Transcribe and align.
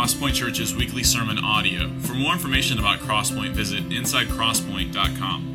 Crosspoint 0.00 0.32
Church's 0.32 0.74
weekly 0.74 1.02
sermon 1.02 1.38
audio. 1.44 1.86
For 1.98 2.14
more 2.14 2.32
information 2.32 2.78
about 2.78 3.00
Crosspoint, 3.00 3.50
visit 3.50 3.86
insidecrosspoint.com. 3.90 5.52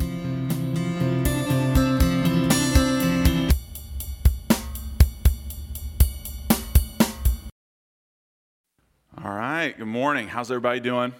All 9.24 9.32
right, 9.32 9.74
good 9.76 9.84
morning. 9.84 10.28
How's 10.28 10.52
everybody 10.52 10.78
doing? 10.78 11.12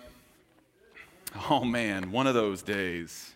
Oh 1.51 1.65
man, 1.65 2.13
one 2.13 2.29
of 2.29 2.35
those 2.35 2.63
days. 2.63 3.35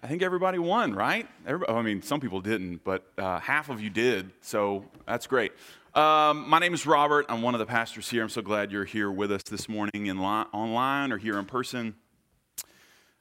I 0.00 0.06
think 0.06 0.22
everybody 0.22 0.60
won, 0.60 0.94
right? 0.94 1.26
Everybody, 1.44 1.72
I 1.76 1.82
mean, 1.82 2.02
some 2.02 2.20
people 2.20 2.40
didn't, 2.40 2.84
but 2.84 3.04
uh, 3.18 3.40
half 3.40 3.68
of 3.68 3.80
you 3.80 3.90
did, 3.90 4.30
so 4.42 4.84
that's 5.08 5.26
great. 5.26 5.50
Um, 5.96 6.46
my 6.46 6.58
name 6.58 6.74
is 6.74 6.84
Robert. 6.84 7.24
I'm 7.30 7.40
one 7.40 7.54
of 7.54 7.58
the 7.58 7.64
pastors 7.64 8.10
here. 8.10 8.22
I'm 8.22 8.28
so 8.28 8.42
glad 8.42 8.70
you're 8.70 8.84
here 8.84 9.10
with 9.10 9.32
us 9.32 9.42
this 9.44 9.66
morning 9.66 10.08
in 10.08 10.18
li- 10.18 10.44
online 10.52 11.10
or 11.10 11.16
here 11.16 11.38
in 11.38 11.46
person. 11.46 11.94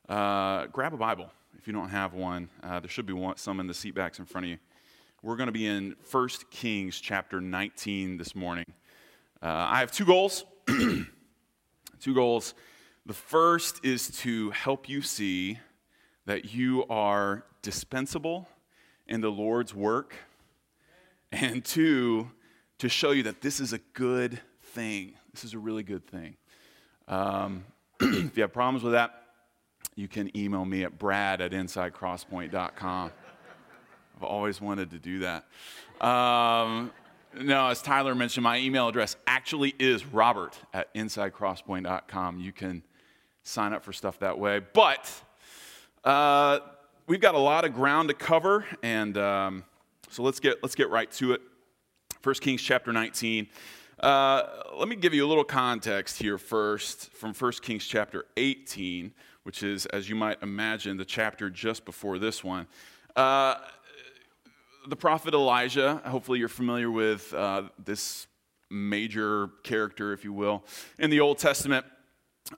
Uh, 0.10 0.66
grab 0.66 0.94
a 0.94 0.98
Bible 0.98 1.32
if 1.58 1.68
you 1.68 1.74
don't 1.74 1.88
have 1.88 2.14
one. 2.14 2.50
Uh, 2.62 2.82
there 2.82 2.90
should 2.90 3.06
be 3.06 3.14
one, 3.14 3.38
some 3.38 3.62
in 3.62 3.68
the 3.68 3.74
seat 3.74 3.96
backs 3.96 4.20
in 4.20 4.26
front 4.26 4.44
of 4.44 4.50
you. 4.50 4.58
We're 5.24 5.38
going 5.38 5.48
to 5.48 5.54
be 5.54 5.66
in 5.66 5.96
1 6.12 6.30
Kings 6.52 7.00
chapter 7.00 7.40
19 7.40 8.18
this 8.18 8.36
morning. 8.36 8.66
Uh, 9.42 9.46
I 9.70 9.80
have 9.80 9.94
two 9.94 10.04
goals. 10.04 10.44
two 10.68 11.06
goals. 12.14 12.56
The 13.06 13.14
first 13.14 13.86
is 13.86 14.10
to 14.20 14.50
help 14.50 14.90
you 14.90 15.02
see 15.02 15.60
that 16.26 16.54
you 16.54 16.86
are 16.88 17.46
dispensable 17.62 18.50
in 19.08 19.22
the 19.22 19.32
Lord's 19.32 19.74
work. 19.74 20.14
And 21.32 21.64
two, 21.64 22.32
to 22.80 22.90
show 22.90 23.12
you 23.12 23.24
that 23.24 23.42
this 23.42 23.60
is 23.60 23.74
a 23.74 23.80
good 23.94 24.40
thing. 24.62 25.14
This 25.34 25.44
is 25.44 25.54
a 25.54 25.60
really 25.60 25.84
good 25.84 26.06
thing. 26.08 26.36
Um, 27.08 27.66
if 28.00 28.36
you 28.36 28.42
have 28.42 28.54
problems 28.54 28.84
with 28.84 28.94
that, 28.94 29.22
you 29.96 30.08
can 30.08 30.36
email 30.38 30.66
me 30.66 30.84
at 30.84 30.98
brad 30.98 31.42
at 31.42 31.52
insidecrosspoint.com. 31.52 33.12
I've 34.18 34.24
always 34.24 34.62
wanted 34.62 34.92
to 34.92 35.00
do 35.00 35.20
that. 35.20 35.46
Um, 36.06 36.92
no, 37.38 37.68
as 37.68 37.82
Tyler 37.82 38.16
mentioned, 38.16 38.44
my 38.44 38.58
email 38.60 38.88
address 38.88 39.16
actually 39.28 39.74
is 39.80 40.06
robert 40.06 40.58
at 40.74 40.94
insidecrosspoint.com. 40.94 42.40
You 42.40 42.52
can 42.52 42.84
sign 43.44 43.74
up 43.74 43.84
for 43.84 43.94
stuff 43.94 44.20
that 44.20 44.38
way. 44.40 44.62
But 44.74 45.12
uh, 46.04 46.60
we've 47.08 47.22
got 47.22 47.36
a 47.36 47.40
lot 47.40 47.66
of 47.66 47.74
ground 47.74 48.10
to 48.10 48.16
cover, 48.16 48.66
and 48.84 49.18
um, 49.18 49.64
so 50.10 50.24
let's 50.24 50.40
get, 50.40 50.62
let's 50.64 50.76
get 50.76 50.90
right 50.90 51.12
to 51.14 51.34
it. 51.34 51.42
1 52.26 52.34
Kings 52.42 52.60
chapter 52.60 52.92
19. 52.92 53.48
Uh, 54.00 54.42
let 54.76 54.88
me 54.88 54.96
give 54.96 55.14
you 55.14 55.24
a 55.24 55.30
little 55.30 55.44
context 55.44 56.18
here 56.18 56.40
first 56.40 57.14
from 57.14 57.36
1 57.36 57.52
Kings 57.62 57.86
chapter 57.86 58.26
18, 58.36 59.14
which 59.44 59.62
is, 59.62 59.86
as 59.86 60.10
you 60.10 60.16
might 60.16 60.42
imagine, 60.42 60.98
the 60.98 61.06
chapter 61.06 61.52
just 61.52 61.86
before 61.86 62.18
this 62.18 62.44
one. 62.44 62.66
Uh, 63.16 63.54
the 64.88 64.96
prophet 64.96 65.36
Elijah, 65.36 66.02
hopefully 66.04 66.40
you're 66.40 66.48
familiar 66.48 66.90
with 66.90 67.32
uh, 67.36 67.62
this 67.78 68.26
major 68.72 69.50
character, 69.62 70.12
if 70.12 70.24
you 70.24 70.34
will, 70.34 70.64
in 70.98 71.12
the 71.12 71.20
Old 71.20 71.38
Testament. 71.38 71.86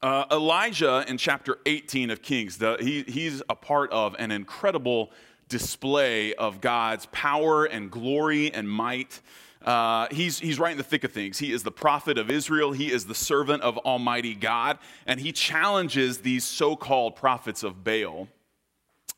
Uh, 0.01 0.23
Elijah 0.31 1.03
in 1.09 1.17
chapter 1.17 1.57
18 1.65 2.09
of 2.09 2.21
Kings, 2.21 2.57
the, 2.57 2.77
he, 2.79 3.03
he's 3.03 3.43
a 3.49 3.55
part 3.55 3.91
of 3.91 4.15
an 4.17 4.31
incredible 4.31 5.11
display 5.49 6.33
of 6.35 6.61
God's 6.61 7.05
power 7.07 7.65
and 7.65 7.91
glory 7.91 8.53
and 8.53 8.69
might. 8.69 9.19
Uh, 9.67 10.07
he's, 10.11 10.39
he's 10.39 10.59
right 10.59 10.71
in 10.71 10.77
the 10.77 10.83
thick 10.83 11.03
of 11.03 11.11
things. 11.11 11.39
He 11.39 11.51
is 11.51 11.61
the 11.61 11.71
prophet 11.71 12.17
of 12.17 12.31
Israel. 12.31 12.71
He 12.71 12.89
is 12.89 13.05
the 13.05 13.13
servant 13.13 13.63
of 13.63 13.77
Almighty 13.79 14.33
God. 14.33 14.79
And 15.05 15.19
he 15.19 15.33
challenges 15.33 16.19
these 16.19 16.45
so 16.45 16.77
called 16.77 17.17
prophets 17.17 17.63
of 17.63 17.83
Baal, 17.83 18.29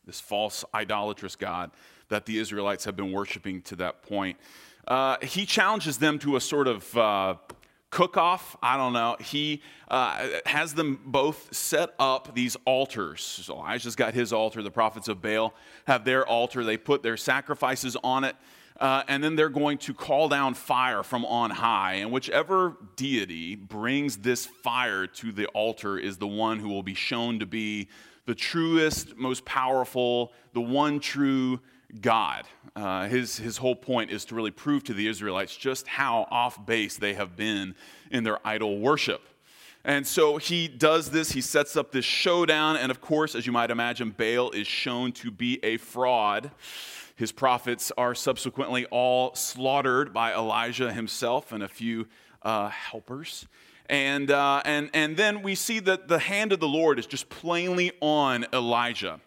this 0.07 0.19
false 0.19 0.65
idolatrous 0.73 1.35
God 1.35 1.69
that 2.07 2.25
the 2.25 2.39
Israelites 2.39 2.83
have 2.85 2.95
been 2.95 3.11
worshiping 3.11 3.61
to 3.61 3.75
that 3.75 4.01
point. 4.01 4.37
Uh, 4.87 5.17
he 5.21 5.45
challenges 5.45 5.99
them 5.99 6.17
to 6.17 6.35
a 6.35 6.41
sort 6.41 6.67
of 6.67 6.97
uh, 6.97 7.35
cook 7.91 8.17
off. 8.17 8.57
I 8.59 8.75
don't 8.75 8.93
know. 8.93 9.17
He 9.19 9.61
uh, 9.87 10.29
has 10.47 10.73
them 10.73 10.99
both 11.05 11.53
set 11.53 11.93
up 11.99 12.33
these 12.33 12.57
altars. 12.65 13.21
So 13.21 13.53
Elijah's 13.53 13.95
got 13.95 14.15
his 14.15 14.33
altar, 14.33 14.63
the 14.63 14.71
prophets 14.71 15.07
of 15.09 15.21
Baal 15.21 15.53
have 15.85 16.05
their 16.05 16.25
altar. 16.25 16.63
They 16.63 16.77
put 16.77 17.03
their 17.03 17.17
sacrifices 17.17 17.95
on 18.03 18.23
it. 18.23 18.35
Uh, 18.79 19.03
and 19.09 19.21
then 19.21 19.35
they're 19.35 19.49
going 19.49 19.77
to 19.77 19.93
call 19.93 20.29
down 20.29 20.53
fire 20.53 21.03
from 21.03 21.25
on 21.25 21.49
high. 21.49 21.95
And 21.95 22.11
whichever 22.11 22.77
deity 22.95 23.55
brings 23.55 24.17
this 24.17 24.45
fire 24.45 25.05
to 25.05 25.31
the 25.33 25.47
altar 25.47 25.97
is 25.97 26.17
the 26.17 26.27
one 26.27 26.59
who 26.59 26.69
will 26.69 26.83
be 26.83 26.93
shown 26.93 27.39
to 27.39 27.45
be 27.45 27.89
the 28.25 28.35
truest, 28.35 29.17
most 29.17 29.43
powerful, 29.43 30.31
the 30.53 30.61
one 30.61 30.99
true 30.99 31.59
God. 31.99 32.45
Uh, 32.75 33.07
his, 33.07 33.37
his 33.37 33.57
whole 33.57 33.75
point 33.75 34.11
is 34.11 34.23
to 34.25 34.35
really 34.35 34.51
prove 34.51 34.83
to 34.85 34.93
the 34.93 35.07
Israelites 35.07 35.57
just 35.57 35.87
how 35.87 36.27
off 36.31 36.65
base 36.65 36.95
they 36.97 37.15
have 37.15 37.35
been 37.35 37.75
in 38.11 38.23
their 38.23 38.39
idol 38.47 38.79
worship. 38.79 39.21
And 39.83 40.05
so 40.05 40.37
he 40.37 40.67
does 40.67 41.09
this, 41.09 41.31
he 41.31 41.41
sets 41.41 41.75
up 41.75 41.91
this 41.91 42.05
showdown, 42.05 42.77
and 42.77 42.91
of 42.91 43.01
course, 43.01 43.33
as 43.33 43.47
you 43.47 43.51
might 43.51 43.71
imagine, 43.71 44.11
Baal 44.11 44.51
is 44.51 44.67
shown 44.67 45.11
to 45.13 45.31
be 45.31 45.59
a 45.63 45.77
fraud. 45.77 46.51
His 47.19 47.33
prophets 47.33 47.91
are 47.97 48.15
subsequently 48.15 48.85
all 48.85 49.35
slaughtered 49.35 50.13
by 50.13 50.33
Elijah 50.33 50.93
himself 50.93 51.51
and 51.51 51.61
a 51.61 51.67
few 51.67 52.07
uh, 52.43 52.69
helpers. 52.69 53.45
And, 53.87 54.31
uh, 54.31 54.61
and, 54.63 54.89
and 54.93 55.17
then 55.17 55.41
we 55.41 55.55
see 55.55 55.79
that 55.79 56.07
the 56.07 56.19
hand 56.19 56.53
of 56.53 56.61
the 56.61 56.67
Lord 56.69 56.97
is 56.97 57.05
just 57.05 57.27
plainly 57.27 57.91
on 57.99 58.45
Elijah. 58.53 59.19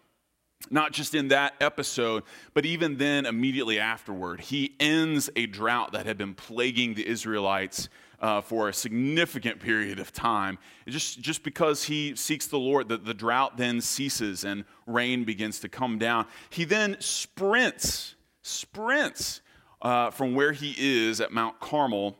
Not 0.71 0.93
just 0.93 1.15
in 1.15 1.29
that 1.29 1.53
episode, 1.61 2.23
but 2.55 2.65
even 2.65 2.97
then, 2.97 3.27
immediately 3.27 3.79
afterward, 3.79 4.41
he 4.41 4.75
ends 4.81 5.29
a 5.37 5.45
drought 5.45 5.93
that 5.93 6.07
had 6.07 6.17
been 6.17 6.33
plaguing 6.33 6.95
the 6.95 7.07
Israelites 7.07 7.91
uh, 8.22 8.41
for 8.41 8.69
a 8.69 8.72
significant 8.72 9.60
period 9.60 9.99
of 9.99 10.12
time. 10.12 10.59
just, 10.87 11.21
just 11.21 11.43
because 11.43 11.83
he 11.84 12.15
seeks 12.15 12.47
the 12.47 12.59
Lord, 12.59 12.88
the, 12.88 12.97
the 12.97 13.12
drought 13.12 13.56
then 13.56 13.81
ceases 13.81 14.44
and 14.44 14.65
rain 14.87 15.25
begins 15.25 15.59
to 15.60 15.69
come 15.69 15.99
down. 15.99 16.27
He 16.49 16.65
then 16.65 16.97
sprints, 17.00 18.15
sprints 18.43 19.41
uh, 19.82 20.11
from 20.11 20.34
where 20.34 20.53
he 20.53 20.75
is 20.78 21.21
at 21.21 21.32
Mount 21.32 21.59
Carmel 21.59 22.16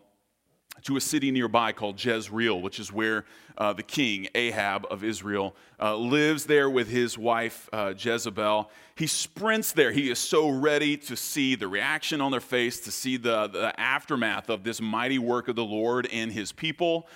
to 0.83 0.97
a 0.97 1.01
city 1.01 1.31
nearby 1.31 1.73
called 1.73 2.03
Jezreel, 2.03 2.61
which 2.61 2.81
is 2.81 2.93
where 2.93 3.25
uh, 3.59 3.73
the 3.73 3.83
king, 3.83 4.29
Ahab 4.35 4.87
of 4.91 5.05
Israel, 5.05 5.55
uh, 5.81 5.95
lives 5.97 6.45
there 6.47 6.69
with 6.69 6.89
his 6.89 7.17
wife, 7.17 7.69
uh, 7.73 7.95
Jezebel. 7.97 8.71
He 8.97 9.07
sprints 9.07 9.73
there. 9.73 9.93
He 9.93 10.11
is 10.11 10.19
so 10.19 10.49
ready 10.49 10.97
to 10.97 11.17
see 11.17 11.55
the 11.55 11.69
reaction 11.69 12.21
on 12.21 12.31
their 12.31 12.41
face, 12.41 12.81
to 12.81 12.91
see 12.91 13.17
the, 13.17 13.49
the 13.49 13.79
aftermath 13.79 14.49
of 14.49 14.65
this 14.65 14.81
mighty 14.81 15.19
work 15.19 15.49
of 15.49 15.57
the 15.57 15.65
Lord 15.65 16.09
and 16.13 16.33
his 16.33 16.53
people. 16.53 17.07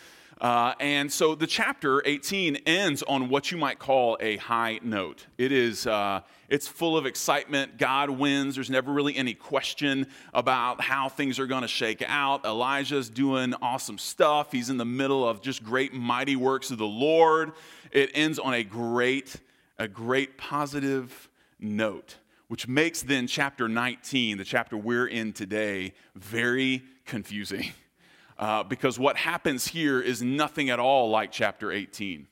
Uh, 0.40 0.74
and 0.80 1.10
so 1.10 1.34
the 1.34 1.46
chapter 1.46 2.02
18 2.04 2.56
ends 2.66 3.02
on 3.04 3.30
what 3.30 3.50
you 3.50 3.56
might 3.56 3.78
call 3.78 4.18
a 4.20 4.36
high 4.36 4.78
note. 4.82 5.26
It 5.38 5.50
is, 5.50 5.86
uh, 5.86 6.20
it's 6.50 6.68
full 6.68 6.96
of 6.96 7.06
excitement. 7.06 7.78
God 7.78 8.10
wins. 8.10 8.56
There's 8.56 8.68
never 8.68 8.92
really 8.92 9.16
any 9.16 9.32
question 9.32 10.06
about 10.34 10.82
how 10.82 11.08
things 11.08 11.38
are 11.38 11.46
going 11.46 11.62
to 11.62 11.68
shake 11.68 12.04
out. 12.06 12.44
Elijah's 12.44 13.08
doing 13.08 13.54
awesome 13.62 13.96
stuff. 13.96 14.52
He's 14.52 14.68
in 14.68 14.76
the 14.76 14.84
middle 14.84 15.26
of 15.26 15.40
just 15.40 15.64
great, 15.64 15.94
mighty 15.94 16.36
works 16.36 16.70
of 16.70 16.76
the 16.76 16.86
Lord. 16.86 17.52
It 17.90 18.10
ends 18.12 18.38
on 18.38 18.52
a 18.52 18.62
great, 18.62 19.36
a 19.78 19.88
great 19.88 20.36
positive 20.36 21.30
note, 21.58 22.16
which 22.48 22.68
makes 22.68 23.00
then 23.00 23.26
chapter 23.26 23.68
19, 23.68 24.36
the 24.36 24.44
chapter 24.44 24.76
we're 24.76 25.06
in 25.06 25.32
today, 25.32 25.94
very 26.14 26.82
confusing. 27.06 27.72
Uh, 28.38 28.62
because 28.62 28.98
what 28.98 29.16
happens 29.16 29.66
here 29.66 30.00
is 30.00 30.22
nothing 30.22 30.70
at 30.70 30.78
all 30.78 31.10
like 31.10 31.32
chapter 31.32 31.72
18. 31.72 32.26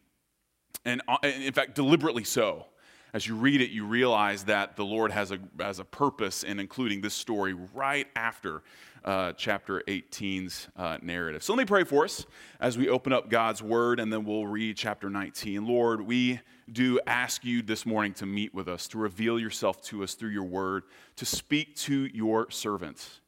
And 0.84 1.02
uh, 1.08 1.16
in 1.22 1.52
fact, 1.52 1.74
deliberately 1.74 2.24
so. 2.24 2.66
As 3.14 3.28
you 3.28 3.36
read 3.36 3.60
it, 3.60 3.70
you 3.70 3.86
realize 3.86 4.44
that 4.44 4.74
the 4.74 4.84
Lord 4.84 5.12
has 5.12 5.30
a, 5.30 5.38
has 5.60 5.78
a 5.78 5.84
purpose 5.84 6.42
in 6.42 6.58
including 6.58 7.00
this 7.00 7.14
story 7.14 7.54
right 7.72 8.08
after 8.16 8.62
uh, 9.04 9.32
chapter 9.34 9.82
18's 9.86 10.66
uh, 10.76 10.98
narrative. 11.00 11.42
So 11.42 11.52
let 11.52 11.58
me 11.58 11.64
pray 11.64 11.84
for 11.84 12.04
us 12.04 12.26
as 12.58 12.76
we 12.76 12.88
open 12.88 13.12
up 13.12 13.30
God's 13.30 13.62
word 13.62 14.00
and 14.00 14.12
then 14.12 14.24
we'll 14.24 14.46
read 14.46 14.76
chapter 14.76 15.08
19. 15.08 15.64
Lord, 15.64 16.00
we 16.00 16.40
do 16.72 16.98
ask 17.06 17.44
you 17.44 17.62
this 17.62 17.86
morning 17.86 18.14
to 18.14 18.26
meet 18.26 18.52
with 18.52 18.66
us, 18.66 18.88
to 18.88 18.98
reveal 18.98 19.38
yourself 19.38 19.80
to 19.82 20.02
us 20.02 20.14
through 20.14 20.30
your 20.30 20.44
word, 20.44 20.82
to 21.16 21.24
speak 21.24 21.76
to 21.76 22.08
your 22.12 22.50
servants. 22.50 23.20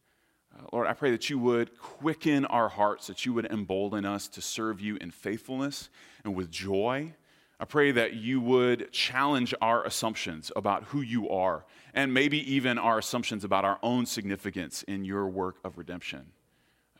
Uh, 0.56 0.66
Lord, 0.72 0.86
I 0.86 0.92
pray 0.92 1.10
that 1.10 1.28
you 1.28 1.38
would 1.38 1.78
quicken 1.78 2.44
our 2.46 2.68
hearts, 2.68 3.06
that 3.08 3.26
you 3.26 3.32
would 3.32 3.46
embolden 3.46 4.04
us 4.04 4.28
to 4.28 4.40
serve 4.40 4.80
you 4.80 4.96
in 5.00 5.10
faithfulness 5.10 5.90
and 6.24 6.34
with 6.34 6.50
joy. 6.50 7.12
I 7.58 7.64
pray 7.64 7.90
that 7.92 8.14
you 8.14 8.40
would 8.40 8.92
challenge 8.92 9.54
our 9.60 9.84
assumptions 9.84 10.52
about 10.54 10.84
who 10.84 11.00
you 11.00 11.28
are, 11.30 11.64
and 11.94 12.12
maybe 12.12 12.38
even 12.52 12.78
our 12.78 12.98
assumptions 12.98 13.44
about 13.44 13.64
our 13.64 13.78
own 13.82 14.04
significance 14.06 14.82
in 14.82 15.04
your 15.04 15.26
work 15.26 15.56
of 15.64 15.78
redemption. 15.78 16.26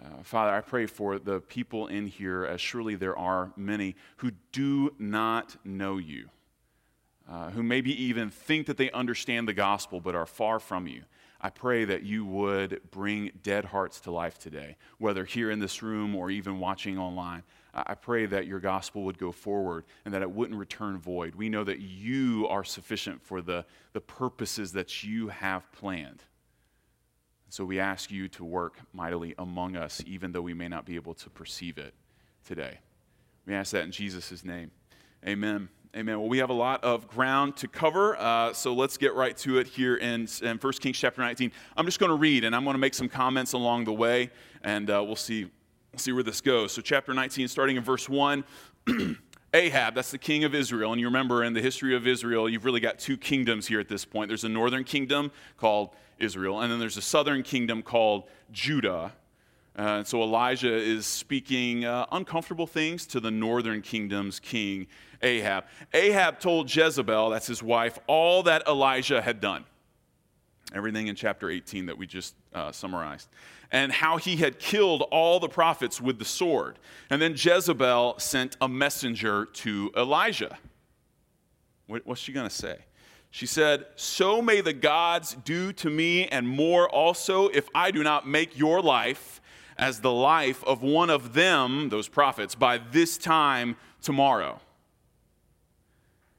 Uh, 0.02 0.22
Father, 0.22 0.52
I 0.52 0.60
pray 0.60 0.86
for 0.86 1.18
the 1.18 1.40
people 1.40 1.86
in 1.86 2.06
here, 2.06 2.44
as 2.44 2.60
surely 2.60 2.96
there 2.96 3.18
are 3.18 3.52
many, 3.56 3.96
who 4.18 4.32
do 4.52 4.94
not 4.98 5.56
know 5.64 5.98
you, 5.98 6.28
uh, 7.28 7.50
who 7.50 7.62
maybe 7.62 7.90
even 8.05 8.31
think 8.31 8.67
that 8.67 8.76
they 8.76 8.90
understand 8.93 9.49
the 9.49 9.52
gospel 9.52 10.00
but 10.00 10.14
are 10.14 10.26
far 10.26 10.58
from 10.58 10.87
you. 10.87 11.02
I 11.40 11.50
pray 11.50 11.84
that 11.84 12.02
you 12.02 12.25
would 12.25 12.81
bring 12.90 13.31
dead 13.43 13.67
hearts 13.67 14.00
to 14.00 14.11
life 14.11 14.38
today, 14.38 14.76
whether 14.99 15.25
here 15.25 15.50
in 15.50 15.58
this 15.58 15.82
room 15.82 16.14
or 16.17 16.31
even 16.31 16.58
watching 16.58 16.99
online. 16.99 17.43
I 17.75 17.94
pray 17.94 18.25
that 18.26 18.46
your 18.46 18.58
gospel 18.58 19.05
would 19.05 19.19
go 19.19 19.32
forward 19.32 19.84
and 20.05 20.14
that 20.14 20.23
it 20.23 20.31
wouldn't 20.31 20.58
return 20.58 20.96
void. 20.99 21.34
We 21.34 21.50
know 21.50 21.62
that 21.64 21.81
you 21.81 22.46
are 22.49 22.64
sufficient 22.64 23.23
for 23.23 23.43
the, 23.43 23.67
the 23.93 24.00
purposes 24.00 24.73
that 24.73 25.05
you 25.05 25.28
have 25.28 25.70
planned. 25.73 26.25
So 27.50 27.64
we 27.64 27.78
ask 27.78 28.11
you 28.11 28.28
to 28.28 28.44
work 28.44 28.78
mightily 28.94 29.34
among 29.38 29.76
us, 29.76 30.02
even 30.06 30.32
though 30.32 30.40
we 30.40 30.55
may 30.55 30.69
not 30.69 30.87
be 30.87 30.94
able 30.94 31.14
to 31.14 31.28
perceive 31.28 31.76
it 31.76 31.94
today. 32.44 32.78
We 33.46 33.55
ask 33.55 33.73
that 33.73 33.84
in 33.84 33.93
Jesus' 33.93 34.43
name. 34.43 34.70
Amen. 35.26 35.69
Amen. 35.96 36.20
Well, 36.20 36.28
we 36.28 36.37
have 36.38 36.50
a 36.50 36.52
lot 36.52 36.84
of 36.84 37.08
ground 37.08 37.56
to 37.56 37.69
cover, 37.69 38.19
uh, 38.19 38.52
so 38.52 38.75
let's 38.75 38.98
get 38.98 39.14
right 39.14 39.34
to 39.38 39.56
it 39.56 39.66
here 39.66 39.96
in, 39.96 40.28
in 40.43 40.58
1 40.58 40.72
Kings 40.75 40.98
chapter 40.98 41.22
19. 41.22 41.50
I'm 41.75 41.87
just 41.87 41.98
going 41.98 42.10
to 42.10 42.16
read, 42.16 42.44
and 42.44 42.54
I'm 42.54 42.64
going 42.64 42.75
to 42.75 42.78
make 42.78 42.93
some 42.93 43.08
comments 43.08 43.54
along 43.54 43.84
the 43.84 43.94
way, 43.94 44.31
and 44.62 44.90
uh, 44.90 45.02
we'll 45.02 45.16
see, 45.16 45.50
see 45.96 46.12
where 46.12 46.22
this 46.22 46.43
goes. 46.43 46.72
So, 46.72 46.82
chapter 46.82 47.14
19, 47.14 47.48
starting 47.48 47.78
in 47.78 47.82
verse 47.82 48.10
1. 48.10 48.44
Ahab, 49.54 49.94
that's 49.94 50.10
the 50.10 50.19
king 50.19 50.44
of 50.44 50.54
Israel. 50.54 50.93
And 50.93 51.00
you 51.00 51.06
remember 51.06 51.43
in 51.43 51.54
the 51.54 51.62
history 51.62 51.96
of 51.96 52.06
Israel, 52.06 52.46
you've 52.46 52.66
really 52.66 52.81
got 52.81 52.99
two 52.99 53.16
kingdoms 53.16 53.66
here 53.66 53.81
at 53.81 53.88
this 53.88 54.04
point. 54.04 54.28
There's 54.28 54.44
a 54.44 54.50
northern 54.50 54.84
kingdom 54.84 55.32
called 55.56 55.96
Israel, 56.19 56.60
and 56.60 56.70
then 56.70 56.78
there's 56.78 56.99
a 56.99 57.02
southern 57.02 57.42
kingdom 57.42 57.82
called 57.82 58.25
Judah. 58.52 59.14
Uh, 59.76 60.02
so 60.02 60.23
Elijah 60.23 60.75
is 60.75 61.06
speaking 61.06 61.84
uh, 61.84 62.06
uncomfortable 62.11 62.67
things 62.67 63.06
to 63.06 63.20
the 63.20 63.31
northern 63.31 63.82
kingdom's 63.82 64.40
king, 64.40 64.87
Ahab. 65.20 65.64
Ahab 65.93 66.40
told 66.40 66.75
Jezebel, 66.75 67.28
that's 67.31 67.46
his 67.46 67.62
wife, 67.62 67.99
all 68.06 68.43
that 68.44 68.67
Elijah 68.67 69.20
had 69.20 69.40
done. 69.40 69.64
Everything 70.75 71.08
in 71.08 71.14
chapter 71.14 71.50
18 71.50 71.87
that 71.87 71.99
we 71.99 72.06
just 72.06 72.34
uh, 72.55 72.73
summarized. 72.73 73.28
And 73.70 73.93
how 73.93 74.17
he 74.17 74.37
had 74.37 74.58
killed 74.58 75.02
all 75.11 75.40
the 75.40 75.49
prophets 75.49 76.00
with 76.00 76.19
the 76.19 76.25
sword. 76.25 76.78
And 77.11 77.20
then 77.20 77.34
Jezebel 77.37 78.14
sent 78.19 78.56
a 78.61 78.69
messenger 78.69 79.44
to 79.44 79.93
Elijah. 79.94 80.58
What, 81.87 82.06
What's 82.06 82.20
she 82.20 82.32
going 82.32 82.49
to 82.49 82.55
say? 82.55 82.78
She 83.31 83.46
said, 83.46 83.87
So 83.96 84.40
may 84.40 84.62
the 84.62 84.73
gods 84.73 85.37
do 85.44 85.73
to 85.75 85.90
me 85.90 86.26
and 86.26 86.49
more 86.49 86.88
also 86.88 87.49
if 87.49 87.69
I 87.75 87.90
do 87.90 88.02
not 88.02 88.26
make 88.26 88.58
your 88.58 88.81
life 88.81 89.43
as 89.78 90.00
the 90.00 90.12
life 90.12 90.64
of 90.64 90.82
one 90.82 91.11
of 91.11 91.34
them, 91.34 91.88
those 91.88 92.08
prophets, 92.08 92.55
by 92.55 92.78
this 92.78 93.19
time 93.19 93.76
tomorrow. 94.02 94.61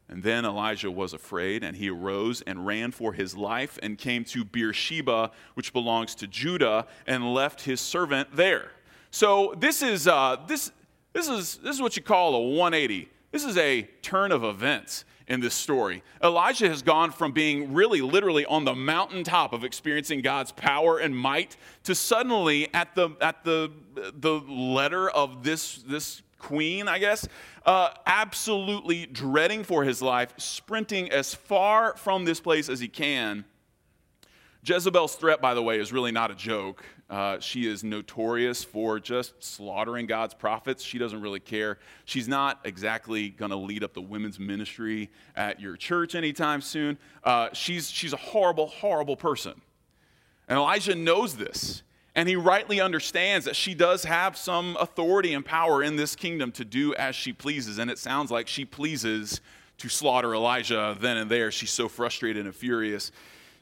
And 0.10 0.24
then 0.24 0.46
Elijah 0.46 0.90
was 0.90 1.14
afraid, 1.14 1.64
and 1.64 1.76
he 1.76 1.90
arose 1.90 2.42
and 2.42 2.66
ran 2.66 2.92
for 2.92 3.14
his 3.14 3.36
life 3.36 3.78
and 3.84 3.98
came 3.98 4.24
to 4.26 4.46
Beersheba, 4.46 5.32
which 5.54 5.74
belongs 5.74 6.16
to 6.16 6.28
Judah, 6.28 6.88
and 7.06 7.34
left 7.34 7.62
his 7.62 7.82
servant 7.82 8.30
there. 8.34 8.72
So 9.12 9.54
this 9.58 9.82
is, 9.82 10.08
uh, 10.08 10.38
this, 10.48 10.72
this, 11.12 11.28
is, 11.28 11.58
this 11.58 11.76
is 11.76 11.82
what 11.82 11.98
you 11.98 12.04
call 12.04 12.36
a 12.36 12.40
180. 12.40 13.10
This 13.32 13.44
is 13.44 13.58
a 13.58 13.84
turn 14.02 14.32
of 14.32 14.44
events 14.44 15.04
in 15.28 15.40
this 15.42 15.54
story. 15.54 16.04
Elijah 16.24 16.70
has 16.70 16.82
gone 16.82 17.12
from 17.12 17.32
being 17.32 17.74
really 17.74 18.02
literally 18.02 18.46
on 18.46 18.66
the 18.66 18.76
mountaintop 18.76 19.54
of 19.54 19.64
experiencing 19.64 20.22
God's 20.22 20.52
power 20.52 21.00
and 21.00 21.16
might 21.16 21.58
to 21.84 21.94
suddenly 21.94 22.74
at 22.74 22.96
the 22.96 23.10
at 23.22 23.44
the 23.44 23.72
the 23.96 24.40
letter 24.48 25.10
of 25.10 25.44
this 25.44 25.84
this 25.88 26.22
queen, 26.40 26.88
I 26.88 27.00
guess, 27.00 27.28
uh, 27.66 27.90
absolutely 28.06 29.06
dreading 29.06 29.64
for 29.64 29.84
his 29.84 30.02
life, 30.02 30.34
sprinting 30.38 31.12
as 31.12 31.34
far 31.34 31.96
from 31.98 32.26
this 32.26 32.40
place 32.40 32.70
as 32.70 32.80
he 32.80 32.88
can. 32.88 33.46
Jezebel's 34.68 35.16
threat, 35.16 35.40
by 35.40 35.54
the 35.54 35.64
way, 35.64 35.80
is 35.80 35.94
really 35.94 36.12
not 36.12 36.30
a 36.30 36.36
joke. 36.36 36.84
Uh, 37.10 37.40
she 37.40 37.66
is 37.66 37.86
notorious 37.86 38.66
for 38.66 39.00
just 39.00 39.42
slaughtering 39.42 40.08
God's 40.08 40.34
prophets. 40.34 40.84
She 40.84 40.98
doesn't 40.98 41.22
really 41.22 41.40
care. 41.40 41.80
She's 42.04 42.28
not 42.28 42.60
exactly 42.66 43.30
going 43.30 43.52
to 43.52 43.58
lead 43.58 43.82
up 43.82 43.94
the 43.94 44.02
women's 44.02 44.40
ministry 44.40 45.10
at 45.38 45.62
your 45.62 45.78
church 45.78 46.16
anytime 46.16 46.60
soon. 46.60 46.98
Uh, 47.24 47.48
she's, 47.54 47.90
she's 47.90 48.12
a 48.12 48.18
horrible, 48.18 48.68
horrible 48.68 49.16
person. 49.16 49.62
And 50.50 50.58
Elijah 50.58 50.96
knows 50.96 51.38
this. 51.38 51.84
And 52.14 52.28
he 52.28 52.36
rightly 52.36 52.82
understands 52.82 53.46
that 53.46 53.56
she 53.56 53.74
does 53.74 54.04
have 54.04 54.36
some 54.36 54.76
authority 54.82 55.34
and 55.34 55.46
power 55.46 55.82
in 55.82 55.96
this 55.96 56.14
kingdom 56.14 56.52
to 56.54 56.66
do 56.66 56.94
as 56.96 57.16
she 57.16 57.32
pleases. 57.32 57.78
And 57.78 57.90
it 57.90 58.00
sounds 58.00 58.32
like 58.32 58.50
she 58.50 58.66
pleases 58.66 59.40
to 59.78 59.88
slaughter 59.88 60.34
Elijah 60.34 60.98
then 61.00 61.16
and 61.16 61.32
there. 61.32 61.52
She's 61.52 61.72
so 61.72 61.88
frustrated 61.88 62.46
and 62.46 62.56
furious. 62.56 63.12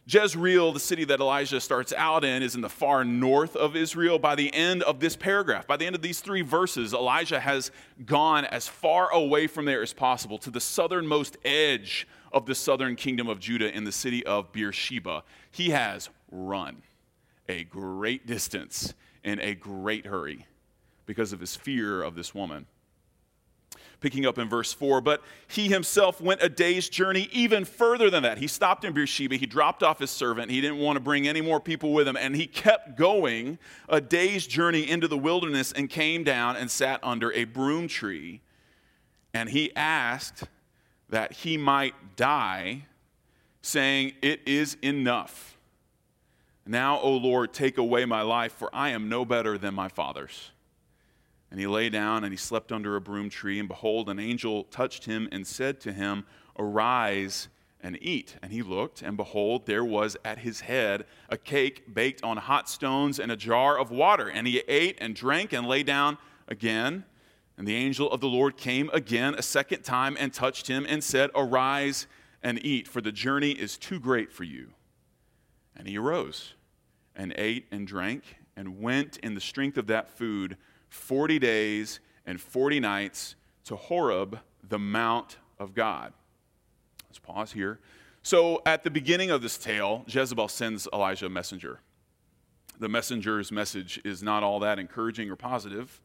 Jezreel, 0.07 0.71
the 0.71 0.79
city 0.79 1.03
that 1.05 1.19
Elijah 1.19 1.59
starts 1.59 1.91
out 1.93 2.23
in, 2.23 2.43
is 2.43 2.53
in 2.53 2.61
the 2.61 2.69
far 2.69 3.03
north 3.03 3.55
of 3.55 3.75
Israel. 3.75 4.19
By 4.19 4.35
the 4.35 4.53
end 4.53 4.83
of 4.83 4.99
this 4.99 5.15
paragraph, 5.15 5.65
by 5.65 5.77
the 5.77 5.85
end 5.85 5.95
of 5.95 6.03
these 6.03 6.19
three 6.19 6.43
verses, 6.43 6.93
Elijah 6.93 7.39
has 7.39 7.71
gone 8.05 8.45
as 8.45 8.67
far 8.67 9.11
away 9.11 9.47
from 9.47 9.65
there 9.65 9.81
as 9.81 9.93
possible 9.93 10.37
to 10.39 10.51
the 10.51 10.61
southernmost 10.61 11.37
edge 11.43 12.07
of 12.31 12.45
the 12.45 12.53
southern 12.53 12.95
kingdom 12.95 13.27
of 13.27 13.39
Judah 13.39 13.75
in 13.75 13.83
the 13.83 13.91
city 13.91 14.23
of 14.25 14.51
Beersheba. 14.51 15.23
He 15.49 15.71
has 15.71 16.09
run 16.31 16.83
a 17.49 17.63
great 17.63 18.27
distance 18.27 18.93
in 19.23 19.39
a 19.39 19.55
great 19.55 20.05
hurry 20.05 20.45
because 21.07 21.33
of 21.33 21.39
his 21.39 21.55
fear 21.55 22.03
of 22.03 22.13
this 22.13 22.35
woman. 22.35 22.67
Picking 24.05 24.27
up 24.27 24.37
in 24.37 24.47
verse 24.47 24.71
4, 24.71 25.01
but 25.01 25.23
he 25.47 25.67
himself 25.67 26.21
went 26.21 26.43
a 26.43 26.47
day's 26.47 26.89
journey 26.89 27.27
even 27.31 27.65
further 27.65 28.11
than 28.11 28.21
that. 28.21 28.37
He 28.37 28.45
stopped 28.45 28.85
in 28.85 28.93
Beersheba, 28.93 29.35
he 29.35 29.47
dropped 29.47 29.81
off 29.81 29.97
his 29.97 30.11
servant, 30.11 30.51
he 30.51 30.61
didn't 30.61 30.77
want 30.77 30.95
to 30.97 30.99
bring 30.99 31.27
any 31.27 31.41
more 31.41 31.59
people 31.59 31.91
with 31.91 32.07
him, 32.07 32.15
and 32.15 32.35
he 32.35 32.45
kept 32.45 32.99
going 32.99 33.57
a 33.89 33.99
day's 33.99 34.45
journey 34.45 34.87
into 34.87 35.07
the 35.07 35.17
wilderness 35.17 35.71
and 35.71 35.89
came 35.89 36.23
down 36.23 36.55
and 36.55 36.69
sat 36.69 36.99
under 37.01 37.33
a 37.33 37.45
broom 37.45 37.87
tree. 37.87 38.41
And 39.33 39.49
he 39.49 39.75
asked 39.75 40.43
that 41.09 41.31
he 41.31 41.57
might 41.57 42.15
die, 42.15 42.85
saying, 43.63 44.13
It 44.21 44.39
is 44.45 44.77
enough. 44.83 45.57
Now, 46.63 46.99
O 46.99 47.09
Lord, 47.09 47.53
take 47.53 47.79
away 47.79 48.05
my 48.05 48.21
life, 48.21 48.53
for 48.53 48.69
I 48.71 48.89
am 48.89 49.09
no 49.09 49.25
better 49.25 49.57
than 49.57 49.73
my 49.73 49.89
fathers. 49.89 50.51
And 51.51 51.59
he 51.59 51.67
lay 51.67 51.89
down 51.89 52.23
and 52.23 52.33
he 52.33 52.37
slept 52.37 52.71
under 52.71 52.95
a 52.95 53.01
broom 53.01 53.29
tree, 53.29 53.59
and 53.59 53.67
behold, 53.67 54.09
an 54.09 54.19
angel 54.19 54.63
touched 54.65 55.05
him 55.05 55.29
and 55.31 55.45
said 55.45 55.79
to 55.81 55.93
him, 55.93 56.25
Arise 56.57 57.49
and 57.81 57.97
eat. 58.01 58.35
And 58.41 58.51
he 58.51 58.61
looked, 58.61 59.01
and 59.01 59.15
behold, 59.15 59.67
there 59.67 59.85
was 59.85 60.17
at 60.25 60.39
his 60.39 60.61
head 60.61 61.05
a 61.29 61.37
cake 61.37 61.93
baked 61.93 62.23
on 62.23 62.37
hot 62.37 62.67
stones 62.67 63.19
and 63.19 63.31
a 63.31 63.37
jar 63.37 63.77
of 63.77 63.91
water. 63.91 64.27
And 64.27 64.47
he 64.47 64.63
ate 64.67 64.97
and 64.99 65.15
drank 65.15 65.53
and 65.53 65.67
lay 65.67 65.83
down 65.83 66.17
again. 66.47 67.05
And 67.57 67.67
the 67.67 67.75
angel 67.75 68.11
of 68.11 68.21
the 68.21 68.27
Lord 68.27 68.57
came 68.57 68.89
again 68.91 69.35
a 69.35 69.41
second 69.41 69.83
time 69.83 70.17
and 70.19 70.33
touched 70.33 70.67
him 70.67 70.85
and 70.89 71.03
said, 71.03 71.29
Arise 71.35 72.07
and 72.41 72.63
eat, 72.65 72.87
for 72.87 73.01
the 73.01 73.11
journey 73.11 73.51
is 73.51 73.77
too 73.77 73.99
great 73.99 74.31
for 74.31 74.43
you. 74.43 74.71
And 75.75 75.87
he 75.87 75.97
arose 75.97 76.53
and 77.15 77.33
ate 77.37 77.67
and 77.71 77.87
drank 77.87 78.37
and 78.55 78.81
went 78.81 79.17
in 79.17 79.35
the 79.35 79.41
strength 79.41 79.77
of 79.77 79.87
that 79.87 80.09
food 80.09 80.57
40 80.89 81.39
days 81.39 81.99
and 82.25 82.39
40 82.39 82.79
nights 82.79 83.35
to 83.65 83.75
Horeb, 83.75 84.39
the 84.67 84.79
Mount 84.79 85.37
of 85.59 85.73
God. 85.73 86.13
Let's 87.07 87.19
pause 87.19 87.51
here. 87.51 87.79
So, 88.23 88.61
at 88.65 88.83
the 88.83 88.89
beginning 88.89 89.29
of 89.29 89.41
this 89.41 89.57
tale, 89.57 90.03
Jezebel 90.07 90.47
sends 90.47 90.87
Elijah 90.91 91.27
a 91.27 91.29
messenger. 91.29 91.79
The 92.79 92.89
messenger's 92.89 93.51
message 93.51 94.01
is 94.03 94.23
not 94.23 94.43
all 94.43 94.59
that 94.61 94.79
encouraging 94.79 95.29
or 95.29 95.35
positive. 95.35 96.01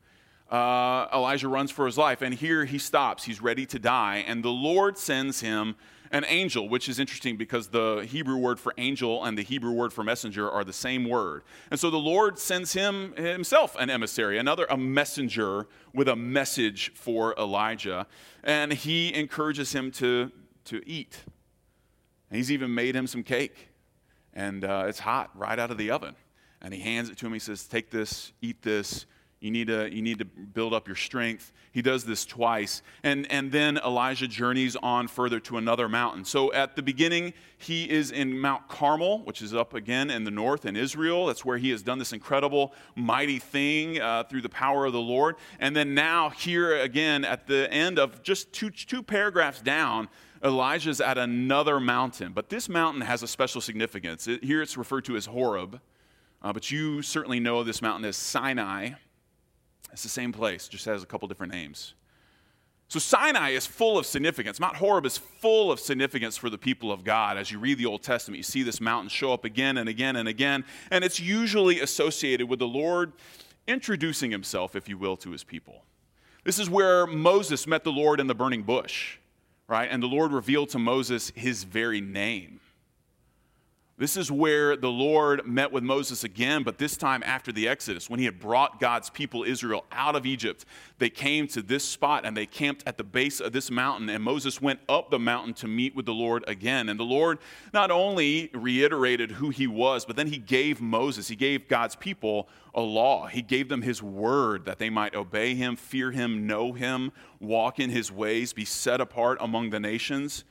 Uh, 0.51 1.07
Elijah 1.15 1.49
runs 1.49 1.71
for 1.71 1.87
his 1.87 1.97
life, 1.97 2.23
and 2.23 2.35
here 2.35 2.65
he 2.65 2.79
stops. 2.79 3.25
He's 3.25 3.41
ready 3.41 3.67
to 3.67 3.79
die, 3.79 4.25
and 4.27 4.45
the 4.45 4.51
Lord 4.51 4.99
sends 4.99 5.41
him 5.41 5.77
an 6.11 6.25
angel, 6.26 6.69
which 6.69 6.88
is 6.88 6.99
interesting 6.99 7.37
because 7.37 7.69
the 7.69 8.07
Hebrew 8.09 8.37
word 8.37 8.59
for 8.59 8.75
angel 8.79 9.25
and 9.25 9.38
the 9.38 9.43
Hebrew 9.43 9.73
word 9.73 9.93
for 9.93 10.02
messenger 10.02 10.50
are 10.50 10.64
the 10.64 10.73
same 10.73 11.09
word. 11.09 11.43
And 11.71 11.79
so 11.79 11.88
the 11.90 11.99
Lord 11.99 12.38
sends 12.38 12.73
him 12.73 13.14
himself 13.14 13.76
an 13.79 13.90
emissary, 13.90 14.38
another 14.38 14.67
a 14.69 14.76
messenger 14.76 15.69
with 15.95 16.09
a 16.09 16.17
message 16.17 16.93
for 16.95 17.35
Elijah, 17.38 18.07
and 18.43 18.73
he 18.73 19.14
encourages 19.14 19.73
him 19.73 19.90
to 19.93 20.33
to 20.67 20.83
eat. 20.87 21.19
And 22.29 22.37
he's 22.37 22.52
even 22.52 22.75
made 22.75 22.95
him 22.95 23.07
some 23.07 23.23
cake, 23.23 23.69
and 24.35 24.64
uh, 24.64 24.85
it's 24.87 25.00
hot 25.00 25.31
right 25.35 25.59
out 25.59 25.71
of 25.71 25.79
the 25.79 25.90
oven. 25.90 26.14
And 26.62 26.75
he 26.75 26.81
hands 26.81 27.09
it 27.09 27.17
to 27.19 27.26
him. 27.26 27.33
He 27.33 27.38
says, 27.38 27.67
"Take 27.67 27.90
this, 27.90 28.33
eat 28.43 28.62
this. 28.62 29.07
You 29.40 29.50
need 29.50 29.68
to, 29.68 29.90
you 29.90 30.02
need 30.02 30.18
to 30.18 30.26
build 30.26 30.75
up 30.75 30.87
your 30.87 30.97
strength. 30.97 31.54
He 31.73 31.80
does 31.80 32.04
this 32.04 32.26
twice. 32.26 32.82
And, 33.02 33.30
and 33.32 33.50
then 33.50 33.78
Elijah 33.78 34.28
journeys 34.28 34.76
on 34.76 35.09
further 35.09 35.40
to 35.40 35.56
another 35.56 35.88
mountain. 35.88 36.26
So 36.26 36.52
at 36.52 36.76
the 36.76 36.82
beginning, 36.82 37.32
he 37.56 37.88
is 37.88 38.11
in 38.11 38.38
Mount 38.38 38.68
Carmel, 38.68 39.20
which 39.20 39.40
is 39.40 39.54
up 39.54 39.73
again 39.73 40.11
in 40.11 40.25
the 40.25 40.30
north 40.30 40.66
in 40.66 40.76
Israel. 40.76 41.26
That's 41.26 41.42
where 41.42 41.56
he 41.56 41.70
has 41.70 41.82
done 41.82 41.99
this 41.99 42.12
incredible, 42.12 42.75
mighty 42.97 43.38
thing 43.38 43.99
uh, 43.99 44.25
through 44.25 44.42
the 44.42 44.50
power 44.50 44.85
of 44.85 44.92
the 44.92 45.00
Lord. 45.00 45.37
And 45.59 45.75
then 45.75 45.94
now, 45.94 46.28
here 46.28 46.76
again, 46.76 47.25
at 47.25 47.47
the 47.47 47.73
end 47.73 47.99
of 47.99 48.23
just 48.23 48.52
two, 48.52 48.68
two 48.68 49.02
paragraphs 49.02 49.62
down, 49.62 50.11
Elijah's 50.44 51.00
at 51.00 51.16
another 51.16 51.80
mountain. 51.80 52.32
But 52.35 52.50
this 52.50 52.68
mountain 52.68 53.00
has 53.00 53.23
a 53.23 53.26
special 53.26 53.62
significance. 53.62 54.28
It, 54.28 54.44
here 54.44 54.61
it's 54.61 54.76
referred 54.76 55.06
to 55.06 55.16
as 55.16 55.25
Horeb. 55.25 55.80
Uh, 56.42 56.52
but 56.52 56.70
you 56.70 57.00
certainly 57.00 57.40
know 57.40 57.62
this 57.64 57.80
mountain 57.80 58.04
as 58.04 58.16
Sinai. 58.16 58.90
It's 59.92 60.02
the 60.02 60.09
same 60.09 60.32
place, 60.32 60.68
just 60.68 60.85
has 60.85 61.02
a 61.02 61.06
couple 61.06 61.28
different 61.28 61.52
names. 61.52 61.94
So 62.88 62.99
Sinai 62.99 63.50
is 63.50 63.66
full 63.66 63.99
of 63.99 64.06
significance. 64.06 64.59
Mount 64.59 64.76
Horeb 64.76 65.06
is 65.06 65.16
full 65.16 65.70
of 65.70 65.78
significance 65.78 66.37
for 66.37 66.50
the 66.50 66.59
people 66.59 66.90
of 66.90 67.04
God. 67.04 67.38
As 67.38 67.52
you 67.52 67.61
read 67.61 67.78
the 67.78 67.87
Old 67.87 68.02
Testament, 68.02 68.38
you 68.38 68.42
see 68.42 68.64
this 68.64 68.80
mountain 68.80 69.09
show 69.09 69.32
up 69.32 69.44
again 69.44 69.78
and 69.78 69.88
again 69.88 70.16
and 70.16 70.28
again, 70.28 70.64
and 70.90 71.04
it's 71.04 71.20
usually 71.20 71.78
associated 71.78 72.49
with 72.49 72.59
the 72.59 72.66
Lord 72.66 73.12
introducing 73.68 74.32
himself, 74.32 74.75
if 74.75 74.88
you 74.88 74.99
will, 74.99 75.16
to 75.18 75.30
his 75.30 75.44
people. 75.44 75.85
This 76.42 76.59
is 76.59 76.68
where 76.68 77.06
Moses 77.06 77.66
met 77.66 77.85
the 77.85 77.92
Lord 77.92 78.18
in 78.18 78.26
the 78.26 78.35
burning 78.35 78.64
bush, 78.64 79.18
right? 79.68 79.88
And 79.88 80.02
the 80.02 80.09
Lord 80.09 80.32
revealed 80.32 80.70
to 80.70 80.78
Moses 80.80 81.30
his 81.37 81.62
very 81.62 82.00
name. 82.00 82.59
This 84.00 84.16
is 84.16 84.33
where 84.33 84.78
the 84.78 84.90
Lord 84.90 85.47
met 85.47 85.73
with 85.73 85.85
Moses 85.85 86.25
again, 86.25 86.62
but 86.62 86.78
this 86.78 86.97
time 86.97 87.23
after 87.23 87.52
the 87.52 87.69
Exodus, 87.69 88.09
when 88.09 88.19
he 88.19 88.25
had 88.25 88.40
brought 88.40 88.80
God's 88.80 89.11
people 89.11 89.45
Israel 89.45 89.85
out 89.92 90.16
of 90.16 90.25
Egypt. 90.25 90.64
They 90.99 91.11
came 91.11 91.47
to 91.49 91.61
this 91.61 91.85
spot 91.85 92.25
and 92.25 92.35
they 92.35 92.47
camped 92.47 92.83
at 92.87 92.97
the 92.97 93.04
base 93.04 93.40
of 93.40 93.52
this 93.52 93.71
mountain, 93.71 94.09
and 94.09 94.25
Moses 94.25 94.59
went 94.59 94.80
up 94.88 95.11
the 95.11 95.19
mountain 95.19 95.52
to 95.52 95.69
meet 95.69 95.95
with 95.95 96.07
the 96.07 96.14
Lord 96.14 96.45
again. 96.49 96.88
And 96.88 96.99
the 96.99 97.04
Lord 97.04 97.40
not 97.75 97.90
only 97.90 98.49
reiterated 98.54 99.33
who 99.33 99.50
he 99.50 99.66
was, 99.66 100.07
but 100.07 100.16
then 100.16 100.28
he 100.28 100.38
gave 100.38 100.80
Moses, 100.80 101.28
he 101.28 101.37
gave 101.37 101.69
God's 101.69 101.95
people 101.95 102.49
a 102.75 102.80
law. 102.80 103.26
He 103.26 103.42
gave 103.42 103.69
them 103.69 103.83
his 103.83 104.02
word 104.02 104.64
that 104.64 104.78
they 104.78 104.88
might 104.88 105.14
obey 105.14 105.54
him, 105.54 105.76
fear 105.76 106.11
him, 106.11 106.47
know 106.47 106.73
him, 106.73 107.12
walk 107.38 107.78
in 107.78 107.90
his 107.90 108.11
ways, 108.11 108.54
be 108.54 108.64
set 108.64 109.02
apart 109.02 109.37
among 109.42 109.69
the 109.69 109.80
nations. 109.80 110.45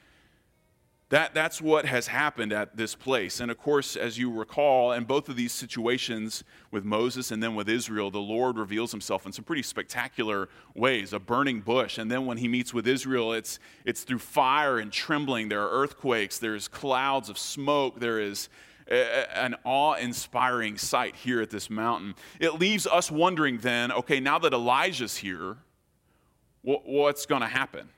That, 1.10 1.34
that's 1.34 1.60
what 1.60 1.86
has 1.86 2.06
happened 2.06 2.54
at 2.54 2.78
this 2.78 2.94
place. 2.94 3.40
And 3.40 3.50
of 3.50 3.58
course, 3.58 3.96
as 3.96 4.20
you 4.20 4.32
recall, 4.32 4.92
in 4.92 5.06
both 5.06 5.28
of 5.28 5.36
these 5.36 5.52
situations 5.52 6.44
with 6.70 6.86
Moses 6.86 7.32
and 7.32 7.42
then 7.42 7.56
with 7.56 7.68
Israel, 7.68 8.12
the 8.12 8.20
Lord 8.20 8.60
reveals 8.60 8.92
himself 8.92 9.26
in 9.26 9.32
some 9.32 9.44
pretty 9.44 9.64
spectacular 9.64 10.50
ways 10.76 11.12
a 11.12 11.20
burning 11.20 11.62
bush. 11.62 11.98
And 11.98 12.12
then 12.12 12.28
when 12.28 12.38
he 12.38 12.48
meets 12.48 12.76
with 12.76 12.88
Israel, 12.88 13.34
it's, 13.34 13.58
it's 13.86 14.04
through 14.04 14.20
fire 14.20 14.78
and 14.78 14.92
trembling. 14.92 15.50
There 15.50 15.64
are 15.64 15.72
earthquakes, 15.72 16.38
there's 16.38 16.68
clouds 16.68 17.28
of 17.28 17.40
smoke, 17.40 18.00
there 18.00 18.20
is 18.20 18.48
an 18.88 19.56
awe 19.64 19.94
inspiring 19.96 20.78
sight 20.78 21.16
here 21.16 21.42
at 21.42 21.50
this 21.50 21.72
mountain. 21.72 22.16
It 22.40 22.60
leaves 22.60 22.86
us 22.86 23.12
wondering 23.12 23.60
then 23.60 23.92
okay, 23.92 24.20
now 24.20 24.38
that 24.40 24.54
Elijah's 24.54 25.18
here, 25.18 25.58
what, 26.62 26.88
what's 26.88 27.26
going 27.26 27.42
to 27.42 27.48
happen? 27.48 27.90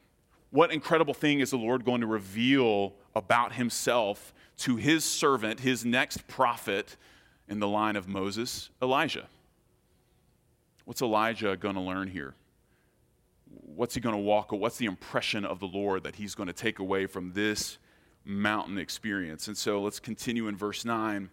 What 0.51 0.72
incredible 0.72 1.13
thing 1.13 1.39
is 1.39 1.51
the 1.51 1.58
Lord 1.58 1.86
going 1.86 2.01
to 2.01 2.08
reveal 2.08 2.93
about 3.15 3.53
himself 3.53 4.34
to 4.58 4.75
his 4.75 5.03
servant, 5.03 5.62
his 5.62 5.84
next 5.86 6.27
prophet 6.27 6.98
in 7.48 7.60
the 7.60 7.67
line 7.67 7.96
of 7.96 8.08
Moses, 8.08 8.70
Elijah. 8.81 9.27
What's 10.86 11.01
Elijah 11.01 11.55
going 11.55 11.75
to 11.75 11.81
learn 11.81 12.10
here? 12.10 12.36
What's 13.75 13.96
he 13.96 14.01
going 14.01 14.15
to 14.15 14.22
walk? 14.22 14.51
What's 14.51 14.77
the 14.77 14.86
impression 14.86 15.46
of 15.46 15.60
the 15.60 15.67
Lord 15.67 16.03
that 16.03 16.15
he's 16.15 16.36
going 16.36 16.48
to 16.48 16.53
take 16.53 16.79
away 16.79 17.05
from 17.05 17.31
this 17.31 17.77
mountain 18.25 18.77
experience? 18.77 19.48
And 19.48 19.58
so 19.58 19.81
let's 19.81 20.00
continue 20.00 20.48
in 20.48 20.58
verse 20.58 20.84
9. 20.84 21.29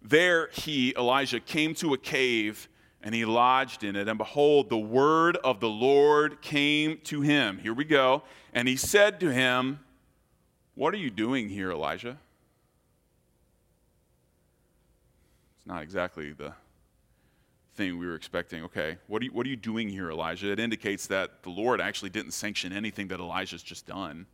There 0.00 0.48
he, 0.52 0.94
Elijah, 0.96 1.40
came 1.40 1.74
to 1.76 1.94
a 1.94 1.98
cave 1.98 2.68
and 3.02 3.14
he 3.14 3.24
lodged 3.24 3.84
in 3.84 3.96
it. 3.96 4.08
And 4.08 4.18
behold, 4.18 4.68
the 4.68 4.78
word 4.78 5.36
of 5.38 5.60
the 5.60 5.68
Lord 5.68 6.40
came 6.40 6.98
to 7.04 7.20
him. 7.20 7.58
Here 7.58 7.74
we 7.74 7.84
go. 7.84 8.22
And 8.52 8.68
he 8.68 8.76
said 8.76 9.20
to 9.20 9.32
him, 9.32 9.80
what 10.74 10.94
are 10.94 10.98
you 10.98 11.10
doing 11.10 11.48
here, 11.48 11.70
Elijah? 11.70 12.16
It's 15.58 15.66
not 15.66 15.82
exactly 15.82 16.32
the 16.32 16.54
thing 17.74 17.98
we 17.98 18.06
were 18.06 18.14
expecting. 18.14 18.64
Okay, 18.64 18.96
what 19.06 19.22
are, 19.22 19.26
you, 19.26 19.32
what 19.32 19.46
are 19.46 19.50
you 19.50 19.56
doing 19.56 19.88
here, 19.88 20.10
Elijah? 20.10 20.50
It 20.50 20.58
indicates 20.58 21.06
that 21.08 21.42
the 21.42 21.50
Lord 21.50 21.80
actually 21.80 22.10
didn't 22.10 22.32
sanction 22.32 22.72
anything 22.72 23.08
that 23.08 23.20
Elijah's 23.20 23.62
just 23.62 23.86
done. 23.86 24.26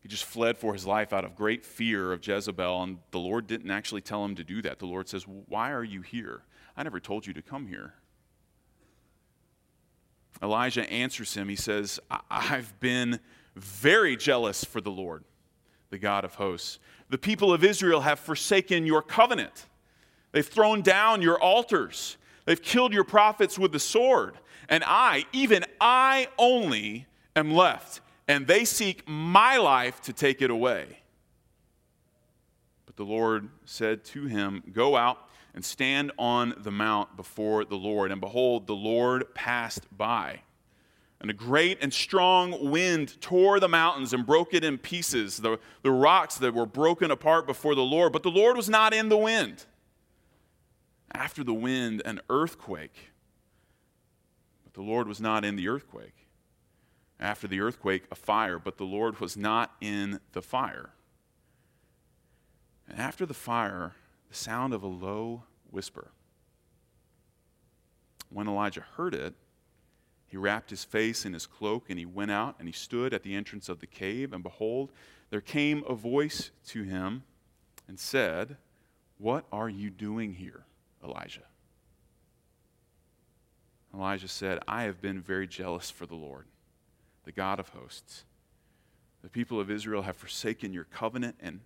He 0.00 0.08
just 0.08 0.24
fled 0.24 0.58
for 0.58 0.74
his 0.74 0.86
life 0.86 1.12
out 1.12 1.24
of 1.24 1.34
great 1.34 1.64
fear 1.64 2.12
of 2.12 2.26
Jezebel, 2.26 2.82
and 2.82 2.98
the 3.10 3.18
Lord 3.18 3.46
didn't 3.46 3.70
actually 3.70 4.02
tell 4.02 4.24
him 4.24 4.34
to 4.34 4.44
do 4.44 4.60
that. 4.62 4.78
The 4.78 4.86
Lord 4.86 5.08
says, 5.08 5.24
Why 5.26 5.70
are 5.70 5.84
you 5.84 6.02
here? 6.02 6.42
I 6.76 6.82
never 6.82 7.00
told 7.00 7.26
you 7.26 7.32
to 7.34 7.42
come 7.42 7.66
here. 7.66 7.94
Elijah 10.42 10.88
answers 10.90 11.34
him. 11.34 11.48
He 11.48 11.56
says, 11.56 12.00
I've 12.30 12.78
been 12.80 13.20
very 13.54 14.16
jealous 14.16 14.64
for 14.64 14.80
the 14.80 14.90
Lord 14.90 15.24
the 15.90 15.98
God 15.98 16.24
of 16.24 16.34
hosts. 16.34 16.80
The 17.08 17.18
people 17.18 17.52
of 17.52 17.62
Israel 17.62 18.00
have 18.00 18.18
forsaken 18.18 18.84
your 18.84 19.00
covenant. 19.00 19.66
They've 20.32 20.44
thrown 20.44 20.82
down 20.82 21.22
your 21.22 21.40
altars. 21.40 22.16
They've 22.46 22.60
killed 22.60 22.92
your 22.92 23.04
prophets 23.04 23.58
with 23.58 23.70
the 23.70 23.78
sword. 23.78 24.36
And 24.68 24.82
I, 24.84 25.24
even 25.32 25.64
I 25.80 26.26
only, 26.36 27.06
am 27.36 27.52
left. 27.52 28.00
And 28.26 28.48
they 28.48 28.64
seek 28.64 29.06
my 29.06 29.56
life 29.58 30.00
to 30.02 30.12
take 30.12 30.42
it 30.42 30.50
away. 30.50 30.98
But 32.86 32.96
the 32.96 33.04
Lord 33.04 33.48
said 33.64 34.04
to 34.06 34.24
him, 34.24 34.64
Go 34.72 34.96
out 34.96 35.23
and 35.54 35.64
stand 35.64 36.10
on 36.18 36.54
the 36.58 36.72
mount 36.72 37.16
before 37.16 37.64
the 37.64 37.76
Lord. 37.76 38.10
And 38.10 38.20
behold, 38.20 38.66
the 38.66 38.74
Lord 38.74 39.34
passed 39.34 39.86
by. 39.96 40.40
And 41.20 41.30
a 41.30 41.34
great 41.34 41.78
and 41.80 41.94
strong 41.94 42.70
wind 42.70 43.18
tore 43.20 43.60
the 43.60 43.68
mountains 43.68 44.12
and 44.12 44.26
broke 44.26 44.52
it 44.52 44.64
in 44.64 44.76
pieces, 44.78 45.38
the, 45.38 45.58
the 45.82 45.92
rocks 45.92 46.36
that 46.36 46.52
were 46.52 46.66
broken 46.66 47.10
apart 47.10 47.46
before 47.46 47.74
the 47.74 47.82
Lord. 47.82 48.12
But 48.12 48.24
the 48.24 48.30
Lord 48.30 48.56
was 48.56 48.68
not 48.68 48.92
in 48.92 49.08
the 49.08 49.16
wind. 49.16 49.64
After 51.12 51.44
the 51.44 51.54
wind, 51.54 52.02
an 52.04 52.20
earthquake. 52.28 53.12
But 54.64 54.74
the 54.74 54.82
Lord 54.82 55.06
was 55.06 55.20
not 55.20 55.44
in 55.44 55.54
the 55.54 55.68
earthquake. 55.68 56.26
After 57.20 57.46
the 57.46 57.60
earthquake, 57.60 58.04
a 58.10 58.16
fire. 58.16 58.58
But 58.58 58.76
the 58.76 58.84
Lord 58.84 59.20
was 59.20 59.36
not 59.36 59.72
in 59.80 60.20
the 60.32 60.42
fire. 60.42 60.90
And 62.88 62.98
after 62.98 63.24
the 63.24 63.32
fire, 63.32 63.92
the 64.34 64.40
sound 64.40 64.74
of 64.74 64.82
a 64.82 64.88
low 64.88 65.44
whisper. 65.70 66.10
When 68.30 68.48
Elijah 68.48 68.84
heard 68.96 69.14
it, 69.14 69.32
he 70.26 70.36
wrapped 70.36 70.70
his 70.70 70.82
face 70.82 71.24
in 71.24 71.32
his 71.32 71.46
cloak, 71.46 71.84
and 71.88 72.00
he 72.00 72.04
went 72.04 72.32
out, 72.32 72.56
and 72.58 72.66
he 72.66 72.72
stood 72.72 73.14
at 73.14 73.22
the 73.22 73.36
entrance 73.36 73.68
of 73.68 73.78
the 73.78 73.86
cave. 73.86 74.32
And 74.32 74.42
behold, 74.42 74.90
there 75.30 75.40
came 75.40 75.84
a 75.88 75.94
voice 75.94 76.50
to 76.66 76.82
him 76.82 77.22
and 77.86 78.00
said, 78.00 78.56
What 79.18 79.44
are 79.52 79.68
you 79.68 79.88
doing 79.88 80.34
here, 80.34 80.64
Elijah? 81.04 81.46
Elijah 83.94 84.26
said, 84.26 84.58
I 84.66 84.82
have 84.82 85.00
been 85.00 85.20
very 85.20 85.46
jealous 85.46 85.90
for 85.90 86.06
the 86.06 86.16
Lord, 86.16 86.46
the 87.24 87.30
God 87.30 87.60
of 87.60 87.68
hosts. 87.68 88.24
The 89.22 89.28
people 89.28 89.60
of 89.60 89.70
Israel 89.70 90.02
have 90.02 90.16
forsaken 90.16 90.72
your 90.72 90.84
covenant 90.84 91.36
and 91.38 91.60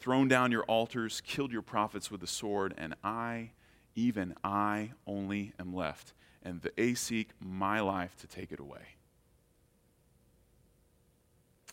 thrown 0.00 0.28
down 0.28 0.50
your 0.50 0.64
altars, 0.64 1.20
killed 1.20 1.52
your 1.52 1.62
prophets 1.62 2.10
with 2.10 2.20
the 2.20 2.26
sword, 2.26 2.74
and 2.76 2.94
I, 3.04 3.50
even 3.94 4.34
I, 4.42 4.92
only 5.06 5.52
am 5.58 5.74
left 5.74 6.14
and 6.42 6.60
they 6.62 6.94
seek 6.94 7.30
my 7.40 7.80
life 7.80 8.16
to 8.16 8.26
take 8.26 8.52
it 8.52 8.60
away. 8.60 8.96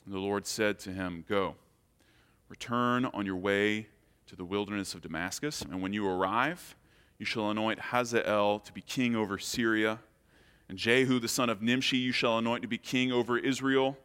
And 0.06 0.14
the 0.14 0.20
Lord 0.20 0.46
said 0.46 0.80
to 0.80 0.92
him, 0.92 1.24
Go, 1.28 1.56
return 2.50 3.06
on 3.06 3.26
your 3.26 3.36
way 3.36 3.88
to 4.28 4.36
the 4.36 4.46
wilderness 4.46 4.94
of 4.94 5.02
Damascus, 5.02 5.62
and 5.62 5.82
when 5.82 5.94
you 5.94 6.08
arrive, 6.08 6.76
you 7.18 7.26
shall 7.26 7.50
anoint 7.50 7.80
Hazael 7.80 8.60
to 8.60 8.74
be 8.74 8.82
king 8.82 9.16
over 9.16 9.38
Syria, 9.38 10.00
and 10.70 10.78
Jehu 10.78 11.20
the 11.20 11.28
son 11.28 11.50
of 11.50 11.62
Nimshi 11.62 11.98
you 11.98 12.12
shall 12.12 12.38
anoint 12.38 12.62
to 12.62 12.68
be 12.68 12.78
king 12.78 13.12
over 13.12 13.38
Israel, 13.38 13.98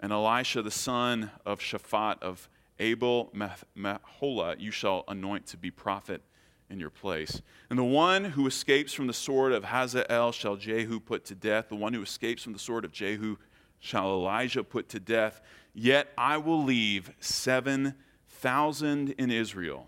and 0.00 0.12
Elisha 0.12 0.62
the 0.62 0.70
son 0.70 1.30
of 1.44 1.60
Shaphat 1.60 2.22
of 2.22 2.48
Abel 2.78 3.32
Meholah 3.76 4.60
you 4.60 4.70
shall 4.70 5.04
anoint 5.08 5.46
to 5.46 5.56
be 5.56 5.70
prophet 5.70 6.22
in 6.68 6.80
your 6.80 6.90
place. 6.90 7.40
And 7.70 7.78
the 7.78 7.84
one 7.84 8.24
who 8.24 8.46
escapes 8.46 8.92
from 8.92 9.06
the 9.06 9.12
sword 9.12 9.52
of 9.52 9.64
Hazael 9.64 10.32
shall 10.32 10.56
Jehu 10.56 11.00
put 11.00 11.24
to 11.26 11.34
death. 11.34 11.68
The 11.68 11.76
one 11.76 11.92
who 11.92 12.02
escapes 12.02 12.42
from 12.42 12.52
the 12.52 12.58
sword 12.58 12.84
of 12.84 12.92
Jehu 12.92 13.36
shall 13.78 14.08
Elijah 14.10 14.64
put 14.64 14.88
to 14.90 15.00
death. 15.00 15.40
Yet 15.74 16.08
I 16.18 16.38
will 16.38 16.62
leave 16.62 17.12
7,000 17.20 19.10
in 19.10 19.30
Israel, 19.30 19.86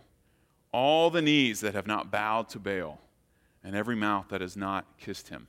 all 0.73 1.11
the 1.11 1.23
knees 1.23 1.61
that 1.61 1.75
have 1.75 1.87
not 1.87 2.11
bowed 2.11 2.49
to 2.51 2.59
Baal, 2.59 3.01
and 3.65 3.75
every 3.75 3.97
mouth 3.97 4.27
that 4.29 4.41
has 4.41 4.57
not 4.57 4.87
kissed 4.99 5.29
him. 5.29 5.49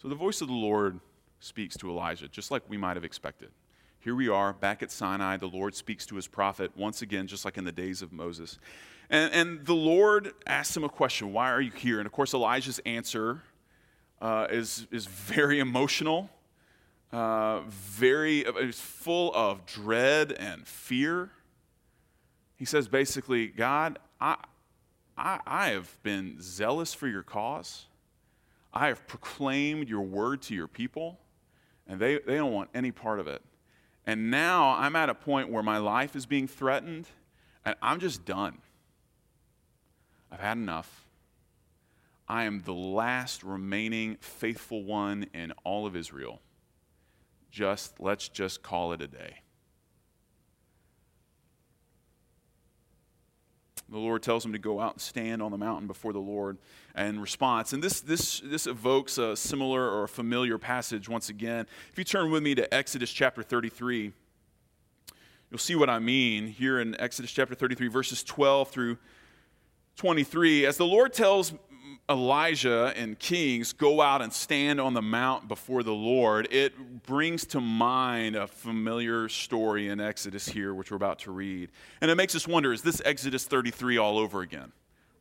So 0.00 0.08
the 0.08 0.14
voice 0.14 0.40
of 0.40 0.48
the 0.48 0.54
Lord 0.54 1.00
speaks 1.40 1.76
to 1.78 1.90
Elijah, 1.90 2.28
just 2.28 2.50
like 2.50 2.62
we 2.68 2.76
might 2.76 2.96
have 2.96 3.04
expected. 3.04 3.50
Here 4.00 4.14
we 4.14 4.28
are 4.28 4.52
back 4.52 4.84
at 4.84 4.92
Sinai. 4.92 5.38
The 5.38 5.48
Lord 5.48 5.74
speaks 5.74 6.06
to 6.06 6.14
his 6.14 6.28
prophet 6.28 6.70
once 6.76 7.02
again, 7.02 7.26
just 7.26 7.44
like 7.44 7.58
in 7.58 7.64
the 7.64 7.72
days 7.72 8.00
of 8.00 8.12
Moses. 8.12 8.60
And, 9.10 9.34
and 9.34 9.66
the 9.66 9.74
Lord 9.74 10.34
asks 10.46 10.76
him 10.76 10.84
a 10.84 10.88
question 10.88 11.32
Why 11.32 11.50
are 11.50 11.60
you 11.60 11.72
here? 11.72 11.98
And 11.98 12.06
of 12.06 12.12
course, 12.12 12.32
Elijah's 12.32 12.78
answer 12.86 13.42
uh, 14.22 14.46
is, 14.50 14.86
is 14.92 15.06
very 15.06 15.58
emotional, 15.58 16.30
uh, 17.12 17.62
very 17.68 18.40
is 18.42 18.78
full 18.78 19.34
of 19.34 19.66
dread 19.66 20.30
and 20.30 20.64
fear. 20.64 21.30
He 22.54 22.64
says 22.64 22.86
basically, 22.86 23.48
God, 23.48 23.98
I, 24.20 24.36
I, 25.16 25.40
I 25.44 25.68
have 25.70 26.00
been 26.04 26.36
zealous 26.40 26.94
for 26.94 27.08
your 27.08 27.24
cause. 27.24 27.86
I 28.72 28.86
have 28.86 29.08
proclaimed 29.08 29.88
your 29.88 30.02
word 30.02 30.42
to 30.42 30.54
your 30.54 30.68
people, 30.68 31.18
and 31.88 31.98
they, 31.98 32.20
they 32.20 32.36
don't 32.36 32.52
want 32.52 32.70
any 32.74 32.92
part 32.92 33.18
of 33.18 33.26
it. 33.26 33.42
And 34.08 34.30
now 34.30 34.70
I'm 34.70 34.96
at 34.96 35.10
a 35.10 35.14
point 35.14 35.50
where 35.50 35.62
my 35.62 35.76
life 35.76 36.16
is 36.16 36.24
being 36.24 36.48
threatened, 36.48 37.06
and 37.62 37.76
I'm 37.82 38.00
just 38.00 38.24
done. 38.24 38.56
I've 40.32 40.40
had 40.40 40.56
enough. 40.56 41.04
I 42.26 42.44
am 42.44 42.62
the 42.62 42.72
last 42.72 43.44
remaining 43.44 44.16
faithful 44.20 44.82
one 44.82 45.26
in 45.34 45.52
all 45.62 45.84
of 45.84 45.94
Israel. 45.94 46.40
Just, 47.50 48.00
let's 48.00 48.30
just 48.30 48.62
call 48.62 48.94
it 48.94 49.02
a 49.02 49.08
day. 49.08 49.42
The 53.90 53.98
Lord 53.98 54.22
tells 54.22 54.44
him 54.44 54.52
to 54.52 54.58
go 54.58 54.80
out 54.80 54.94
and 54.94 55.00
stand 55.00 55.40
on 55.40 55.50
the 55.50 55.56
mountain 55.56 55.86
before 55.86 56.12
the 56.12 56.18
Lord 56.18 56.58
in 56.96 57.20
response. 57.20 57.72
And 57.72 57.82
this, 57.82 58.00
this, 58.00 58.40
this 58.40 58.66
evokes 58.66 59.16
a 59.16 59.34
similar 59.34 59.90
or 59.90 60.06
familiar 60.06 60.58
passage 60.58 61.08
once 61.08 61.30
again. 61.30 61.66
If 61.90 61.98
you 61.98 62.04
turn 62.04 62.30
with 62.30 62.42
me 62.42 62.54
to 62.56 62.72
Exodus 62.74 63.10
chapter 63.10 63.42
33, 63.42 64.12
you'll 65.50 65.58
see 65.58 65.74
what 65.74 65.88
I 65.88 66.00
mean 66.00 66.48
here 66.48 66.80
in 66.80 67.00
Exodus 67.00 67.32
chapter 67.32 67.54
33, 67.54 67.88
verses 67.88 68.22
12 68.22 68.68
through 68.68 68.98
23. 69.96 70.66
As 70.66 70.76
the 70.76 70.86
Lord 70.86 71.14
tells 71.14 71.54
Elijah 72.10 72.92
and 72.96 73.18
Kings 73.18 73.74
go 73.74 74.00
out 74.00 74.22
and 74.22 74.32
stand 74.32 74.80
on 74.80 74.94
the 74.94 75.02
mount 75.02 75.46
before 75.46 75.82
the 75.82 75.92
Lord, 75.92 76.48
it 76.50 77.02
brings 77.04 77.44
to 77.48 77.60
mind 77.60 78.34
a 78.34 78.46
familiar 78.46 79.28
story 79.28 79.88
in 79.88 80.00
Exodus 80.00 80.48
here, 80.48 80.72
which 80.72 80.90
we're 80.90 80.96
about 80.96 81.18
to 81.20 81.30
read. 81.30 81.70
And 82.00 82.10
it 82.10 82.14
makes 82.14 82.34
us 82.34 82.48
wonder 82.48 82.72
is 82.72 82.82
this 82.82 83.02
Exodus 83.04 83.44
33 83.44 83.98
all 83.98 84.18
over 84.18 84.40
again? 84.40 84.72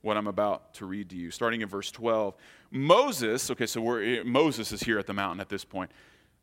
What 0.01 0.15
I'm 0.15 0.27
about 0.27 0.75
to 0.75 0.85
read 0.85 1.09
to 1.09 1.17
you, 1.17 1.31
starting 1.31 1.61
in 1.61 1.67
verse 1.67 1.91
12. 1.91 2.35
Moses, 2.71 3.51
okay, 3.51 3.65
so 3.65 3.81
Moses 4.23 4.71
is 4.71 4.81
here 4.81 4.99
at 4.99 5.07
the 5.07 5.13
mountain 5.13 5.41
at 5.41 5.49
this 5.49 5.65
point. 5.65 5.91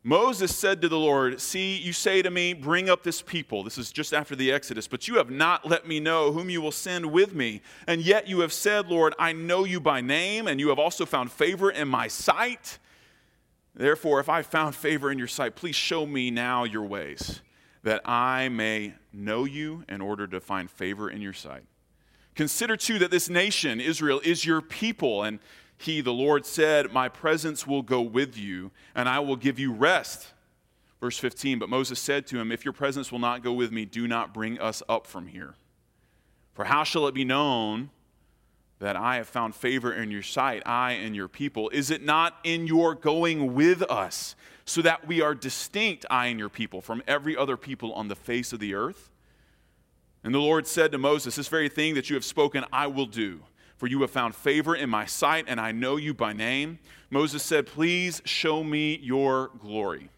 Moses 0.07 0.55
said 0.55 0.83
to 0.83 0.87
the 0.87 0.99
Lord, 0.99 1.41
See, 1.41 1.77
you 1.77 1.91
say 1.91 2.21
to 2.21 2.29
me, 2.29 2.53
Bring 2.53 2.91
up 2.91 3.01
this 3.01 3.23
people. 3.23 3.63
This 3.63 3.79
is 3.79 3.91
just 3.91 4.13
after 4.13 4.35
the 4.35 4.51
Exodus, 4.51 4.87
but 4.87 5.07
you 5.07 5.15
have 5.15 5.31
not 5.31 5.67
let 5.67 5.87
me 5.87 5.99
know 5.99 6.31
whom 6.31 6.47
you 6.47 6.61
will 6.61 6.71
send 6.71 7.07
with 7.07 7.33
me. 7.33 7.63
And 7.87 8.03
yet 8.03 8.27
you 8.27 8.41
have 8.41 8.53
said, 8.53 8.87
Lord, 8.87 9.15
I 9.17 9.33
know 9.33 9.63
you 9.63 9.79
by 9.79 10.01
name, 10.01 10.45
and 10.45 10.59
you 10.59 10.69
have 10.69 10.77
also 10.77 11.07
found 11.07 11.31
favor 11.31 11.71
in 11.71 11.87
my 11.87 12.07
sight. 12.07 12.77
Therefore, 13.73 14.19
if 14.19 14.29
I 14.29 14.43
found 14.43 14.75
favor 14.75 15.11
in 15.11 15.17
your 15.17 15.27
sight, 15.27 15.55
please 15.55 15.75
show 15.75 16.05
me 16.05 16.29
now 16.29 16.65
your 16.65 16.85
ways, 16.85 17.41
that 17.81 18.07
I 18.07 18.47
may 18.49 18.93
know 19.11 19.45
you 19.45 19.85
in 19.89 20.01
order 20.01 20.27
to 20.27 20.39
find 20.39 20.69
favor 20.69 21.09
in 21.09 21.19
your 21.19 21.33
sight. 21.33 21.63
Consider 22.35 22.77
too 22.77 22.99
that 22.99 23.09
this 23.09 23.27
nation, 23.27 23.81
Israel, 23.81 24.21
is 24.23 24.45
your 24.45 24.61
people, 24.61 25.23
and 25.23 25.39
he, 25.77 26.01
the 26.01 26.13
Lord, 26.13 26.45
said, 26.45 26.93
My 26.93 27.09
presence 27.09 27.67
will 27.67 27.81
go 27.81 28.01
with 28.01 28.37
you, 28.37 28.71
and 28.93 29.09
I 29.09 29.19
will 29.19 29.35
give 29.35 29.59
you 29.59 29.71
rest. 29.71 30.27
Verse 30.99 31.17
15 31.17 31.59
But 31.59 31.69
Moses 31.69 31.99
said 31.99 32.25
to 32.27 32.39
him, 32.39 32.51
If 32.51 32.65
your 32.65 32.73
presence 32.73 33.11
will 33.11 33.19
not 33.19 33.43
go 33.43 33.53
with 33.53 33.71
me, 33.71 33.85
do 33.85 34.07
not 34.07 34.33
bring 34.33 34.59
us 34.59 34.81
up 34.87 35.05
from 35.05 35.27
here. 35.27 35.55
For 36.53 36.65
how 36.65 36.83
shall 36.83 37.07
it 37.07 37.13
be 37.13 37.25
known 37.25 37.89
that 38.79 38.95
I 38.95 39.17
have 39.17 39.27
found 39.27 39.55
favor 39.55 39.93
in 39.93 40.11
your 40.11 40.23
sight, 40.23 40.63
I 40.65 40.93
and 40.93 41.15
your 41.15 41.27
people? 41.27 41.69
Is 41.69 41.91
it 41.91 42.03
not 42.03 42.37
in 42.43 42.67
your 42.67 42.95
going 42.95 43.53
with 43.53 43.81
us, 43.83 44.35
so 44.65 44.81
that 44.81 45.05
we 45.05 45.21
are 45.21 45.35
distinct, 45.35 46.05
I 46.09 46.27
and 46.27 46.39
your 46.39 46.49
people, 46.49 46.81
from 46.81 47.03
every 47.07 47.35
other 47.35 47.57
people 47.57 47.93
on 47.93 48.07
the 48.07 48.15
face 48.15 48.53
of 48.53 48.59
the 48.59 48.73
earth? 48.73 49.09
And 50.23 50.33
the 50.33 50.39
Lord 50.39 50.65
said 50.65 50.91
to 50.93 50.97
Moses, 50.97 51.35
This 51.35 51.49
very 51.49 51.69
thing 51.69 51.93
that 51.95 52.09
you 52.09 52.15
have 52.15 52.25
spoken, 52.25 52.63
I 52.71 52.87
will 52.87 53.05
do 53.05 53.41
for 53.77 53.87
you 53.87 54.01
have 54.01 54.11
found 54.11 54.35
favor 54.35 54.75
in 54.75 54.89
my 54.89 55.05
sight, 55.05 55.45
and 55.47 55.59
I 55.59 55.71
know 55.71 55.97
you 55.97 56.13
by 56.13 56.33
name. 56.33 56.79
Moses 57.09 57.43
said, 57.43 57.67
Please 57.67 58.21
show 58.25 58.63
me 58.63 58.97
your 58.97 59.51
glory. 59.59 60.09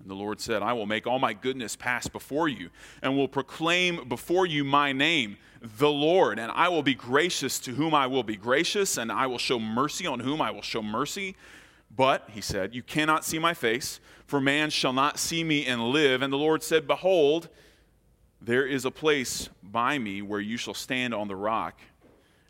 And 0.00 0.10
the 0.10 0.14
Lord 0.14 0.40
said, 0.40 0.62
I 0.62 0.72
will 0.72 0.86
make 0.86 1.06
all 1.06 1.20
my 1.20 1.32
goodness 1.32 1.76
pass 1.76 2.08
before 2.08 2.48
you, 2.48 2.70
and 3.02 3.16
will 3.16 3.28
proclaim 3.28 4.08
before 4.08 4.46
you 4.46 4.64
my 4.64 4.92
name, 4.92 5.36
the 5.60 5.90
Lord. 5.90 6.40
And 6.40 6.50
I 6.52 6.68
will 6.68 6.82
be 6.82 6.94
gracious 6.94 7.60
to 7.60 7.72
whom 7.72 7.94
I 7.94 8.08
will 8.08 8.24
be 8.24 8.36
gracious, 8.36 8.96
and 8.96 9.12
I 9.12 9.28
will 9.28 9.38
show 9.38 9.60
mercy 9.60 10.06
on 10.06 10.20
whom 10.20 10.42
I 10.42 10.50
will 10.50 10.62
show 10.62 10.82
mercy. 10.82 11.36
But, 11.94 12.28
he 12.30 12.40
said, 12.40 12.74
you 12.74 12.82
cannot 12.82 13.24
see 13.24 13.38
my 13.38 13.54
face, 13.54 14.00
for 14.26 14.40
man 14.40 14.70
shall 14.70 14.92
not 14.92 15.18
see 15.18 15.44
me 15.44 15.66
and 15.66 15.82
live. 15.88 16.22
And 16.22 16.32
the 16.32 16.38
Lord 16.38 16.62
said, 16.62 16.86
Behold, 16.86 17.48
there 18.44 18.66
is 18.66 18.84
a 18.84 18.90
place 18.90 19.48
by 19.62 19.98
me 19.98 20.20
where 20.20 20.40
you 20.40 20.56
shall 20.56 20.74
stand 20.74 21.14
on 21.14 21.28
the 21.28 21.36
rock. 21.36 21.78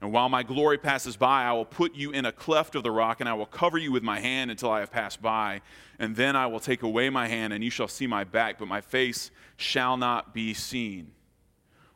And 0.00 0.10
while 0.12 0.28
my 0.28 0.42
glory 0.42 0.78
passes 0.78 1.16
by, 1.16 1.44
I 1.44 1.52
will 1.52 1.64
put 1.64 1.94
you 1.94 2.10
in 2.10 2.24
a 2.24 2.32
cleft 2.32 2.74
of 2.74 2.82
the 2.82 2.90
rock, 2.90 3.20
and 3.20 3.28
I 3.28 3.34
will 3.34 3.46
cover 3.46 3.78
you 3.78 3.92
with 3.92 4.02
my 4.02 4.18
hand 4.18 4.50
until 4.50 4.70
I 4.70 4.80
have 4.80 4.90
passed 4.90 5.22
by. 5.22 5.60
And 5.98 6.16
then 6.16 6.34
I 6.34 6.46
will 6.46 6.58
take 6.60 6.82
away 6.82 7.08
my 7.10 7.28
hand, 7.28 7.52
and 7.52 7.62
you 7.62 7.70
shall 7.70 7.88
see 7.88 8.06
my 8.06 8.24
back, 8.24 8.58
but 8.58 8.66
my 8.66 8.80
face 8.80 9.30
shall 9.56 9.96
not 9.96 10.34
be 10.34 10.54
seen. 10.54 11.12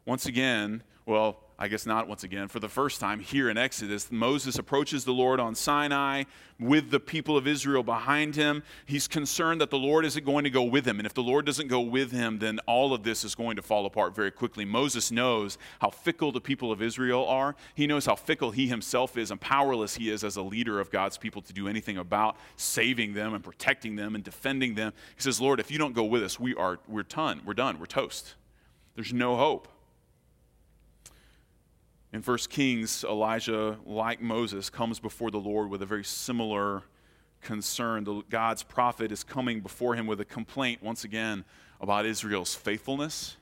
Once 0.04 0.26
again, 0.26 0.84
well, 1.04 1.40
I 1.58 1.68
guess 1.68 1.86
not 1.86 2.06
once 2.06 2.22
again, 2.22 2.48
for 2.48 2.60
the 2.60 2.68
first 2.68 3.00
time 3.00 3.18
here 3.18 3.48
in 3.48 3.56
Exodus, 3.56 4.12
Moses 4.12 4.58
approaches 4.58 5.06
the 5.06 5.14
Lord 5.14 5.40
on 5.40 5.54
Sinai 5.54 6.24
with 6.60 6.90
the 6.90 7.00
people 7.00 7.34
of 7.38 7.46
Israel 7.46 7.82
behind 7.82 8.36
him. 8.36 8.62
He's 8.84 9.08
concerned 9.08 9.62
that 9.62 9.70
the 9.70 9.78
Lord 9.78 10.04
isn't 10.04 10.24
going 10.24 10.44
to 10.44 10.50
go 10.50 10.62
with 10.62 10.84
him. 10.84 10.98
And 10.98 11.06
if 11.06 11.14
the 11.14 11.22
Lord 11.22 11.46
doesn't 11.46 11.68
go 11.68 11.80
with 11.80 12.12
him, 12.12 12.40
then 12.40 12.58
all 12.66 12.92
of 12.92 13.04
this 13.04 13.24
is 13.24 13.34
going 13.34 13.56
to 13.56 13.62
fall 13.62 13.86
apart 13.86 14.14
very 14.14 14.30
quickly. 14.30 14.66
Moses 14.66 15.10
knows 15.10 15.56
how 15.80 15.88
fickle 15.88 16.30
the 16.30 16.42
people 16.42 16.70
of 16.70 16.82
Israel 16.82 17.24
are. 17.24 17.56
He 17.74 17.86
knows 17.86 18.04
how 18.04 18.16
fickle 18.16 18.50
he 18.50 18.66
himself 18.66 19.16
is 19.16 19.30
and 19.30 19.40
powerless 19.40 19.96
he 19.96 20.10
is 20.10 20.24
as 20.24 20.36
a 20.36 20.42
leader 20.42 20.78
of 20.78 20.90
God's 20.90 21.16
people 21.16 21.40
to 21.40 21.54
do 21.54 21.68
anything 21.68 21.96
about 21.96 22.36
saving 22.56 23.14
them 23.14 23.32
and 23.32 23.42
protecting 23.42 23.96
them 23.96 24.14
and 24.14 24.22
defending 24.22 24.74
them. 24.74 24.92
He 25.16 25.22
says, 25.22 25.40
Lord, 25.40 25.58
if 25.58 25.70
you 25.70 25.78
don't 25.78 25.94
go 25.94 26.04
with 26.04 26.22
us, 26.22 26.38
we 26.38 26.54
are, 26.54 26.80
we're 26.86 27.02
done. 27.02 27.40
We're 27.46 27.54
done. 27.54 27.78
We're 27.78 27.86
toast. 27.86 28.34
There's 28.94 29.14
no 29.14 29.36
hope. 29.36 29.68
In 32.16 32.22
1 32.22 32.38
Kings, 32.48 33.04
Elijah, 33.04 33.76
like 33.84 34.22
Moses, 34.22 34.70
comes 34.70 34.98
before 34.98 35.30
the 35.30 35.36
Lord 35.36 35.68
with 35.68 35.82
a 35.82 35.86
very 35.86 36.02
similar 36.02 36.82
concern. 37.42 38.04
The, 38.04 38.22
God's 38.30 38.62
prophet 38.62 39.12
is 39.12 39.22
coming 39.22 39.60
before 39.60 39.94
him 39.94 40.06
with 40.06 40.18
a 40.22 40.24
complaint, 40.24 40.82
once 40.82 41.04
again, 41.04 41.44
about 41.78 42.06
Israel's 42.06 42.54
faithfulness 42.54 43.36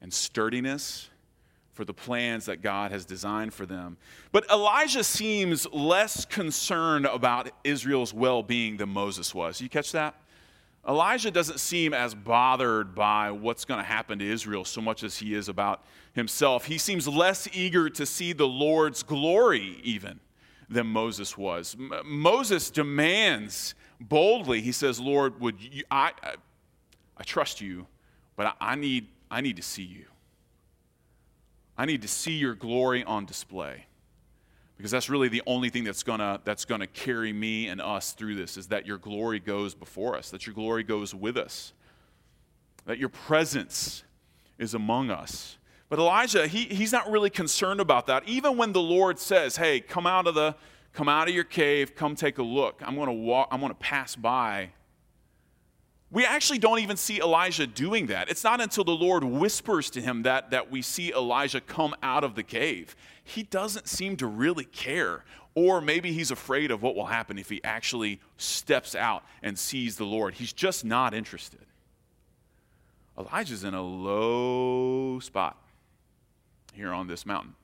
and 0.00 0.12
sturdiness 0.12 1.08
for 1.72 1.84
the 1.84 1.94
plans 1.94 2.46
that 2.46 2.62
God 2.62 2.90
has 2.90 3.04
designed 3.04 3.54
for 3.54 3.64
them. 3.64 3.96
But 4.32 4.44
Elijah 4.50 5.04
seems 5.04 5.64
less 5.72 6.24
concerned 6.24 7.06
about 7.06 7.52
Israel's 7.62 8.12
well 8.12 8.42
being 8.42 8.76
than 8.78 8.88
Moses 8.88 9.36
was. 9.36 9.60
You 9.60 9.68
catch 9.68 9.92
that? 9.92 10.16
Elijah 10.88 11.30
doesn't 11.30 11.58
seem 11.58 11.92
as 11.92 12.14
bothered 12.14 12.94
by 12.94 13.30
what's 13.30 13.64
going 13.64 13.78
to 13.80 13.86
happen 13.86 14.20
to 14.20 14.24
Israel 14.24 14.64
so 14.64 14.80
much 14.80 15.02
as 15.02 15.18
he 15.18 15.34
is 15.34 15.48
about 15.48 15.84
himself. 16.12 16.66
He 16.66 16.78
seems 16.78 17.08
less 17.08 17.48
eager 17.52 17.90
to 17.90 18.06
see 18.06 18.32
the 18.32 18.46
Lord's 18.46 19.02
glory, 19.02 19.80
even, 19.82 20.20
than 20.68 20.86
Moses 20.86 21.36
was. 21.36 21.76
M- 21.78 21.92
Moses 22.04 22.70
demands 22.70 23.74
boldly, 24.00 24.60
he 24.60 24.70
says, 24.72 25.00
Lord, 25.00 25.40
would 25.40 25.60
you, 25.60 25.82
I, 25.90 26.12
I, 26.22 26.34
I 27.16 27.22
trust 27.24 27.60
you, 27.60 27.86
but 28.36 28.46
I, 28.46 28.72
I, 28.72 28.74
need, 28.76 29.08
I 29.28 29.40
need 29.40 29.56
to 29.56 29.62
see 29.62 29.82
you. 29.82 30.04
I 31.76 31.84
need 31.84 32.02
to 32.02 32.08
see 32.08 32.34
your 32.34 32.54
glory 32.54 33.02
on 33.02 33.24
display 33.24 33.86
because 34.76 34.90
that's 34.90 35.08
really 35.08 35.28
the 35.28 35.42
only 35.46 35.70
thing 35.70 35.84
that's 35.84 36.02
gonna 36.02 36.40
that's 36.44 36.64
gonna 36.64 36.86
carry 36.86 37.32
me 37.32 37.68
and 37.68 37.80
us 37.80 38.12
through 38.12 38.34
this 38.34 38.56
is 38.56 38.68
that 38.68 38.86
your 38.86 38.98
glory 38.98 39.40
goes 39.40 39.74
before 39.74 40.16
us 40.16 40.30
that 40.30 40.46
your 40.46 40.54
glory 40.54 40.82
goes 40.82 41.14
with 41.14 41.36
us 41.36 41.72
that 42.84 42.98
your 42.98 43.08
presence 43.08 44.04
is 44.58 44.72
among 44.74 45.10
us. 45.10 45.58
But 45.88 45.98
elijah 45.98 46.46
he, 46.46 46.64
he's 46.64 46.92
not 46.92 47.10
really 47.10 47.30
concerned 47.30 47.80
about 47.80 48.06
that. 48.06 48.28
Even 48.28 48.56
when 48.56 48.72
the 48.72 48.82
lord 48.82 49.18
says 49.18 49.56
hey 49.56 49.80
come 49.80 50.06
out 50.06 50.26
of 50.26 50.34
the 50.34 50.54
come 50.92 51.08
out 51.08 51.28
of 51.28 51.34
your 51.34 51.44
cave 51.44 51.94
come 51.94 52.14
take 52.14 52.38
a 52.38 52.42
look. 52.42 52.80
I'm 52.84 52.96
to 53.08 53.12
walk 53.12 53.48
i'm 53.50 53.60
to 53.60 53.74
pass 53.74 54.16
by 54.16 54.70
we 56.10 56.24
actually 56.24 56.58
don't 56.58 56.78
even 56.78 56.96
see 56.96 57.20
Elijah 57.20 57.66
doing 57.66 58.06
that. 58.06 58.30
It's 58.30 58.44
not 58.44 58.60
until 58.60 58.84
the 58.84 58.92
Lord 58.92 59.24
whispers 59.24 59.90
to 59.90 60.00
him 60.00 60.22
that, 60.22 60.50
that 60.50 60.70
we 60.70 60.80
see 60.80 61.12
Elijah 61.12 61.60
come 61.60 61.94
out 62.02 62.22
of 62.22 62.36
the 62.36 62.44
cave. 62.44 62.94
He 63.24 63.42
doesn't 63.42 63.88
seem 63.88 64.16
to 64.18 64.26
really 64.26 64.64
care. 64.64 65.24
Or 65.56 65.80
maybe 65.80 66.12
he's 66.12 66.30
afraid 66.30 66.70
of 66.70 66.82
what 66.82 66.94
will 66.94 67.06
happen 67.06 67.38
if 67.38 67.48
he 67.48 67.64
actually 67.64 68.20
steps 68.36 68.94
out 68.94 69.24
and 69.42 69.58
sees 69.58 69.96
the 69.96 70.04
Lord. 70.04 70.34
He's 70.34 70.52
just 70.52 70.84
not 70.84 71.12
interested. 71.12 71.60
Elijah's 73.18 73.64
in 73.64 73.74
a 73.74 73.82
low 73.82 75.18
spot 75.20 75.56
here 76.74 76.92
on 76.92 77.06
this 77.06 77.26
mountain. 77.26 77.54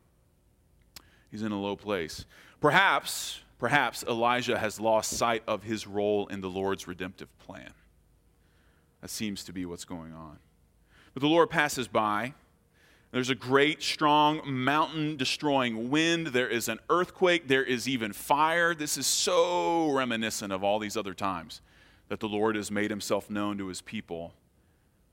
He's 1.31 1.43
in 1.43 1.53
a 1.53 1.61
low 1.61 1.77
place. 1.77 2.25
Perhaps, 2.61 3.41
perhaps 3.59 4.03
Elijah 4.03 4.59
has 4.59 4.81
lost 4.81 5.17
sight 5.17 5.43
of 5.47 5.63
his 5.63 5.87
role 5.87 6.27
in 6.29 6.41
the 6.41 6.51
Lord's 6.51 6.89
redemptive 6.89 7.29
plan. 7.39 7.73
That 9.03 9.11
seems 9.11 9.45
to 9.45 9.53
be 9.53 9.67
what's 9.67 9.85
going 9.85 10.15
on. 10.15 10.39
But 11.13 11.21
the 11.21 11.29
Lord 11.29 11.51
passes 11.51 11.89
by. 11.89 12.33
There's 13.11 13.29
a 13.29 13.35
great, 13.35 13.83
strong, 13.83 14.41
mountain 14.47 15.19
destroying 15.19 15.91
wind. 15.91 16.29
There 16.29 16.49
is 16.49 16.69
an 16.69 16.79
earthquake. 16.89 17.47
There 17.47 17.63
is 17.63 17.87
even 17.87 18.15
fire. 18.15 18.75
This 18.75 18.97
is 18.97 19.07
so 19.07 19.93
reminiscent 19.93 20.51
of 20.51 20.65
all 20.65 20.79
these 20.79 20.97
other 20.97 21.13
times 21.13 21.61
that 22.09 22.21
the 22.21 22.29
Lord 22.29 22.57
has 22.57 22.71
made 22.71 22.91
himself 22.91 23.29
known 23.29 23.59
to 23.59 23.67
his 23.67 23.83
people. 23.83 24.33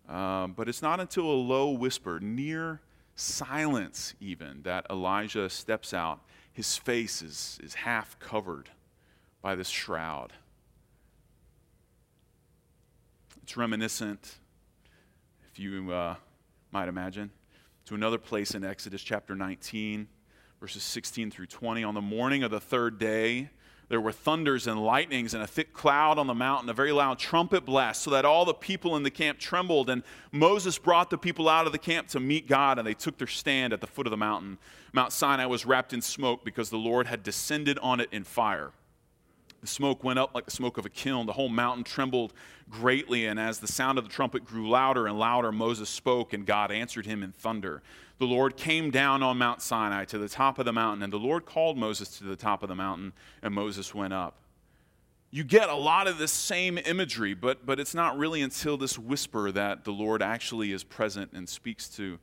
Um, 0.07 0.53
but 0.53 0.69
it's 0.69 0.81
not 0.81 0.99
until 0.99 1.25
a 1.25 1.33
low 1.33 1.71
whisper, 1.71 2.19
near 2.21 2.79
silence 3.15 4.13
even, 4.21 4.61
that 4.63 4.85
Elijah 4.89 5.49
steps 5.49 5.93
out. 5.93 6.21
His 6.53 6.77
face 6.77 7.21
is, 7.21 7.59
is 7.61 7.73
half 7.73 8.17
covered 8.19 8.69
by 9.41 9.55
this 9.55 9.69
shroud. 9.69 10.33
It's 13.49 13.57
reminiscent, 13.57 14.35
if 15.51 15.57
you 15.57 15.91
uh, 15.91 16.13
might 16.71 16.87
imagine, 16.87 17.31
to 17.85 17.95
another 17.95 18.19
place 18.19 18.53
in 18.53 18.63
Exodus 18.63 19.01
chapter 19.01 19.33
19, 19.33 20.07
verses 20.61 20.83
16 20.83 21.31
through 21.31 21.47
20. 21.47 21.83
On 21.83 21.95
the 21.95 21.99
morning 21.99 22.43
of 22.43 22.51
the 22.51 22.59
third 22.59 22.99
day, 22.99 23.49
there 23.87 23.99
were 23.99 24.11
thunders 24.11 24.67
and 24.67 24.79
lightnings 24.79 25.33
and 25.33 25.41
a 25.41 25.47
thick 25.47 25.73
cloud 25.73 26.19
on 26.19 26.27
the 26.27 26.35
mountain, 26.35 26.69
a 26.69 26.75
very 26.75 26.91
loud 26.91 27.17
trumpet 27.17 27.65
blast, 27.65 28.03
so 28.03 28.11
that 28.11 28.23
all 28.23 28.45
the 28.45 28.53
people 28.53 28.95
in 28.95 29.01
the 29.01 29.09
camp 29.09 29.39
trembled. 29.39 29.89
And 29.89 30.03
Moses 30.31 30.77
brought 30.77 31.09
the 31.09 31.17
people 31.17 31.49
out 31.49 31.65
of 31.65 31.71
the 31.71 31.79
camp 31.79 32.07
to 32.09 32.19
meet 32.19 32.47
God, 32.47 32.77
and 32.77 32.85
they 32.85 32.93
took 32.93 33.17
their 33.17 33.25
stand 33.25 33.73
at 33.73 33.81
the 33.81 33.87
foot 33.87 34.05
of 34.05 34.11
the 34.11 34.17
mountain. 34.17 34.59
Mount 34.93 35.11
Sinai 35.11 35.47
was 35.47 35.65
wrapped 35.65 35.91
in 35.91 36.03
smoke 36.03 36.45
because 36.45 36.69
the 36.69 36.77
Lord 36.77 37.07
had 37.07 37.23
descended 37.23 37.79
on 37.79 37.99
it 37.99 38.09
in 38.11 38.25
fire. 38.25 38.73
The 39.61 39.67
smoke 39.67 40.03
went 40.03 40.19
up 40.19 40.33
like 40.33 40.45
the 40.45 40.51
smoke 40.51 40.77
of 40.77 40.85
a 40.85 40.89
kiln. 40.89 41.25
The 41.25 41.33
whole 41.33 41.49
mountain 41.49 41.83
trembled 41.83 42.33
greatly, 42.69 43.25
and 43.25 43.39
as 43.39 43.59
the 43.59 43.67
sound 43.67 43.97
of 43.97 44.05
the 44.05 44.09
trumpet 44.09 44.45
grew 44.45 44.69
louder 44.69 45.07
and 45.07 45.19
louder, 45.19 45.51
Moses 45.51 45.89
spoke, 45.89 46.33
and 46.33 46.45
God 46.45 46.71
answered 46.71 47.05
him 47.05 47.23
in 47.23 47.31
thunder. 47.31 47.81
The 48.19 48.25
Lord 48.25 48.55
came 48.57 48.91
down 48.91 49.21
on 49.23 49.37
Mount 49.37 49.61
Sinai 49.61 50.05
to 50.05 50.17
the 50.17 50.29
top 50.29 50.59
of 50.59 50.65
the 50.65 50.73
mountain, 50.73 51.03
and 51.03 51.11
the 51.11 51.17
Lord 51.17 51.45
called 51.45 51.77
Moses 51.77 52.17
to 52.19 52.23
the 52.23 52.35
top 52.35 52.63
of 52.63 52.69
the 52.69 52.75
mountain, 52.75 53.13
and 53.41 53.53
Moses 53.53 53.93
went 53.93 54.13
up. 54.13 54.37
You 55.31 55.43
get 55.43 55.69
a 55.69 55.75
lot 55.75 56.07
of 56.07 56.17
this 56.17 56.31
same 56.31 56.77
imagery, 56.77 57.33
but, 57.33 57.65
but 57.65 57.79
it's 57.79 57.93
not 57.93 58.17
really 58.17 58.41
until 58.41 58.77
this 58.77 58.97
whisper 58.97 59.51
that 59.51 59.83
the 59.83 59.91
Lord 59.91 60.23
actually 60.23 60.71
is 60.71 60.83
present 60.83 61.33
and 61.33 61.47
speaks 61.47 61.87
to, 61.97 62.17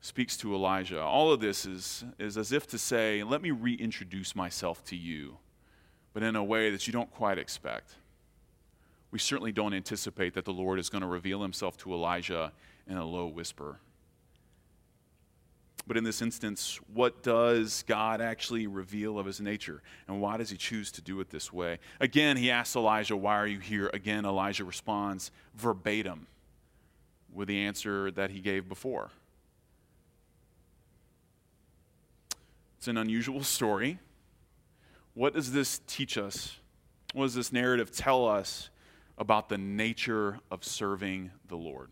speaks 0.00 0.36
to 0.38 0.54
Elijah. 0.54 1.02
All 1.02 1.30
of 1.30 1.40
this 1.40 1.66
is, 1.66 2.04
is 2.18 2.38
as 2.38 2.52
if 2.52 2.66
to 2.68 2.78
say, 2.78 3.22
Let 3.22 3.42
me 3.42 3.50
reintroduce 3.50 4.34
myself 4.34 4.82
to 4.84 4.96
you 4.96 5.36
but 6.18 6.26
in 6.26 6.34
a 6.34 6.42
way 6.42 6.68
that 6.68 6.84
you 6.84 6.92
don't 6.92 7.12
quite 7.12 7.38
expect. 7.38 7.94
We 9.12 9.20
certainly 9.20 9.52
don't 9.52 9.72
anticipate 9.72 10.34
that 10.34 10.44
the 10.44 10.52
Lord 10.52 10.80
is 10.80 10.88
going 10.88 11.02
to 11.02 11.06
reveal 11.06 11.42
himself 11.42 11.76
to 11.76 11.92
Elijah 11.92 12.50
in 12.88 12.96
a 12.96 13.04
low 13.04 13.28
whisper. 13.28 13.78
But 15.86 15.96
in 15.96 16.02
this 16.02 16.20
instance, 16.20 16.80
what 16.92 17.22
does 17.22 17.84
God 17.86 18.20
actually 18.20 18.66
reveal 18.66 19.16
of 19.16 19.26
his 19.26 19.40
nature? 19.40 19.80
And 20.08 20.20
why 20.20 20.38
does 20.38 20.50
he 20.50 20.56
choose 20.56 20.90
to 20.90 21.00
do 21.00 21.20
it 21.20 21.30
this 21.30 21.52
way? 21.52 21.78
Again, 22.00 22.36
he 22.36 22.50
asks 22.50 22.74
Elijah, 22.74 23.16
Why 23.16 23.36
are 23.36 23.46
you 23.46 23.60
here? 23.60 23.88
Again, 23.94 24.24
Elijah 24.24 24.64
responds 24.64 25.30
verbatim 25.54 26.26
with 27.32 27.46
the 27.46 27.60
answer 27.60 28.10
that 28.10 28.30
he 28.30 28.40
gave 28.40 28.68
before. 28.68 29.12
It's 32.78 32.88
an 32.88 32.96
unusual 32.96 33.44
story. 33.44 34.00
What 35.14 35.34
does 35.34 35.52
this 35.52 35.80
teach 35.86 36.16
us? 36.16 36.56
What 37.12 37.24
does 37.24 37.34
this 37.34 37.52
narrative 37.52 37.90
tell 37.90 38.26
us 38.28 38.70
about 39.16 39.48
the 39.48 39.58
nature 39.58 40.38
of 40.50 40.64
serving 40.64 41.30
the 41.48 41.56
Lord? 41.56 41.90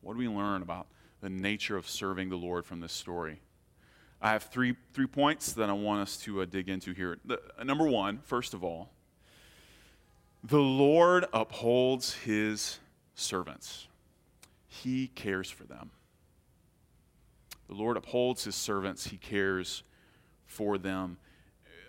What 0.00 0.14
do 0.14 0.18
we 0.18 0.28
learn 0.28 0.62
about 0.62 0.86
the 1.20 1.30
nature 1.30 1.76
of 1.76 1.88
serving 1.88 2.30
the 2.30 2.36
Lord 2.36 2.64
from 2.64 2.80
this 2.80 2.92
story? 2.92 3.40
I 4.22 4.32
have 4.32 4.44
three, 4.44 4.76
three 4.92 5.06
points 5.06 5.54
that 5.54 5.70
I 5.70 5.72
want 5.72 6.02
us 6.02 6.16
to 6.18 6.42
uh, 6.42 6.44
dig 6.44 6.68
into 6.68 6.92
here. 6.92 7.18
The, 7.24 7.40
uh, 7.58 7.64
number 7.64 7.86
one, 7.86 8.18
first 8.18 8.52
of 8.52 8.62
all, 8.62 8.90
the 10.44 10.58
Lord 10.58 11.26
upholds 11.32 12.14
his 12.14 12.78
servants, 13.14 13.88
he 14.66 15.08
cares 15.08 15.50
for 15.50 15.64
them. 15.64 15.90
The 17.68 17.74
Lord 17.74 17.96
upholds 17.96 18.44
his 18.44 18.54
servants, 18.54 19.06
he 19.06 19.16
cares 19.16 19.82
for 20.46 20.76
them. 20.76 21.18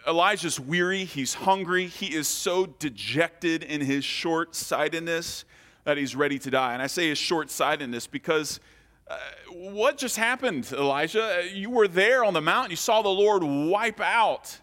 Elijah's 0.08 0.60
weary, 0.60 1.06
he's 1.06 1.34
hungry, 1.34 1.88
he 1.88 2.08
is 2.08 2.28
so 2.28 2.66
dejected 2.66 3.64
in 3.64 3.82
his 3.82 4.04
short 4.04 4.56
sightedness 4.56 5.46
that 5.84 5.98
he's 5.98 6.16
ready 6.16 6.40
to 6.40 6.50
die. 6.50 6.74
And 6.74 6.82
I 6.82 6.88
say 6.88 7.10
his 7.10 7.18
short 7.18 7.50
sightedness 7.50 8.08
because 8.08 8.60
uh, 9.08 9.18
what 9.52 9.98
just 9.98 10.18
happened, 10.18 10.72
Elijah? 10.72 11.40
Uh, 11.40 11.42
you 11.54 11.70
were 11.70 11.88
there 11.88 12.24
on 12.24 12.34
the 12.34 12.42
mountain, 12.42 12.72
you 12.72 12.78
saw 12.78 13.02
the 13.02 13.10
Lord 13.10 13.44
wipe 13.44 14.00
out 14.00 14.60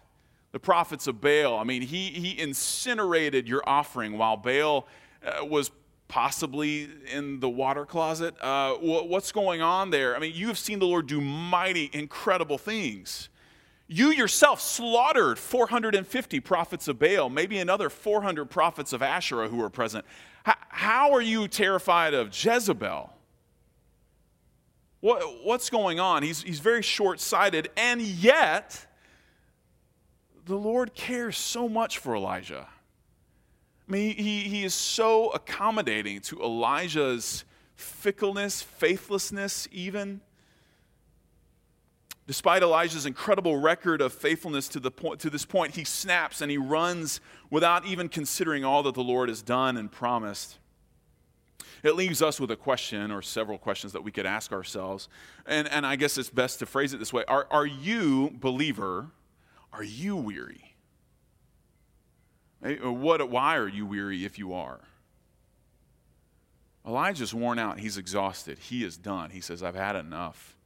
the 0.51 0.59
prophets 0.59 1.07
of 1.07 1.21
Baal. 1.21 1.57
I 1.57 1.63
mean, 1.63 1.83
he, 1.83 2.07
he 2.09 2.39
incinerated 2.39 3.47
your 3.47 3.61
offering 3.67 4.17
while 4.17 4.37
Baal 4.37 4.87
uh, 5.23 5.45
was 5.45 5.71
possibly 6.07 6.89
in 7.13 7.39
the 7.39 7.49
water 7.49 7.85
closet. 7.85 8.33
Uh, 8.41 8.73
what's 8.75 9.31
going 9.31 9.61
on 9.61 9.91
there? 9.91 10.15
I 10.15 10.19
mean, 10.19 10.33
you 10.33 10.47
have 10.47 10.57
seen 10.57 10.79
the 10.79 10.87
Lord 10.87 11.05
do 11.05 11.21
mighty, 11.21 11.89
incredible 11.93 12.57
things. 12.57 13.29
You 13.91 14.11
yourself 14.11 14.61
slaughtered 14.61 15.39
450 15.39 16.39
prophets 16.41 16.87
of 16.87 16.99
Baal, 16.99 17.27
maybe 17.27 17.57
another 17.57 17.89
400 17.89 18.45
prophets 18.45 18.93
of 18.93 19.01
Asherah 19.01 19.49
who 19.49 19.57
were 19.57 19.71
present. 19.71 20.05
How 20.43 21.11
are 21.11 21.21
you 21.21 21.47
terrified 21.47 22.13
of 22.13 22.27
Jezebel? 22.27 23.11
What, 24.99 25.43
what's 25.43 25.71
going 25.71 25.99
on? 25.99 26.21
He's, 26.21 26.43
he's 26.43 26.59
very 26.59 26.83
short 26.83 27.19
sighted, 27.19 27.71
and 27.75 27.99
yet 27.99 28.85
the 30.45 30.55
Lord 30.55 30.93
cares 30.93 31.35
so 31.35 31.67
much 31.67 31.97
for 31.97 32.15
Elijah. 32.15 32.67
I 33.87 33.91
mean, 33.91 34.15
he, 34.15 34.41
he 34.41 34.63
is 34.63 34.75
so 34.75 35.29
accommodating 35.29 36.21
to 36.21 36.39
Elijah's 36.41 37.43
fickleness, 37.75 38.61
faithlessness, 38.61 39.67
even. 39.71 40.21
Despite 42.29 42.61
Elijah's 42.61 43.07
incredible 43.07 43.57
record 43.57 44.01
of 44.01 44.13
faithfulness 44.13 44.67
to, 44.67 44.79
the 44.79 44.91
point, 44.91 45.19
to 45.21 45.31
this 45.31 45.45
point, 45.45 45.73
he 45.73 45.83
snaps 45.83 46.41
and 46.41 46.51
he 46.51 46.59
runs 46.59 47.21
without 47.49 47.87
even 47.87 48.07
considering 48.07 48.63
all 48.63 48.83
that 48.83 48.93
the 48.93 49.03
Lord 49.03 49.29
has 49.29 49.41
done 49.41 49.77
and 49.77 49.91
promised. 49.91 50.59
It 51.81 51.95
leaves 51.95 52.21
us 52.21 52.39
with 52.39 52.51
a 52.51 52.55
question 52.55 53.09
or 53.09 53.23
several 53.23 53.57
questions 53.57 53.93
that 53.93 54.03
we 54.03 54.11
could 54.11 54.27
ask 54.27 54.51
ourselves. 54.51 55.09
And, 55.47 55.67
and 55.69 55.87
I 55.87 55.95
guess 55.95 56.19
it's 56.19 56.29
best 56.29 56.59
to 56.59 56.67
phrase 56.67 56.93
it 56.93 56.99
this 56.99 57.11
way 57.11 57.23
Are, 57.27 57.47
are 57.49 57.65
you, 57.65 58.29
believer, 58.39 59.07
are 59.73 59.83
you 59.83 60.15
weary? 60.15 60.75
Uh, 62.63 62.91
what, 62.91 63.27
why 63.27 63.57
are 63.57 63.67
you 63.67 63.87
weary 63.87 64.23
if 64.23 64.37
you 64.37 64.53
are? 64.53 64.81
Elijah's 66.85 67.33
worn 67.33 67.57
out. 67.57 67.79
He's 67.79 67.97
exhausted. 67.97 68.59
He 68.59 68.83
is 68.83 68.97
done. 68.97 69.31
He 69.31 69.41
says, 69.41 69.63
I've 69.63 69.73
had 69.73 69.95
enough. 69.95 70.58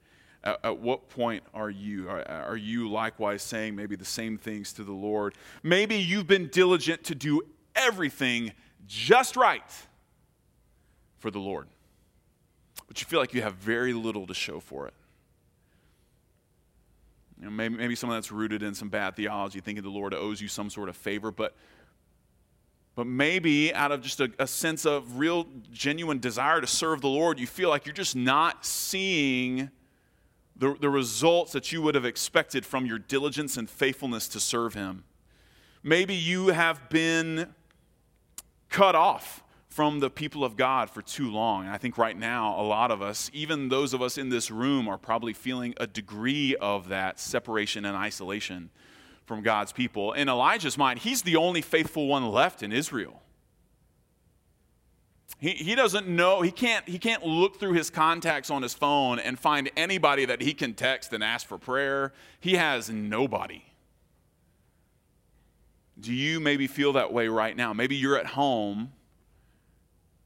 At, 0.44 0.60
at, 0.64 0.78
what 0.80 1.10
point 1.10 1.44
are 1.54 1.70
you? 1.70 2.10
Are, 2.10 2.28
are 2.28 2.58
you 2.58 2.90
likewise 2.90 3.42
saying 3.42 3.76
maybe 3.76 3.96
the 3.96 4.06
same 4.06 4.38
things 4.38 4.74
to 4.74 4.84
the 4.84 4.92
Lord? 4.92 5.36
Maybe 5.62 5.96
you've 5.96 6.28
been 6.28 6.48
diligent 6.48 7.04
to 7.06 7.16
do 7.16 7.42
everything 7.76 8.52
just 8.86 9.36
right 9.38 9.64
for 11.18 11.32
the 11.32 11.40
Lord, 11.40 11.68
but 12.88 13.00
you 13.00 13.06
feel 13.08 13.20
like 13.20 13.34
you 13.34 13.42
have 13.42 13.56
very 13.56 13.94
little 13.94 14.28
to 14.28 14.34
show 14.34 14.60
for 14.60 14.88
it. 14.88 14.94
You 17.40 17.46
know, 17.46 17.52
maybe, 17.52 17.76
maybe 17.76 17.96
someone 17.96 18.18
that's 18.18 18.32
rooted 18.32 18.64
in 18.64 18.74
some 18.74 18.90
bad 18.90 19.16
theology, 19.16 19.62
thinking 19.62 19.84
the 19.84 19.90
Lord 19.90 20.14
owes 20.14 20.42
you 20.42 20.48
some 20.48 20.70
sort 20.70 20.90
of 20.90 20.98
favor, 20.98 21.32
but 21.32 21.56
but 22.96 23.08
maybe 23.08 23.74
out 23.74 23.92
of 23.92 24.02
just 24.02 24.20
a, 24.20 24.32
a, 24.38 24.46
sense 24.46 24.86
of 24.86 25.18
real, 25.18 25.48
genuine 25.72 26.20
desire 26.20 26.62
to 26.62 26.68
serve 26.68 27.02
the 27.02 27.10
Lord, 27.10 27.40
you 27.40 27.48
feel 27.48 27.70
like 27.70 27.88
you're 27.88 27.94
just 27.94 28.16
not 28.16 28.66
seeing 28.66 29.72
the, 30.64 30.76
the 30.80 30.90
results 30.90 31.52
that 31.52 31.74
you 31.74 31.82
would 31.82 31.94
have 31.94 32.06
expected 32.06 32.66
from 32.66 32.86
your 32.86 32.98
diligence 32.98 33.58
and 33.58 33.70
faithfulness 33.70 34.30
to 34.30 34.40
serve 34.40 34.74
Him. 34.74 35.04
Maybe 35.84 36.16
you 36.16 36.48
have 36.48 36.90
been 36.90 37.54
cut 38.70 38.96
off 38.96 39.44
from 39.68 40.00
the 40.00 40.10
people 40.10 40.46
of 40.46 40.56
God 40.56 40.90
for 40.90 41.02
too 41.02 41.30
long. 41.30 41.66
And 41.66 41.74
I 41.74 41.78
think 41.78 41.98
right 41.98 42.18
now, 42.18 42.58
a 42.58 42.64
lot 42.64 42.92
of 42.92 43.02
us, 43.02 43.30
even 43.34 43.68
those 43.68 43.94
of 43.94 44.02
us 44.02 44.18
in 44.18 44.30
this 44.30 44.50
room, 44.50 44.88
are 44.88 44.98
probably 44.98 45.34
feeling 45.34 45.74
a 45.78 45.88
degree 45.88 46.56
of 46.56 46.88
that 46.88 47.20
separation 47.20 47.84
and 47.84 47.98
isolation 47.98 48.70
from 49.26 49.42
God's 49.42 49.74
people. 49.74 50.14
In 50.14 50.30
Elijah's 50.30 50.78
mind, 50.78 51.00
he's 51.00 51.24
the 51.24 51.36
only 51.36 51.62
faithful 51.62 52.08
one 52.08 52.30
left 52.30 52.64
in 52.64 52.72
Israel. 52.72 53.22
He, 55.44 55.52
he 55.52 55.76
doesn't 55.76 56.08
know, 56.08 56.42
he 56.42 56.52
can't, 56.52 56.88
he 56.88 56.98
can't 56.98 57.22
look 57.26 57.60
through 57.60 57.74
his 57.74 57.90
contacts 57.90 58.50
on 58.50 58.62
his 58.62 58.74
phone 58.74 59.20
and 59.20 59.38
find 59.38 59.70
anybody 59.76 60.24
that 60.24 60.40
he 60.40 60.54
can 60.54 60.74
text 60.74 61.12
and 61.12 61.22
ask 61.22 61.46
for 61.46 61.58
prayer. 61.58 62.14
He 62.40 62.54
has 62.54 62.90
nobody. 62.90 63.66
Do 66.00 66.14
you 66.14 66.40
maybe 66.40 66.66
feel 66.68 66.94
that 66.94 67.12
way 67.12 67.28
right 67.28 67.58
now? 67.58 67.74
Maybe 67.74 67.98
you're 67.98 68.18
at 68.18 68.28
home 68.28 68.94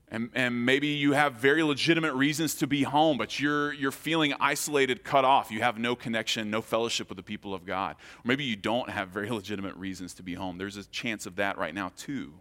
and, 0.10 0.30
and 0.36 0.63
maybe 0.63 0.89
you 0.89 1.13
have 1.13 1.34
very 1.34 1.63
legitimate 1.63 2.13
reasons 2.13 2.53
to 2.53 2.67
be 2.67 2.84
home, 2.84 3.17
but 3.17 3.39
you're, 3.39 3.73
you're 3.73 3.91
feeling 3.91 4.36
isolated, 4.39 5.03
cut 5.03 5.25
off. 5.25 5.49
You 5.49 5.62
have 5.63 5.80
no 5.80 5.95
connection, 5.95 6.51
no 6.51 6.62
fellowship 6.62 7.10
with 7.10 7.15
the 7.15 7.23
people 7.23 7.56
of 7.56 7.65
God. 7.65 7.95
Or 8.17 8.21
maybe 8.23 8.43
you 8.43 8.56
don't 8.56 8.91
have 8.91 9.10
very 9.10 9.32
legitimate 9.32 9.75
reasons 9.77 10.13
to 10.13 10.21
be 10.21 10.36
home. 10.36 10.60
There's 10.60 10.77
a 10.77 10.86
chance 10.86 11.25
of 11.25 11.38
that 11.38 11.58
right 11.58 11.73
now, 11.73 11.91
too. 11.97 12.34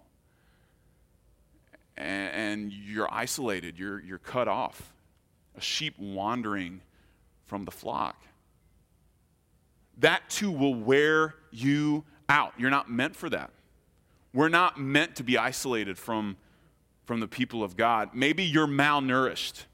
And, 1.96 2.34
and 2.34 2.72
you're 2.72 3.12
isolated, 3.12 3.78
you're, 3.78 4.00
you're 4.00 4.18
cut 4.18 4.48
off. 4.48 4.92
A 5.56 5.60
sheep 5.60 5.98
wandering 5.98 6.82
from 7.46 7.64
the 7.64 7.70
flock. 7.70 8.22
That 9.98 10.28
too 10.28 10.50
will 10.50 10.74
wear 10.74 11.34
you 11.50 12.04
out. 12.28 12.52
You're 12.58 12.70
not 12.70 12.90
meant 12.90 13.16
for 13.16 13.30
that. 13.30 13.50
We're 14.34 14.50
not 14.50 14.78
meant 14.78 15.16
to 15.16 15.22
be 15.22 15.38
isolated 15.38 15.96
from 15.96 16.36
from 17.06 17.20
the 17.20 17.28
people 17.28 17.62
of 17.62 17.76
God. 17.76 18.10
Maybe 18.12 18.42
you're 18.44 18.66
malnourished. 18.66 19.64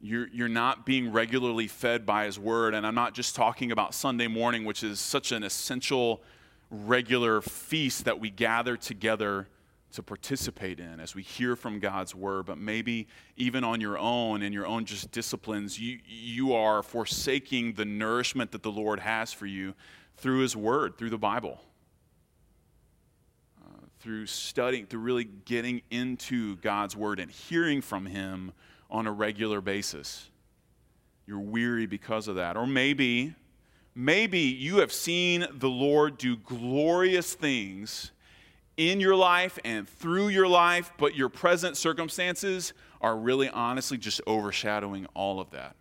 You're, 0.00 0.28
you're 0.28 0.48
not 0.48 0.86
being 0.86 1.10
regularly 1.10 1.66
fed 1.66 2.06
by 2.06 2.26
His 2.26 2.38
Word. 2.38 2.74
And 2.74 2.86
I'm 2.86 2.94
not 2.94 3.12
just 3.12 3.34
talking 3.34 3.72
about 3.72 3.92
Sunday 3.92 4.28
morning, 4.28 4.64
which 4.64 4.84
is 4.84 5.00
such 5.00 5.32
an 5.32 5.42
essential, 5.42 6.22
regular 6.70 7.40
feast 7.40 8.04
that 8.04 8.20
we 8.20 8.30
gather 8.30 8.76
together 8.76 9.48
to 9.92 10.02
participate 10.02 10.80
in 10.80 11.00
as 11.00 11.14
we 11.14 11.22
hear 11.22 11.56
from 11.56 11.78
God's 11.78 12.14
Word. 12.14 12.46
But 12.46 12.58
maybe 12.58 13.08
even 13.36 13.64
on 13.64 13.80
your 13.80 13.98
own, 13.98 14.42
in 14.42 14.52
your 14.52 14.66
own 14.66 14.84
just 14.84 15.10
disciplines, 15.10 15.78
you, 15.78 15.98
you 16.06 16.52
are 16.52 16.82
forsaking 16.82 17.74
the 17.74 17.84
nourishment 17.84 18.52
that 18.52 18.62
the 18.62 18.70
Lord 18.70 19.00
has 19.00 19.32
for 19.32 19.46
you 19.46 19.74
through 20.16 20.40
His 20.40 20.56
Word, 20.56 20.98
through 20.98 21.10
the 21.10 21.18
Bible 21.18 21.60
uh, 23.64 23.86
through 24.00 24.26
studying, 24.26 24.86
through 24.86 25.00
really 25.00 25.24
getting 25.24 25.82
into 25.90 26.56
God's 26.56 26.96
Word 26.96 27.20
and 27.20 27.30
hearing 27.30 27.80
from 27.80 28.06
Him 28.06 28.52
on 28.90 29.06
a 29.06 29.12
regular 29.12 29.60
basis. 29.60 30.30
You're 31.26 31.38
weary 31.40 31.86
because 31.86 32.28
of 32.28 32.36
that. 32.36 32.56
Or 32.56 32.66
maybe, 32.66 33.34
maybe 33.94 34.40
you 34.40 34.78
have 34.78 34.92
seen 34.92 35.46
the 35.52 35.68
Lord 35.68 36.16
do 36.18 36.36
glorious 36.36 37.34
things 37.34 38.12
in 38.78 39.00
your 39.00 39.16
life 39.16 39.58
and 39.64 39.86
through 39.86 40.28
your 40.28 40.48
life, 40.48 40.92
but 40.96 41.14
your 41.14 41.28
present 41.28 41.76
circumstances 41.76 42.72
are 43.02 43.16
really 43.16 43.48
honestly 43.50 43.98
just 43.98 44.22
overshadowing 44.26 45.06
all 45.14 45.40
of 45.40 45.50
that. 45.50 45.74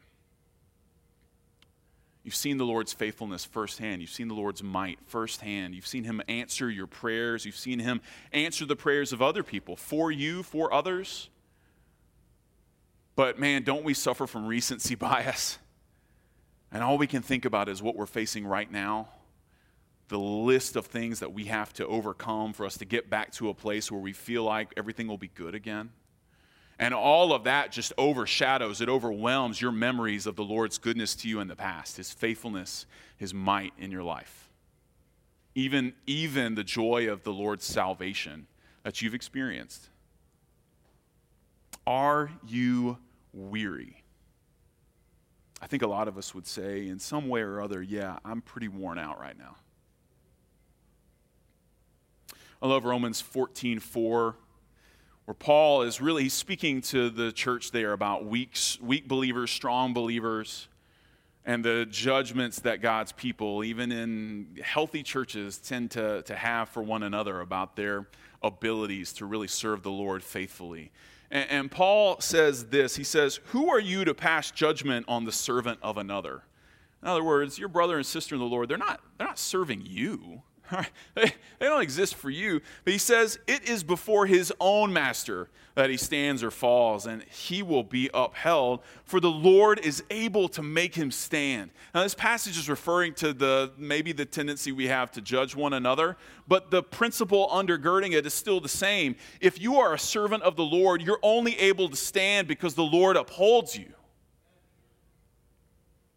You've 2.24 2.36
seen 2.36 2.58
the 2.58 2.66
Lord's 2.66 2.92
faithfulness 2.92 3.46
firsthand. 3.46 4.02
You've 4.02 4.12
seen 4.12 4.28
the 4.28 4.34
Lord's 4.34 4.62
might 4.62 5.00
firsthand. 5.06 5.76
You've 5.76 5.88
seen 5.88 6.04
Him 6.04 6.22
answer 6.28 6.70
your 6.70 6.88
prayers. 6.88 7.46
You've 7.46 7.56
seen 7.56 7.80
Him 7.80 8.02
answer 8.34 8.66
the 8.66 8.76
prayers 8.76 9.14
of 9.14 9.22
other 9.22 9.44
people 9.44 9.78
for 9.78 10.12
you, 10.12 10.44
for 10.44 10.74
others. 10.74 11.30
But 13.16 13.40
man, 13.40 13.64
don't 13.64 13.86
we 13.86 13.94
suffer 13.94 14.28
from 14.28 14.46
recency 14.46 14.96
bias? 14.96 15.60
And 16.70 16.84
all 16.84 16.98
we 16.98 17.08
can 17.08 17.22
think 17.22 17.46
about 17.46 17.70
is 17.70 17.82
what 17.82 17.96
we're 17.96 18.06
facing 18.06 18.46
right 18.46 18.70
now 18.70 19.08
the 20.10 20.20
list 20.20 20.76
of 20.76 20.86
things 20.86 21.20
that 21.20 21.34
we 21.34 21.46
have 21.46 21.74
to 21.74 21.86
overcome 21.86 22.54
for 22.54 22.66
us 22.66 22.78
to 22.78 22.86
get 22.86 23.10
back 23.10 23.32
to 23.34 23.50
a 23.50 23.54
place 23.54 23.92
where 23.92 24.00
we 24.00 24.14
feel 24.14 24.44
like 24.44 24.74
everything 24.78 25.08
will 25.08 25.18
be 25.18 25.30
good 25.30 25.54
again. 25.54 25.90
And 26.80 26.94
all 26.94 27.34
of 27.34 27.46
that 27.46 27.72
just 27.72 27.92
overshadows, 27.98 28.82
it 28.82 28.90
overwhelms 28.90 29.60
your 29.60 29.72
memories 29.72 30.28
of 30.28 30.36
the 30.36 30.44
Lord's 30.44 30.78
goodness 30.78 31.16
to 31.16 31.28
you 31.28 31.40
in 31.40 31.48
the 31.48 31.56
past, 31.56 31.98
His 31.98 32.12
faithfulness, 32.12 32.86
His 33.18 33.34
might 33.34 33.74
in 33.78 33.92
your 33.92 34.04
life. 34.04 34.50
Even, 35.56 35.94
even 36.06 36.56
the 36.56 36.64
joy 36.64 37.10
of 37.10 37.24
the 37.24 37.34
Lord's 37.34 37.66
salvation 37.66 38.46
that 38.84 39.02
you've 39.02 39.16
experienced. 39.16 39.90
Are 41.88 42.30
you 42.46 43.00
weary? 43.34 44.04
I 45.60 45.66
think 45.66 45.82
a 45.82 45.88
lot 45.88 46.08
of 46.08 46.18
us 46.18 46.36
would 46.36 46.46
say, 46.46 46.88
in 46.88 47.00
some 47.00 47.28
way 47.28 47.42
or 47.42 47.60
other, 47.60 47.82
yeah, 47.82 48.20
I'm 48.24 48.42
pretty 48.42 48.68
worn 48.68 49.00
out 49.00 49.20
right 49.20 49.38
now. 49.38 49.56
I 52.62 52.68
love 52.68 52.86
Romans 52.86 53.22
14 53.22 53.80
4 53.80 54.36
where 55.28 55.36
Paul 55.36 55.82
is 55.82 56.00
really 56.00 56.24
he's 56.24 56.34
speaking 56.34 56.80
to 56.84 57.10
the 57.10 57.34
church 57.34 57.72
there 57.72 57.92
about 57.92 58.26
weak, 58.26 58.58
weak 58.82 59.10
believers, 59.10 59.52
strong 59.52 59.94
believers, 59.94 60.70
and 61.44 61.66
the 61.66 61.86
judgments 61.90 62.62
that 62.62 62.82
God's 62.82 63.12
people, 63.12 63.62
even 63.62 63.92
in 63.92 64.58
healthy 64.64 65.04
churches, 65.04 65.58
tend 65.58 65.92
to, 65.92 66.22
to 66.22 66.34
have 66.34 66.70
for 66.70 66.82
one 66.82 67.04
another 67.04 67.42
about 67.42 67.76
their 67.76 68.08
abilities 68.42 69.12
to 69.14 69.26
really 69.26 69.50
serve 69.50 69.84
the 69.84 69.92
Lord 69.92 70.24
faithfully. 70.24 70.92
And, 71.30 71.50
and 71.50 71.72
Paul 71.72 72.22
says 72.22 72.68
this 72.68 72.96
He 72.96 73.04
says, 73.04 73.42
Who 73.48 73.70
are 73.70 73.82
you 73.82 74.06
to 74.06 74.14
pass 74.14 74.50
judgment 74.50 75.08
on 75.10 75.26
the 75.26 75.34
servant 75.34 75.80
of 75.82 75.98
another? 75.98 76.44
In 77.02 77.10
other 77.10 77.24
words, 77.24 77.60
your 77.60 77.68
brother 77.68 77.98
and 77.98 78.06
sister 78.06 78.34
in 78.34 78.40
the 78.40 78.48
Lord, 78.48 78.70
they're 78.70 78.78
not, 78.78 79.02
they're 79.18 79.28
not 79.28 79.40
serving 79.40 79.84
you. 79.86 80.42
They, 81.16 81.34
don't 81.60 81.82
exist 81.82 82.16
for 82.16 82.30
you. 82.30 82.62
But 82.84 82.94
he 82.94 83.00
says 83.00 83.40
it 83.48 83.68
is 83.68 83.84
before 83.84 84.26
his 84.26 84.54
own 84.60 84.94
master 84.94 85.50
that 85.76 85.90
he 85.92 85.98
stands 85.98 86.44
or 86.44 86.50
falls, 86.50 87.06
and 87.06 87.24
he 87.24 87.62
will 87.62 87.84
be 87.84 88.10
upheld, 88.12 88.82
for 89.06 89.20
the 89.20 89.30
Lord 89.30 89.80
is 89.80 90.04
able 90.10 90.50
to 90.50 90.64
make 90.64 90.96
him 90.96 91.12
stand. 91.12 91.70
Now, 91.94 92.02
this 92.02 92.16
passage 92.16 92.58
is 92.58 92.68
referring 92.68 93.14
to 93.16 93.32
the 93.32 93.72
maybe 93.78 94.12
the 94.12 94.26
tendency 94.26 94.72
we 94.72 94.88
have 94.88 95.12
to 95.12 95.22
judge 95.22 95.56
one 95.56 95.74
another, 95.74 96.18
but 96.48 96.72
the 96.72 96.82
principle 96.82 97.48
undergirding 97.52 98.14
it 98.14 98.26
is 98.26 98.34
still 98.34 98.60
the 98.60 98.68
same. 98.68 99.16
If 99.40 99.62
you 99.62 99.78
are 99.78 99.94
a 99.94 100.00
servant 100.00 100.42
of 100.42 100.56
the 100.56 100.64
Lord, 100.64 101.04
you're 101.04 101.20
only 101.22 101.58
able 101.60 101.90
to 101.90 101.96
stand 101.96 102.48
because 102.48 102.74
the 102.74 102.84
Lord 102.84 103.16
upholds 103.16 103.78
you. 103.78 103.94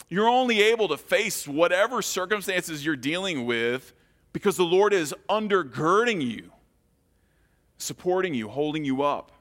You're 0.09 0.29
only 0.29 0.63
able 0.63 0.89
to 0.89 0.97
face 0.97 1.47
whatever 1.47 2.01
circumstances 2.03 2.85
you're 2.85 2.97
dealing 2.97 3.45
with 3.45 3.93
because 4.33 4.57
the 4.57 4.65
Lord 4.65 4.93
is 4.93 5.15
undergirding 5.29 6.23
you, 6.23 6.53
supporting 7.79 8.35
you, 8.35 8.49
holding 8.49 8.85
you 8.85 9.03
up. 9.03 9.33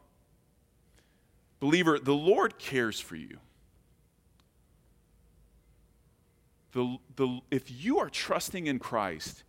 Believer, 1.60 2.00
the 2.00 2.14
Lord 2.14 2.58
cares 2.58 3.00
for 3.00 3.16
you. 3.16 3.38
The, 6.72 6.98
the, 7.16 7.40
if 7.52 7.84
you 7.84 8.00
are 8.00 8.10
trusting 8.10 8.68
in 8.68 8.80
Christ, 8.80 9.44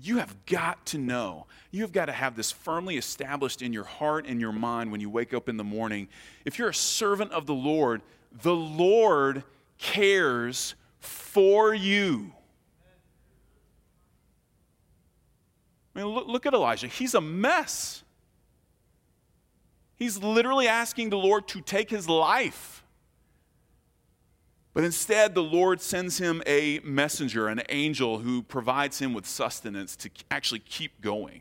you 0.00 0.18
have 0.18 0.44
got 0.44 0.84
to 0.86 0.98
know, 0.98 1.46
you 1.70 1.82
have 1.82 1.92
got 1.92 2.06
to 2.06 2.12
have 2.12 2.36
this 2.36 2.52
firmly 2.52 2.98
established 2.98 3.62
in 3.62 3.72
your 3.72 3.84
heart 3.84 4.26
and 4.26 4.40
your 4.40 4.52
mind 4.52 4.92
when 4.92 5.00
you 5.00 5.08
wake 5.08 5.32
up 5.32 5.48
in 5.48 5.56
the 5.56 5.64
morning. 5.64 6.08
If 6.44 6.58
you're 6.58 6.68
a 6.68 6.74
servant 6.74 7.32
of 7.32 7.46
the 7.46 7.54
Lord, 7.54 8.02
the 8.42 8.54
Lord 8.54 9.42
cares 9.78 10.74
for 11.00 11.74
you. 11.74 12.32
I 15.96 16.00
mean, 16.00 16.08
look, 16.08 16.28
look 16.28 16.44
at 16.44 16.52
Elijah. 16.52 16.88
He's 16.88 17.14
a 17.14 17.22
mess. 17.22 18.02
He's 19.96 20.18
literally 20.18 20.68
asking 20.68 21.08
the 21.08 21.16
Lord 21.16 21.48
to 21.48 21.62
take 21.62 21.88
his 21.88 22.06
life. 22.06 22.84
But 24.74 24.84
instead, 24.84 25.34
the 25.34 25.42
Lord 25.42 25.80
sends 25.80 26.18
him 26.18 26.42
a 26.46 26.80
messenger, 26.80 27.48
an 27.48 27.62
angel 27.70 28.18
who 28.18 28.42
provides 28.42 28.98
him 28.98 29.14
with 29.14 29.24
sustenance 29.24 29.96
to 29.96 30.10
actually 30.30 30.58
keep 30.58 31.00
going. 31.00 31.40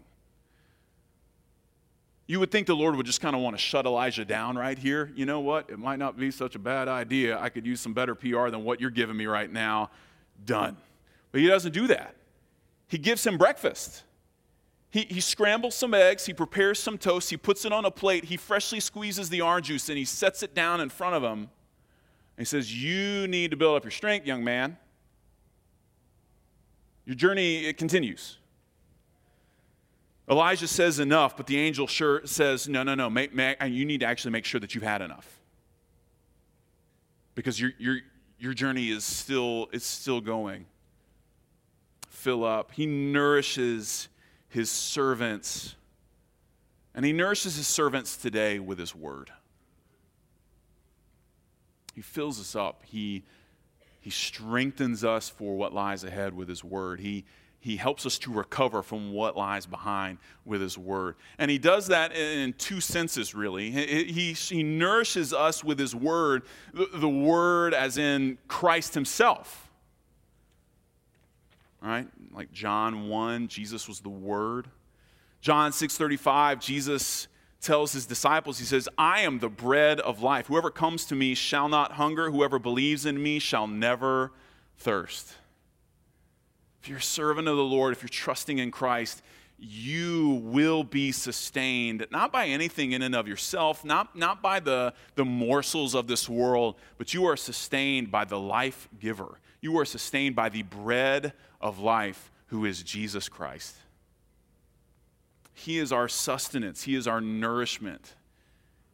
You 2.28 2.39
would 2.39 2.50
think 2.50 2.65
the 2.65 2.78
Lord 2.78 2.96
would 2.96 3.06
just 3.06 3.20
kind 3.20 3.36
of 3.36 3.41
want 3.41 3.58
to 3.58 3.62
shut 3.62 3.86
Elijah 3.86 4.24
down 4.24 4.58
right 4.58 4.78
here. 4.78 5.12
You 5.15 5.26
know 5.26 5.41
what? 5.41 5.70
It 5.70 5.80
might 5.80 6.00
not 6.00 6.18
be 6.18 6.32
such 6.32 6.56
a 6.56 6.60
bad 6.60 6.88
idea. 6.88 7.38
I 7.38 7.50
could 7.50 7.65
use 7.65 7.82
some 7.82 7.94
better 7.94 8.15
PR 8.15 8.48
than 8.48 8.63
what 8.63 8.80
you're 8.80 8.89
giving 8.89 9.18
me 9.18 9.26
right 9.26 9.52
now. 9.52 9.91
Done. 10.46 10.78
But 11.34 11.41
he 11.41 11.48
doesn't 11.48 11.74
do 11.74 11.88
that. 11.88 12.15
He 12.88 12.98
gives 12.98 13.28
him 13.28 13.38
breakfast. 13.38 14.04
He, 14.95 15.01
he 15.10 15.19
scrambles 15.19 15.75
some 15.75 15.93
eggs, 15.93 16.25
he 16.25 16.31
prepares 16.31 16.79
some 16.79 16.97
toast, 16.97 17.29
he 17.29 17.36
puts 17.36 17.65
it 17.65 17.73
on 17.73 17.84
a 17.84 17.91
plate, 17.91 18.23
he 18.23 18.38
freshly 18.38 18.79
squeezes 18.79 19.27
the 19.27 19.41
orange 19.41 19.67
juice, 19.67 19.89
and 19.89 19.97
he 19.97 20.05
sets 20.05 20.41
it 20.41 20.55
down 20.55 20.79
in 20.79 20.88
front 20.88 21.15
of 21.15 21.21
him. 21.21 21.49
he 22.38 22.45
says, 22.45 22.73
You 22.73 23.27
need 23.27 23.51
to 23.51 23.58
build 23.58 23.75
up 23.75 23.84
your 23.84 23.91
strength, 23.91 24.25
young 24.25 24.41
man. 24.41 24.77
Your 27.03 27.17
journey, 27.17 27.65
it 27.65 27.75
continues. 27.77 28.38
Elijah 30.31 30.65
says 30.65 30.99
enough, 30.99 31.36
but 31.36 31.45
the 31.45 31.58
angel 31.58 31.88
sure 31.88 32.25
says, 32.25 32.69
no, 32.69 32.81
no, 32.81 32.95
no, 32.95 33.10
make, 33.10 33.34
make, 33.34 33.58
you 33.67 33.84
need 33.84 33.99
to 33.99 34.05
actually 34.05 34.31
make 34.31 34.45
sure 34.45 34.62
that 34.62 34.75
you've 34.75 34.84
had 34.86 35.01
enough. 35.01 35.41
Because 37.36 37.60
your, 37.60 37.71
your, 37.79 37.97
your 38.39 38.53
journey 38.53 38.91
is 38.91 39.03
still, 39.03 39.67
it's 39.73 39.86
still 39.86 40.21
going. 40.21 40.67
Fill 42.08 42.45
up. 42.45 42.71
He 42.71 42.86
nourishes 42.86 44.08
his 44.56 44.72
servants. 44.72 45.76
And 46.96 47.04
he 47.04 47.12
nourishes 47.12 47.58
his 47.58 47.68
servants 47.68 48.15
today 48.15 48.58
with 48.58 48.80
his 48.80 48.96
word. 48.96 49.30
He 51.94 52.02
fills 52.02 52.39
us 52.39 52.56
up. 52.56 52.82
He, 52.86 53.26
he 54.00 54.10
strengthens 54.10 55.04
us 55.04 55.28
for 55.28 55.58
what 55.58 55.74
lies 55.74 56.06
ahead 56.06 56.34
with 56.34 56.48
his 56.48 56.63
word. 56.63 57.02
He, 57.02 57.26
he 57.60 57.76
helps 57.76 58.06
us 58.06 58.18
to 58.20 58.32
recover 58.32 58.82
from 58.82 59.12
what 59.12 59.36
lies 59.36 59.65
behind 59.65 60.20
with 60.46 60.62
his 60.62 60.78
word. 60.78 61.15
And 61.38 61.52
he 61.52 61.58
does 61.58 61.88
that 61.88 62.15
in 62.15 62.54
two 62.54 62.80
senses, 62.80 63.36
really. 63.36 63.72
He, 63.72 64.06
he, 64.06 64.32
he 64.32 64.63
nourishes 64.63 65.34
us 65.34 65.65
with 65.65 65.78
his 65.78 65.94
word, 65.94 66.44
the, 66.74 66.88
the, 66.94 67.10
word 67.10 67.74
as 67.74 67.98
in 67.98 68.38
Christ 68.48 68.94
himself. 68.94 69.64
Right? 71.86 72.08
Like 72.32 72.52
John 72.52 73.10
1, 73.10 73.48
Jesus 73.48 73.88
was 73.88 74.00
the 74.00 74.10
word. 74.10 74.67
John 75.39 75.71
6:35, 75.71 76.60
Jesus 76.60 77.28
tells 77.62 77.93
his 77.93 78.06
disciples, 78.06 78.60
he 78.60 78.65
says, 78.65 78.88
I 78.98 79.21
am 79.21 79.39
the 79.39 79.50
bread 79.50 80.00
of 80.00 80.21
life. 80.21 80.48
Whoever 80.48 80.69
comes 80.69 81.06
to 81.06 81.15
me 81.15 81.34
shall 81.34 81.67
not 81.67 81.93
hunger. 81.93 82.30
Whoever 82.32 82.60
believes 82.60 83.06
in 83.06 83.21
me 83.21 83.39
shall 83.39 83.67
never 83.67 84.32
thirst. 84.78 85.34
If 86.82 86.89
you're 86.89 87.00
a 87.00 87.02
servant 87.02 87.48
of 87.48 87.58
the 87.58 87.63
Lord, 87.63 87.93
if 87.93 88.04
you're 88.04 88.10
trusting 88.10 88.60
in 88.60 88.69
Christ, 88.69 89.24
you 89.58 90.41
will 90.43 90.84
be 90.84 91.12
sustained 91.12 92.06
not 92.12 92.32
by 92.32 92.45
anything 92.48 92.91
in 92.91 93.02
and 93.02 93.15
of 93.15 93.28
yourself, 93.28 93.84
not, 93.84 94.15
not 94.15 94.41
by 94.41 94.60
the, 94.60 94.93
the 95.15 95.26
morsels 95.26 95.95
of 95.95 96.08
this 96.08 96.30
world, 96.30 96.76
but 96.98 97.13
you 97.13 97.26
are 97.26 97.38
sustained 97.38 98.12
by 98.12 98.26
the 98.26 98.39
life 98.39 98.88
giver. 99.00 99.39
You 99.65 99.80
are 99.80 99.86
sustained 99.86 100.36
by 100.36 100.49
the 100.49 100.62
bread 100.62 101.34
of 101.60 101.80
life, 101.80 102.32
who 102.49 102.65
is 102.65 102.84
Jesus 102.84 103.28
Christ. 103.28 103.75
He 105.56 105.80
is 105.80 105.91
our 105.91 106.08
sustenance, 106.08 106.84
He 106.84 106.93
is 106.93 107.08
our 107.08 107.19
nourishment. 107.19 108.13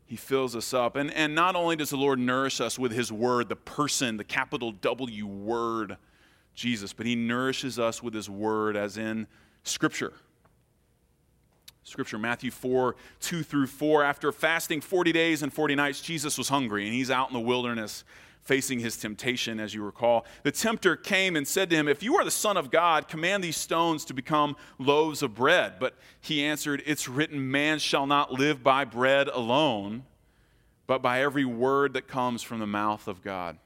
He 0.06 0.16
fills 0.16 0.56
us 0.56 0.74
up. 0.74 0.96
And, 0.96 1.14
and 1.14 1.36
not 1.36 1.58
only 1.58 1.76
does 1.76 1.90
the 1.90 1.98
Lord 1.98 2.20
nourish 2.20 2.62
us 2.62 2.80
with 2.80 2.94
His 2.94 3.12
word, 3.12 3.50
the 3.50 3.58
person, 3.58 4.16
the 4.16 4.24
capital 4.24 4.72
W 4.72 5.28
word, 5.28 5.98
Jesus, 6.56 6.94
but 6.94 7.06
he 7.06 7.16
nourishes 7.16 7.78
us 7.78 8.02
with 8.02 8.14
his 8.14 8.30
word, 8.30 8.78
as 8.78 8.98
in 8.98 9.28
Scripture. 9.64 10.14
Scripture, 11.84 12.18
Matthew 12.18 12.50
4, 12.50 12.96
2 13.20 13.44
through 13.44 13.68
4. 13.68 14.06
After 14.06 14.32
fasting 14.32 14.80
40 14.80 15.12
days 15.12 15.44
and 15.44 15.54
40 15.54 15.76
nights, 15.76 16.00
Jesus 16.00 16.38
was 16.38 16.48
hungry, 16.48 16.86
and 16.86 16.94
he's 16.94 17.12
out 17.12 17.28
in 17.28 17.34
the 17.34 17.42
wilderness 17.42 18.06
facing 18.44 18.80
his 18.80 18.98
temptation, 18.98 19.60
as 19.60 19.74
you 19.74 19.84
recall. 19.84 20.26
The 20.44 20.52
tempter 20.52 20.96
came 20.96 21.36
and 21.36 21.48
said 21.48 21.70
to 21.70 21.76
him, 21.76 21.88
If 21.88 22.04
you 22.04 22.16
are 22.16 22.24
the 22.24 22.32
Son 22.32 22.58
of 22.58 22.72
God, 22.72 23.08
command 23.08 23.44
these 23.44 23.58
stones 23.58 24.06
to 24.06 24.14
become 24.14 24.56
loaves 24.80 25.22
of 25.22 25.36
bread. 25.36 25.74
But 25.80 25.96
he 26.20 26.44
answered, 26.44 26.82
It's 26.86 27.08
written, 27.08 27.52
Man 27.52 27.80
shall 27.80 28.08
not 28.08 28.32
live 28.32 28.64
by 28.64 28.86
bread 28.86 29.28
alone, 29.28 30.04
but 30.88 31.02
by 31.02 31.22
every 31.22 31.46
word 31.46 31.94
that 31.94 32.08
comes 32.08 32.42
from 32.42 32.60
the 32.60 32.68
mouth 32.68 33.08
of 33.08 33.22
God. 33.22 33.58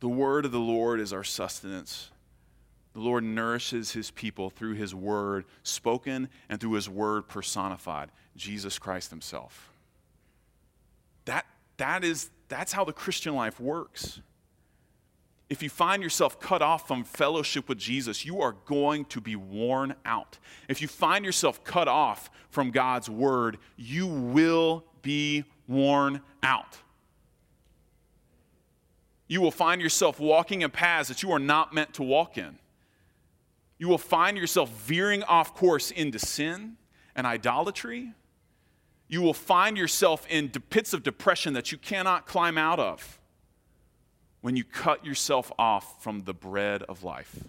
The 0.00 0.08
word 0.08 0.44
of 0.44 0.52
the 0.52 0.60
Lord 0.60 1.00
is 1.00 1.12
our 1.12 1.24
sustenance. 1.24 2.10
The 2.94 3.00
Lord 3.00 3.24
nourishes 3.24 3.92
his 3.92 4.10
people 4.10 4.50
through 4.50 4.74
his 4.74 4.94
word 4.94 5.44
spoken 5.62 6.28
and 6.48 6.60
through 6.60 6.72
his 6.72 6.88
word 6.88 7.28
personified, 7.28 8.10
Jesus 8.36 8.78
Christ 8.78 9.10
himself. 9.10 9.70
That, 11.24 11.46
that 11.76 12.04
is, 12.04 12.30
that's 12.48 12.72
how 12.72 12.84
the 12.84 12.92
Christian 12.92 13.34
life 13.34 13.60
works. 13.60 14.20
If 15.48 15.62
you 15.62 15.70
find 15.70 16.02
yourself 16.02 16.40
cut 16.40 16.60
off 16.60 16.86
from 16.86 17.04
fellowship 17.04 17.68
with 17.68 17.78
Jesus, 17.78 18.24
you 18.24 18.42
are 18.42 18.56
going 18.66 19.06
to 19.06 19.20
be 19.20 19.34
worn 19.34 19.94
out. 20.04 20.38
If 20.68 20.82
you 20.82 20.88
find 20.88 21.24
yourself 21.24 21.64
cut 21.64 21.88
off 21.88 22.30
from 22.50 22.70
God's 22.70 23.08
word, 23.08 23.58
you 23.76 24.06
will 24.06 24.84
be 25.00 25.44
worn 25.66 26.20
out 26.42 26.78
you 29.28 29.42
will 29.42 29.50
find 29.50 29.80
yourself 29.80 30.18
walking 30.18 30.62
in 30.62 30.70
paths 30.70 31.08
that 31.08 31.22
you 31.22 31.30
are 31.30 31.38
not 31.38 31.74
meant 31.74 31.94
to 31.94 32.02
walk 32.02 32.38
in. 32.38 32.58
You 33.78 33.86
will 33.86 33.98
find 33.98 34.36
yourself 34.36 34.70
veering 34.70 35.22
off 35.22 35.54
course 35.54 35.90
into 35.90 36.18
sin 36.18 36.76
and 37.14 37.26
idolatry. 37.26 38.14
You 39.08 39.22
will 39.22 39.34
find 39.34 39.76
yourself 39.76 40.26
in 40.28 40.50
pits 40.50 40.92
of 40.92 41.02
depression 41.02 41.54
that 41.54 41.72
you 41.72 41.78
cannot 41.78 42.26
climb 42.26 42.58
out 42.58 42.78
of 42.78 43.18
when 44.40 44.54
you 44.54 44.64
cut 44.64 45.04
yourself 45.04 45.50
off 45.58 46.02
from 46.02 46.20
the 46.20 46.34
bread 46.34 46.82
of 46.84 47.02
life, 47.02 47.44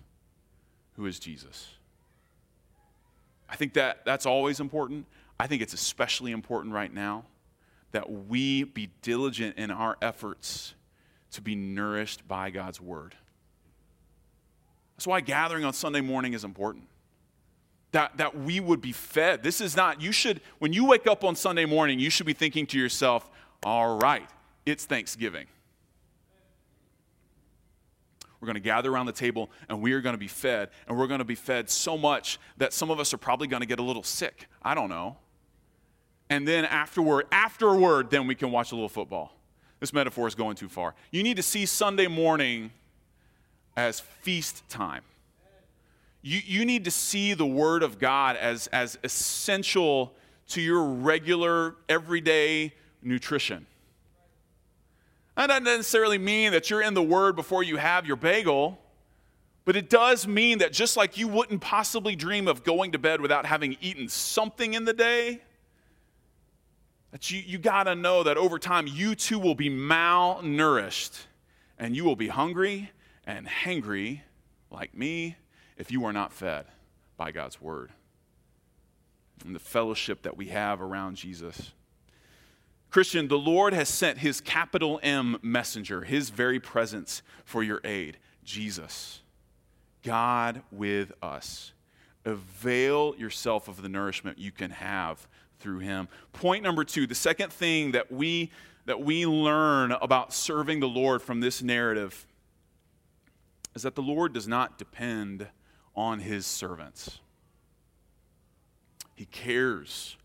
who 0.95 1.05
is 1.05 1.19
Jesus. 1.19 1.67
I 3.49 3.55
think 3.55 3.73
that 3.73 4.05
that's 4.05 4.25
always 4.25 4.59
important. 4.59 5.05
I 5.39 5.47
think 5.47 5.61
it's 5.61 5.73
especially 5.73 6.31
important 6.31 6.73
right 6.73 6.93
now 6.93 7.25
that 7.91 8.27
we 8.27 8.63
be 8.63 8.89
diligent 9.01 9.57
in 9.57 9.71
our 9.71 9.97
efforts 10.01 10.75
to 11.31 11.41
be 11.41 11.55
nourished 11.55 12.27
by 12.27 12.49
God's 12.49 12.79
word. 12.79 13.15
That's 14.95 15.07
why 15.07 15.21
gathering 15.21 15.63
on 15.63 15.73
Sunday 15.73 16.01
morning 16.01 16.33
is 16.33 16.43
important. 16.43 16.88
That, 17.91 18.17
that 18.17 18.37
we 18.37 18.59
would 18.59 18.81
be 18.81 18.91
fed. 18.91 19.41
This 19.41 19.61
is 19.61 19.75
not, 19.75 19.99
you 19.99 20.11
should, 20.11 20.41
when 20.59 20.73
you 20.73 20.85
wake 20.85 21.07
up 21.07 21.23
on 21.23 21.35
Sunday 21.35 21.65
morning, 21.65 21.99
you 21.99 22.11
should 22.11 22.27
be 22.27 22.33
thinking 22.33 22.67
to 22.67 22.77
yourself, 22.77 23.29
all 23.63 23.97
right, 23.97 24.29
it's 24.65 24.85
Thanksgiving. 24.85 25.47
We're 28.39 28.45
going 28.45 28.55
to 28.55 28.61
gather 28.61 28.91
around 28.91 29.07
the 29.07 29.11
table 29.11 29.49
and 29.67 29.81
we 29.81 29.91
are 29.93 30.01
going 30.01 30.13
to 30.13 30.19
be 30.19 30.27
fed. 30.27 30.69
And 30.87 30.97
we're 30.97 31.07
going 31.07 31.19
to 31.19 31.25
be 31.25 31.35
fed 31.35 31.69
so 31.69 31.97
much 31.97 32.39
that 32.57 32.73
some 32.73 32.89
of 32.89 32.99
us 32.99 33.13
are 33.13 33.17
probably 33.17 33.47
going 33.47 33.61
to 33.61 33.67
get 33.67 33.79
a 33.79 33.83
little 33.83 34.03
sick. 34.03 34.47
I 34.63 34.75
don't 34.75 34.89
know. 34.89 35.17
And 36.29 36.47
then 36.47 36.65
afterward, 36.65 37.25
afterward, 37.31 38.11
then 38.11 38.27
we 38.27 38.35
can 38.35 38.51
watch 38.51 38.71
a 38.71 38.75
little 38.75 38.89
football. 38.89 39.35
This 39.79 39.93
metaphor 39.93 40.27
is 40.27 40.35
going 40.35 40.55
too 40.55 40.69
far. 40.69 40.93
You 41.11 41.23
need 41.23 41.37
to 41.37 41.43
see 41.43 41.65
Sunday 41.65 42.07
morning 42.07 42.71
as 43.75 43.99
feast 43.99 44.67
time. 44.69 45.01
You, 46.21 46.41
you 46.45 46.65
need 46.65 46.85
to 46.85 46.91
see 46.91 47.33
the 47.33 47.45
Word 47.45 47.81
of 47.81 47.97
God 47.97 48.35
as, 48.35 48.67
as 48.67 48.97
essential 49.03 50.13
to 50.49 50.61
your 50.61 50.83
regular, 50.83 51.75
everyday 51.87 52.73
nutrition. 53.01 53.65
That 55.37 55.47
doesn't 55.47 55.63
necessarily 55.63 56.17
mean 56.17 56.51
that 56.51 56.69
you're 56.69 56.81
in 56.81 56.93
the 56.93 57.03
Word 57.03 57.35
before 57.35 57.63
you 57.63 57.77
have 57.77 58.05
your 58.05 58.17
bagel, 58.17 58.77
but 59.63 59.77
it 59.77 59.89
does 59.89 60.27
mean 60.27 60.57
that 60.57 60.73
just 60.73 60.97
like 60.97 61.17
you 61.17 61.27
wouldn't 61.27 61.61
possibly 61.61 62.15
dream 62.15 62.47
of 62.47 62.63
going 62.63 62.91
to 62.91 62.99
bed 62.99 63.21
without 63.21 63.45
having 63.45 63.77
eaten 63.79 64.09
something 64.09 64.73
in 64.73 64.83
the 64.83 64.93
day, 64.93 65.41
that 67.11 67.31
you, 67.31 67.41
you 67.45 67.57
got 67.57 67.83
to 67.83 67.95
know 67.95 68.23
that 68.23 68.35
over 68.35 68.59
time 68.59 68.87
you 68.87 69.15
too 69.15 69.39
will 69.39 69.55
be 69.55 69.69
malnourished 69.69 71.25
and 71.77 71.95
you 71.95 72.03
will 72.03 72.15
be 72.15 72.27
hungry 72.27 72.91
and 73.25 73.47
hangry 73.47 74.21
like 74.69 74.95
me 74.95 75.37
if 75.79 75.91
you 75.91 76.05
are 76.05 76.13
not 76.13 76.31
fed 76.31 76.65
by 77.17 77.31
God's 77.31 77.59
word 77.59 77.91
and 79.45 79.55
the 79.55 79.59
fellowship 79.59 80.21
that 80.23 80.37
we 80.37 80.47
have 80.47 80.81
around 80.81 81.15
Jesus. 81.15 81.71
Christian, 82.91 83.27
the 83.27 83.37
Lord 83.37 83.73
has 83.73 83.87
sent 83.87 84.17
his 84.17 84.41
capital 84.41 84.99
M 85.01 85.37
messenger, 85.41 86.01
his 86.01 86.29
very 86.29 86.59
presence 86.59 87.21
for 87.45 87.63
your 87.63 87.79
aid, 87.83 88.17
Jesus. 88.43 89.21
God 90.03 90.63
with 90.71 91.13
us. 91.21 91.71
Avail 92.25 93.15
yourself 93.17 93.67
of 93.67 93.81
the 93.81 93.89
nourishment 93.89 94.37
you 94.37 94.51
can 94.51 94.71
have 94.71 95.27
through 95.59 95.79
him. 95.79 96.09
Point 96.33 96.63
number 96.63 96.83
two, 96.83 97.07
the 97.07 97.15
second 97.15 97.53
thing 97.53 97.91
that 97.91 98.11
we 98.11 98.51
that 98.85 99.01
we 99.01 99.25
learn 99.25 99.91
about 99.91 100.33
serving 100.33 100.79
the 100.79 100.87
Lord 100.87 101.21
from 101.21 101.41
this 101.41 101.61
narrative 101.61 102.25
is 103.75 103.83
that 103.83 103.93
the 103.93 104.01
Lord 104.01 104.33
does 104.33 104.47
not 104.47 104.79
depend 104.79 105.47
on 105.95 106.19
his 106.19 106.45
servants. 106.45 107.19
He 109.15 109.25
cares 109.25 110.15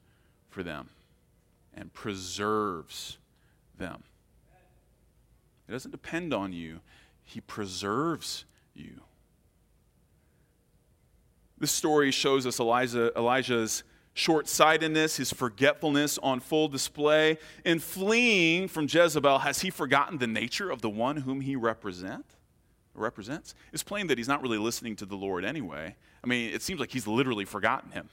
for 0.50 0.62
them 0.62 0.88
and 1.74 1.92
preserves 1.92 3.18
them. 3.76 4.04
It 5.68 5.72
doesn't 5.72 5.90
depend 5.90 6.32
on 6.32 6.52
you, 6.52 6.80
he 7.24 7.40
preserves 7.40 8.44
you. 8.74 9.00
This 11.58 11.72
story 11.72 12.10
shows 12.10 12.46
us 12.46 12.60
Elijah, 12.60 13.10
Elijah's 13.16 13.84
short 14.12 14.48
sightedness, 14.48 15.16
his 15.16 15.32
forgetfulness 15.32 16.18
on 16.18 16.40
full 16.40 16.68
display. 16.68 17.38
In 17.64 17.80
fleeing 17.80 18.68
from 18.68 18.86
Jezebel, 18.88 19.40
has 19.40 19.60
he 19.60 19.70
forgotten 19.70 20.18
the 20.18 20.26
nature 20.26 20.70
of 20.70 20.82
the 20.82 20.90
one 20.90 21.18
whom 21.18 21.40
he 21.40 21.56
represent, 21.56 22.24
represents? 22.94 23.54
It's 23.72 23.82
plain 23.82 24.06
that 24.08 24.18
he's 24.18 24.28
not 24.28 24.42
really 24.42 24.58
listening 24.58 24.96
to 24.96 25.06
the 25.06 25.16
Lord 25.16 25.44
anyway. 25.44 25.96
I 26.22 26.26
mean, 26.26 26.52
it 26.52 26.62
seems 26.62 26.80
like 26.80 26.90
he's 26.90 27.06
literally 27.06 27.44
forgotten 27.44 27.90
him. 27.92 28.08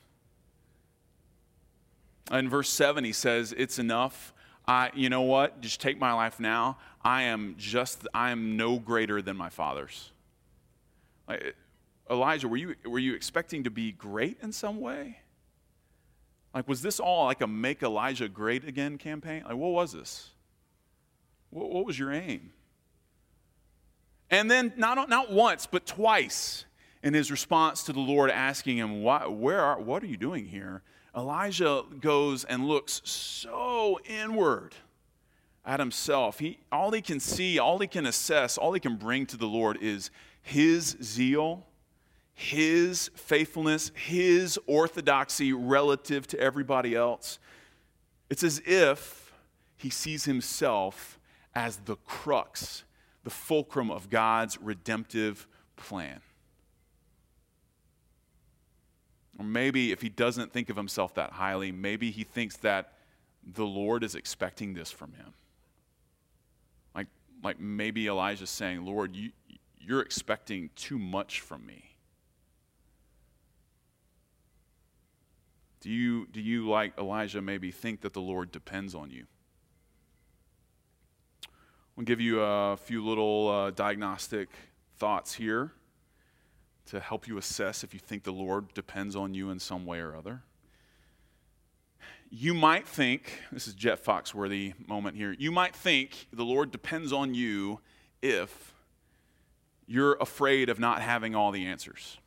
In 2.32 2.50
verse 2.50 2.70
7, 2.70 3.04
he 3.04 3.14
says, 3.14 3.54
It's 3.58 3.80
enough. 3.80 4.34
I, 4.68 4.92
you 4.94 5.10
know 5.10 5.22
what? 5.22 5.62
Just 5.62 5.82
take 5.82 6.00
my 6.00 6.14
life 6.14 6.40
now. 6.40 6.78
I 7.04 7.24
am 7.24 7.56
just, 7.58 8.08
I 8.14 8.32
am 8.32 8.58
no 8.58 8.78
greater 8.78 9.22
than 9.22 9.36
my 9.36 9.50
father's. 9.50 10.12
Like, 11.28 11.56
Elijah, 12.10 12.48
were 12.48 12.58
you, 12.58 12.76
were 12.86 13.00
you 13.00 13.16
expecting 13.16 13.64
to 13.64 13.70
be 13.70 13.92
great 13.92 14.38
in 14.42 14.52
some 14.52 14.80
way? 14.80 15.20
Like, 16.54 16.68
was 16.68 16.82
this 16.82 17.00
all 17.00 17.26
like 17.26 17.42
a 17.42 17.48
make 17.48 17.82
Elijah 17.82 18.28
great 18.28 18.66
again 18.66 18.98
campaign? 18.98 19.44
Like, 19.44 19.56
what 19.56 19.72
was 19.72 19.94
this? 19.94 20.30
What, 21.50 21.70
what 21.70 21.86
was 21.86 21.98
your 21.98 22.12
aim? 22.12 22.52
And 24.32 24.50
then, 24.50 24.74
not, 24.78 25.10
not 25.10 25.32
once, 25.32 25.68
but 25.68 25.86
twice 25.86 26.66
in 27.04 27.14
his 27.14 27.30
response 27.30 27.84
to 27.84 27.94
the 27.94 28.00
Lord 28.00 28.32
asking 28.32 28.78
him, 28.78 29.04
Why, 29.04 29.28
where 29.28 29.60
are, 29.60 29.80
What 29.80 30.02
are 30.02 30.08
you 30.08 30.18
doing 30.18 30.48
here? 30.48 30.82
Elijah 31.16 31.84
goes 32.00 32.46
and 32.46 32.66
looks 32.66 33.02
so 33.04 34.00
inward 34.06 34.74
at 35.66 35.80
himself. 35.80 36.40
He, 36.40 36.60
all 36.72 36.92
he 36.92 37.02
can 37.02 37.20
see, 37.20 37.60
all 37.60 37.80
he 37.80 37.88
can 37.88 38.06
assess, 38.06 38.58
all 38.58 38.72
he 38.72 38.80
can 38.80 38.96
bring 38.96 39.26
to 39.28 39.38
the 39.38 39.46
Lord 39.46 39.78
is 39.82 40.10
his 40.42 40.96
zeal, 41.04 41.66
his 42.34 43.12
faithfulness, 43.16 43.92
his 43.94 44.58
orthodoxy 44.66 45.52
relative 45.52 46.26
to 46.28 46.40
everybody 46.40 46.96
else. 46.96 47.40
It's 48.30 48.44
as 48.44 48.62
if 48.66 49.34
he 49.78 49.90
sees 49.90 50.24
himself 50.24 51.20
as 51.54 51.78
the 51.78 51.98
crux, 51.98 52.86
the 53.24 53.30
fulcrum 53.30 53.92
of 53.92 54.10
God's 54.10 54.58
redemptive 54.62 55.48
plan. 55.76 56.22
Or 59.38 59.46
maybe 59.46 59.92
if 59.92 60.02
he 60.02 60.10
doesn't 60.10 60.52
think 60.52 60.70
of 60.70 60.76
himself 60.76 61.16
that 61.16 61.32
highly, 61.32 61.72
maybe 61.72 62.12
he 62.12 62.24
thinks 62.24 62.58
that 62.58 62.94
the 63.44 63.66
Lord 63.66 64.04
is 64.04 64.16
expecting 64.16 64.74
this 64.74 64.92
from 64.92 65.14
him. 65.14 65.34
Like, 66.94 67.08
like 67.44 67.60
maybe 67.60 68.08
Elijah's 68.08 68.50
saying, 68.50 68.86
Lord, 68.86 69.16
you, 69.16 69.32
you're 69.80 70.02
expecting 70.02 70.70
too 70.76 71.00
much 71.00 71.42
from 71.42 71.66
me. 71.66 71.96
Do 75.80 75.90
you, 75.90 76.28
do 76.28 76.40
you, 76.40 76.70
like 76.70 76.96
Elijah, 77.00 77.42
maybe 77.42 77.72
think 77.72 78.02
that 78.02 78.14
the 78.14 78.22
Lord 78.22 78.52
depends 78.52 78.94
on 78.94 79.10
you? 79.10 79.26
I'll 81.98 82.06
give 82.06 82.22
you 82.22 82.42
a 82.42 82.78
few 82.78 83.06
little 83.06 83.50
uh, 83.50 83.72
diagnostic 83.72 84.50
thoughts 84.98 85.34
here 85.34 85.74
to 86.86 87.00
help 87.00 87.28
you 87.28 87.38
assess 87.38 87.84
if 87.84 87.94
you 87.94 88.00
think 88.00 88.24
the 88.24 88.32
Lord 88.32 88.74
depends 88.74 89.16
on 89.16 89.34
you 89.34 89.50
in 89.50 89.60
some 89.60 89.86
way 89.86 90.00
or 90.00 90.16
other. 90.16 90.44
You 92.30 92.54
might 92.54 92.88
think, 92.88 93.42
this 93.52 93.68
is 93.68 93.74
Jeff 93.74 94.04
Foxworthy 94.04 94.74
moment 94.88 95.18
here, 95.18 95.36
you 95.38 95.52
might 95.52 95.76
think 95.76 96.28
the 96.32 96.46
Lord 96.46 96.72
depends 96.72 97.12
on 97.12 97.34
you 97.34 97.82
if 98.22 98.74
you're 99.86 100.16
afraid 100.22 100.70
of 100.70 100.80
not 100.80 101.02
having 101.02 101.36
all 101.36 101.52
the 101.52 101.66
answers. 101.66 102.20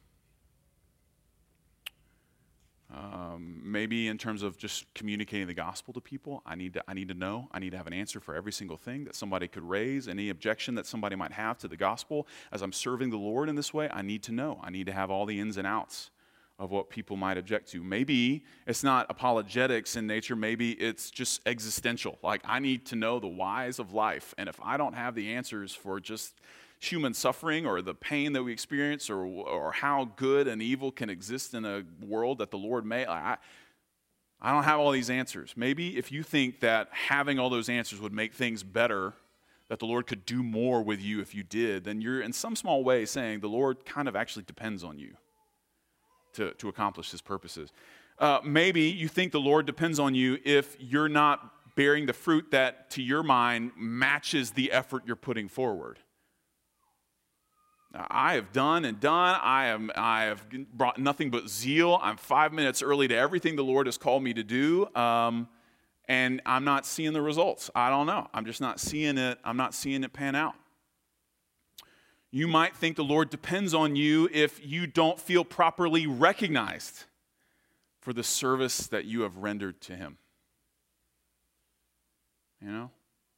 Um, 2.94 3.60
maybe 3.64 4.08
in 4.08 4.18
terms 4.18 4.42
of 4.42 4.56
just 4.56 4.92
communicating 4.94 5.46
the 5.46 5.54
gospel 5.54 5.92
to 5.94 6.00
people, 6.00 6.42
I 6.46 6.54
need 6.54 6.74
to, 6.74 6.84
I 6.86 6.94
need 6.94 7.08
to 7.08 7.14
know. 7.14 7.48
I 7.50 7.58
need 7.58 7.70
to 7.70 7.76
have 7.76 7.86
an 7.86 7.92
answer 7.92 8.20
for 8.20 8.34
every 8.34 8.52
single 8.52 8.76
thing 8.76 9.04
that 9.04 9.16
somebody 9.16 9.48
could 9.48 9.68
raise, 9.68 10.06
any 10.06 10.30
objection 10.30 10.74
that 10.76 10.86
somebody 10.86 11.16
might 11.16 11.32
have 11.32 11.58
to 11.58 11.68
the 11.68 11.76
gospel. 11.76 12.28
As 12.52 12.62
I'm 12.62 12.72
serving 12.72 13.10
the 13.10 13.16
Lord 13.16 13.48
in 13.48 13.56
this 13.56 13.74
way, 13.74 13.88
I 13.90 14.02
need 14.02 14.22
to 14.24 14.32
know. 14.32 14.60
I 14.62 14.70
need 14.70 14.86
to 14.86 14.92
have 14.92 15.10
all 15.10 15.26
the 15.26 15.40
ins 15.40 15.56
and 15.56 15.66
outs 15.66 16.10
of 16.58 16.70
what 16.70 16.88
people 16.88 17.16
might 17.16 17.36
object 17.36 17.68
to. 17.72 17.82
Maybe 17.82 18.44
it's 18.66 18.84
not 18.84 19.06
apologetics 19.10 19.96
in 19.96 20.06
nature, 20.06 20.36
maybe 20.36 20.72
it's 20.72 21.10
just 21.10 21.40
existential. 21.46 22.18
Like, 22.22 22.42
I 22.44 22.60
need 22.60 22.86
to 22.86 22.96
know 22.96 23.18
the 23.18 23.26
whys 23.26 23.80
of 23.80 23.92
life. 23.92 24.34
And 24.38 24.48
if 24.48 24.60
I 24.62 24.76
don't 24.76 24.94
have 24.94 25.16
the 25.16 25.32
answers 25.34 25.74
for 25.74 25.98
just 25.98 26.40
human 26.80 27.14
suffering 27.14 27.66
or 27.66 27.80
the 27.82 27.94
pain 27.94 28.32
that 28.32 28.42
we 28.42 28.52
experience 28.52 29.08
or, 29.08 29.24
or 29.24 29.72
how 29.72 30.10
good 30.16 30.46
and 30.48 30.60
evil 30.60 30.90
can 30.90 31.08
exist 31.08 31.54
in 31.54 31.64
a 31.64 31.82
world 32.04 32.38
that 32.38 32.50
the 32.50 32.58
Lord 32.58 32.84
made. 32.84 33.06
I, 33.06 33.38
I 34.40 34.52
don't 34.52 34.64
have 34.64 34.80
all 34.80 34.90
these 34.90 35.10
answers. 35.10 35.54
Maybe 35.56 35.96
if 35.96 36.12
you 36.12 36.22
think 36.22 36.60
that 36.60 36.88
having 36.90 37.38
all 37.38 37.48
those 37.48 37.68
answers 37.68 38.00
would 38.00 38.12
make 38.12 38.34
things 38.34 38.62
better, 38.62 39.14
that 39.68 39.78
the 39.78 39.86
Lord 39.86 40.06
could 40.06 40.26
do 40.26 40.42
more 40.42 40.82
with 40.82 41.00
you 41.00 41.20
if 41.20 41.34
you 41.34 41.42
did, 41.42 41.84
then 41.84 42.00
you're 42.00 42.20
in 42.20 42.32
some 42.32 42.54
small 42.54 42.84
way 42.84 43.06
saying 43.06 43.40
the 43.40 43.48
Lord 43.48 43.84
kind 43.86 44.08
of 44.08 44.14
actually 44.14 44.44
depends 44.44 44.84
on 44.84 44.98
you 44.98 45.14
to, 46.34 46.52
to 46.54 46.68
accomplish 46.68 47.10
his 47.10 47.22
purposes. 47.22 47.72
Uh, 48.18 48.40
maybe 48.44 48.82
you 48.82 49.08
think 49.08 49.32
the 49.32 49.40
Lord 49.40 49.66
depends 49.66 49.98
on 49.98 50.14
you 50.14 50.38
if 50.44 50.76
you're 50.78 51.08
not 51.08 51.50
bearing 51.74 52.06
the 52.06 52.12
fruit 52.12 52.50
that, 52.50 52.90
to 52.90 53.02
your 53.02 53.22
mind, 53.22 53.72
matches 53.76 54.52
the 54.52 54.70
effort 54.70 55.02
you're 55.06 55.16
putting 55.16 55.48
forward. 55.48 55.98
I 57.94 58.34
have 58.34 58.52
done 58.52 58.84
and 58.84 58.98
done. 58.98 59.38
I, 59.42 59.66
am, 59.66 59.90
I 59.96 60.24
have 60.24 60.44
brought 60.72 60.98
nothing 60.98 61.30
but 61.30 61.48
zeal. 61.48 61.98
I'm 62.02 62.16
five 62.16 62.52
minutes 62.52 62.82
early 62.82 63.06
to 63.08 63.14
everything 63.14 63.56
the 63.56 63.64
Lord 63.64 63.86
has 63.86 63.96
called 63.96 64.22
me 64.22 64.34
to 64.34 64.42
do. 64.42 64.88
Um, 64.96 65.48
and 66.08 66.42
I'm 66.44 66.64
not 66.64 66.86
seeing 66.86 67.12
the 67.12 67.22
results. 67.22 67.70
I 67.74 67.90
don't 67.90 68.06
know. 68.06 68.28
I'm 68.34 68.44
just 68.44 68.60
not 68.60 68.80
seeing 68.80 69.16
it. 69.16 69.38
I'm 69.44 69.56
not 69.56 69.74
seeing 69.74 70.04
it 70.04 70.12
pan 70.12 70.34
out. 70.34 70.54
You 72.30 72.48
might 72.48 72.74
think 72.74 72.96
the 72.96 73.04
Lord 73.04 73.30
depends 73.30 73.74
on 73.74 73.94
you 73.94 74.28
if 74.32 74.60
you 74.64 74.88
don't 74.88 75.20
feel 75.20 75.44
properly 75.44 76.06
recognized 76.06 77.04
for 78.00 78.12
the 78.12 78.24
service 78.24 78.88
that 78.88 79.04
you 79.04 79.22
have 79.22 79.36
rendered 79.36 79.80
to 79.82 79.94
Him. 79.94 80.18
You 82.60 82.72
know, 82.72 82.90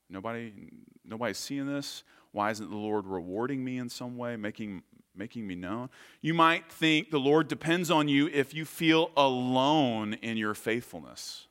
nobody, 0.08 0.70
nobody's 1.04 1.36
seeing 1.36 1.66
this. 1.66 2.04
Why 2.36 2.50
isn't 2.50 2.68
the 2.68 2.76
Lord 2.76 3.06
rewarding 3.06 3.64
me 3.64 3.78
in 3.78 3.88
some 3.88 4.18
way, 4.18 4.36
making, 4.36 4.82
making 5.14 5.46
me 5.46 5.54
known? 5.54 5.88
You 6.20 6.34
might 6.34 6.70
think 6.70 7.10
the 7.10 7.18
Lord 7.18 7.48
depends 7.48 7.90
on 7.90 8.08
you 8.08 8.26
if 8.26 8.52
you 8.52 8.66
feel 8.66 9.10
alone 9.16 10.12
in 10.20 10.36
your 10.36 10.52
faithfulness. 10.52 11.46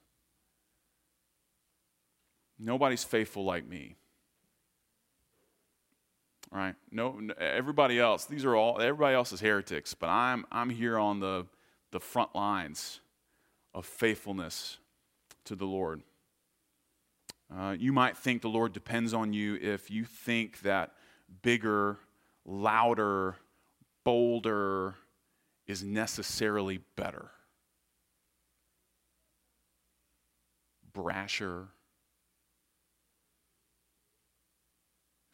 Nobody's 2.60 3.04
faithful 3.04 3.44
like 3.44 3.68
me. 3.68 3.96
All 6.54 6.60
right? 6.60 6.76
No, 6.92 7.20
everybody 7.40 8.00
else, 8.00 8.26
these 8.26 8.46
are 8.46 8.56
all, 8.56 8.80
everybody 8.80 9.16
else 9.16 9.34
is 9.34 9.40
heretics, 9.40 9.96
but 9.96 10.10
I'm, 10.10 10.46
I'm 10.52 10.70
here 10.70 11.00
on 11.00 11.20
the, 11.20 11.48
the 11.90 12.00
front 12.00 12.36
lines 12.36 13.00
of 13.74 13.88
faithfulness 13.88 14.78
to 15.46 15.56
the 15.56 15.66
Lord. 15.66 16.04
Uh, 17.54 17.76
you 17.78 17.94
might 17.94 18.18
think 18.18 18.42
the 18.42 18.50
Lord 18.50 18.74
depends 18.74 19.14
on 19.14 19.34
you 19.34 19.56
if 19.56 19.92
you 19.92 20.04
think 20.04 20.62
that 20.62 20.94
bigger, 21.42 21.98
louder, 22.46 23.36
bolder 24.04 24.96
is 25.68 25.84
necessarily 25.84 26.80
better. 26.96 27.32
Brasher. 30.94 31.68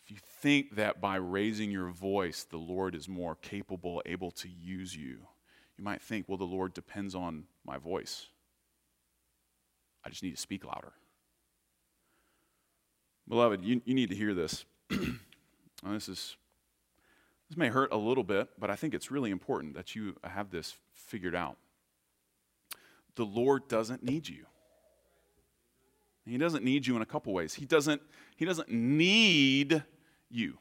If 0.04 0.12
you 0.12 0.18
think 0.42 0.76
that 0.76 1.00
by 1.00 1.18
raising 1.18 1.72
your 1.72 1.90
voice, 1.90 2.44
the 2.44 2.58
Lord 2.58 2.96
is 2.96 3.08
more 3.08 3.36
capable, 3.36 4.02
able 4.06 4.32
to 4.32 4.50
use 4.50 4.96
you, 4.96 5.20
you 5.78 5.84
might 5.84 6.02
think, 6.02 6.28
well, 6.28 6.38
the 6.38 6.44
Lord 6.44 6.74
depends 6.74 7.16
on 7.16 7.46
my 7.66 7.78
voice. 7.78 8.28
I 10.04 10.10
just 10.10 10.24
need 10.24 10.32
to 10.32 10.42
speak 10.42 10.66
louder. 10.66 10.94
Beloved, 13.28 13.64
you, 13.64 13.82
you 13.86 13.94
need 13.94 14.10
to 14.10 14.16
hear 14.16 14.34
this. 14.34 14.66
this 14.90 16.10
is 16.10 16.36
this 17.50 17.58
may 17.58 17.68
hurt 17.68 17.92
a 17.92 17.98
little 17.98 18.24
bit, 18.24 18.48
but 18.58 18.70
I 18.70 18.76
think 18.76 18.94
it's 18.94 19.12
really 19.12 19.30
important 19.30 19.74
that 19.76 19.96
you 19.96 20.16
have 20.24 20.52
this 20.52 20.78
figured 20.94 21.36
out. 21.36 21.58
The 23.16 23.26
Lord 23.26 23.68
doesn't 23.68 24.04
need 24.04 24.30
you. 24.30 24.46
He 26.26 26.38
doesn't 26.38 26.64
need 26.64 26.88
you 26.88 26.96
in 26.96 27.02
a 27.02 27.06
couple 27.06 27.34
ways. 27.34 27.54
He 27.54 27.66
doesn't, 27.66 28.02
he 28.38 28.46
doesn't 28.46 28.72
need 28.72 29.84
you. 30.30 30.58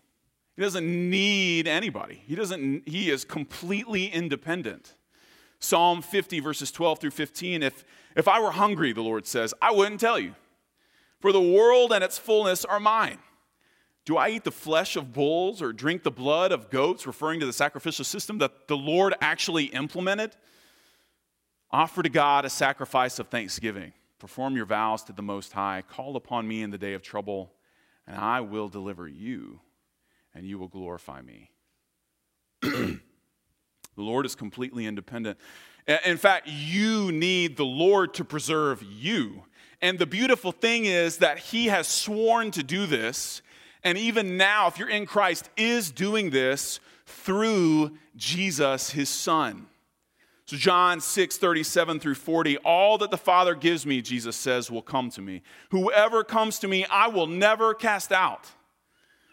He 0.56 0.62
doesn't 0.62 1.10
need 1.10 1.68
anybody. 1.68 2.22
He 2.26 2.34
doesn't 2.34 2.88
he 2.88 3.10
is 3.10 3.24
completely 3.24 4.06
independent. 4.06 4.96
Psalm 5.58 6.02
50 6.02 6.40
verses 6.40 6.70
12 6.72 6.98
through 6.98 7.10
15 7.12 7.62
if 7.62 7.84
if 8.16 8.26
I 8.26 8.40
were 8.40 8.50
hungry, 8.50 8.92
the 8.92 9.02
Lord 9.02 9.26
says, 9.26 9.54
I 9.62 9.70
wouldn't 9.70 10.00
tell 10.00 10.18
you. 10.18 10.34
For 11.20 11.32
the 11.32 11.40
world 11.40 11.92
and 11.92 12.02
its 12.02 12.18
fullness 12.18 12.64
are 12.64 12.80
mine. 12.80 13.18
Do 14.04 14.16
I 14.16 14.30
eat 14.30 14.44
the 14.44 14.50
flesh 14.50 14.96
of 14.96 15.12
bulls 15.12 15.60
or 15.60 15.72
drink 15.72 16.02
the 16.02 16.10
blood 16.10 16.52
of 16.52 16.70
goats, 16.70 17.06
referring 17.06 17.40
to 17.40 17.46
the 17.46 17.52
sacrificial 17.52 18.04
system 18.04 18.38
that 18.38 18.66
the 18.66 18.76
Lord 18.76 19.14
actually 19.20 19.66
implemented? 19.66 20.34
Offer 21.70 22.02
to 22.02 22.08
God 22.08 22.44
a 22.44 22.50
sacrifice 22.50 23.18
of 23.18 23.28
thanksgiving. 23.28 23.92
Perform 24.18 24.56
your 24.56 24.66
vows 24.66 25.04
to 25.04 25.12
the 25.12 25.22
Most 25.22 25.52
High. 25.52 25.82
Call 25.88 26.16
upon 26.16 26.48
me 26.48 26.62
in 26.62 26.70
the 26.70 26.78
day 26.78 26.94
of 26.94 27.02
trouble, 27.02 27.52
and 28.06 28.16
I 28.16 28.40
will 28.40 28.68
deliver 28.68 29.06
you, 29.06 29.60
and 30.34 30.46
you 30.46 30.58
will 30.58 30.68
glorify 30.68 31.22
me. 31.22 31.50
the 32.62 32.98
Lord 33.96 34.26
is 34.26 34.34
completely 34.34 34.86
independent. 34.86 35.38
In 36.04 36.16
fact, 36.16 36.48
you 36.48 37.12
need 37.12 37.56
the 37.56 37.64
Lord 37.64 38.14
to 38.14 38.24
preserve 38.24 38.82
you. 38.82 39.44
And 39.82 39.98
the 39.98 40.06
beautiful 40.06 40.52
thing 40.52 40.84
is 40.84 41.18
that 41.18 41.38
He 41.38 41.66
has 41.66 41.88
sworn 41.88 42.50
to 42.52 42.62
do 42.62 42.86
this. 42.86 43.42
And 43.82 43.96
even 43.96 44.36
now, 44.36 44.66
if 44.66 44.78
you're 44.78 44.90
in 44.90 45.06
Christ, 45.06 45.48
is 45.56 45.90
doing 45.90 46.30
this 46.30 46.80
through 47.06 47.92
Jesus, 48.16 48.90
His 48.90 49.08
Son. 49.08 49.66
So, 50.44 50.56
John 50.56 51.00
6, 51.00 51.36
37 51.38 52.00
through 52.00 52.16
40, 52.16 52.58
all 52.58 52.98
that 52.98 53.10
the 53.10 53.16
Father 53.16 53.54
gives 53.54 53.86
me, 53.86 54.02
Jesus 54.02 54.36
says, 54.36 54.70
will 54.70 54.82
come 54.82 55.08
to 55.10 55.20
me. 55.20 55.42
Whoever 55.70 56.24
comes 56.24 56.58
to 56.58 56.68
me, 56.68 56.84
I 56.86 57.06
will 57.08 57.28
never 57.28 57.72
cast 57.72 58.10
out. 58.10 58.50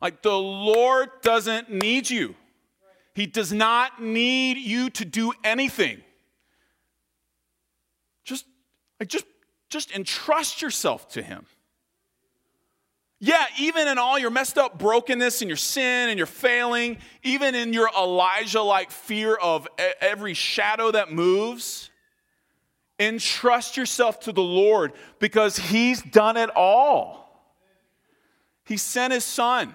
Like 0.00 0.22
the 0.22 0.36
Lord 0.36 1.08
doesn't 1.22 1.70
need 1.70 2.08
you. 2.10 2.34
He 3.14 3.26
does 3.26 3.52
not 3.52 4.02
need 4.02 4.58
you 4.58 4.90
to 4.90 5.04
do 5.04 5.32
anything. 5.42 6.02
Just 8.24 8.44
like 9.00 9.08
just 9.08 9.24
just 9.70 9.90
entrust 9.92 10.60
yourself 10.62 11.08
to 11.10 11.22
him. 11.22 11.46
Yeah, 13.18 13.44
even 13.58 13.88
in 13.88 13.96
all 13.96 14.18
your 14.18 14.30
messed 14.30 14.58
up 14.58 14.78
brokenness 14.78 15.40
and 15.40 15.48
your 15.48 15.56
sin 15.56 16.10
and 16.10 16.18
your 16.18 16.26
failing, 16.26 16.98
even 17.22 17.54
in 17.54 17.72
your 17.72 17.88
Elijah 17.96 18.60
like 18.60 18.90
fear 18.90 19.34
of 19.34 19.66
every 20.00 20.34
shadow 20.34 20.90
that 20.90 21.10
moves, 21.10 21.90
entrust 23.00 23.78
yourself 23.78 24.20
to 24.20 24.32
the 24.32 24.42
Lord 24.42 24.92
because 25.18 25.56
He's 25.56 26.02
done 26.02 26.36
it 26.36 26.50
all. 26.54 27.26
He 28.66 28.76
sent 28.76 29.14
His 29.14 29.24
Son. 29.24 29.72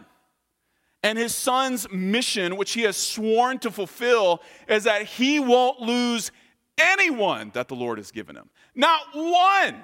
And 1.04 1.18
His 1.18 1.34
Son's 1.34 1.90
mission, 1.92 2.58
which 2.58 2.74
He 2.74 2.82
has 2.82 2.98
sworn 2.98 3.60
to 3.60 3.72
fulfill, 3.72 4.42
is 4.68 4.84
that 4.84 5.04
He 5.04 5.40
won't 5.40 5.82
lose 5.82 6.32
anyone 6.78 7.52
that 7.54 7.68
the 7.68 7.76
Lord 7.76 7.98
has 7.98 8.12
given 8.12 8.36
Him. 8.36 8.50
Not 8.76 9.02
one. 9.14 9.84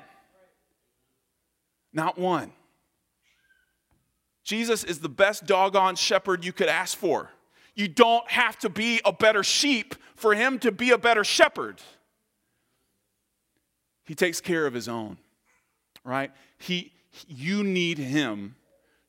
Not 1.94 2.18
one. 2.18 2.52
Jesus 4.44 4.86
is 4.86 5.00
the 5.00 5.10
best 5.10 5.46
doggone 5.46 5.96
shepherd 5.96 6.46
you 6.46 6.54
could 6.54 6.70
ask 6.70 6.98
for. 6.98 7.32
You 7.76 7.88
don't 7.88 8.30
have 8.32 8.58
to 8.60 8.70
be 8.70 9.02
a 9.04 9.12
better 9.12 9.44
sheep 9.44 9.94
for 10.16 10.34
him 10.34 10.58
to 10.60 10.72
be 10.72 10.92
a 10.92 10.98
better 10.98 11.24
shepherd. 11.24 11.82
He 14.06 14.16
takes 14.16 14.40
care 14.40 14.66
of 14.66 14.74
his 14.74 14.88
own, 14.88 15.18
right? 16.04 16.32
He, 16.58 16.94
you 17.28 17.64
need 17.64 17.98
him 17.98 18.56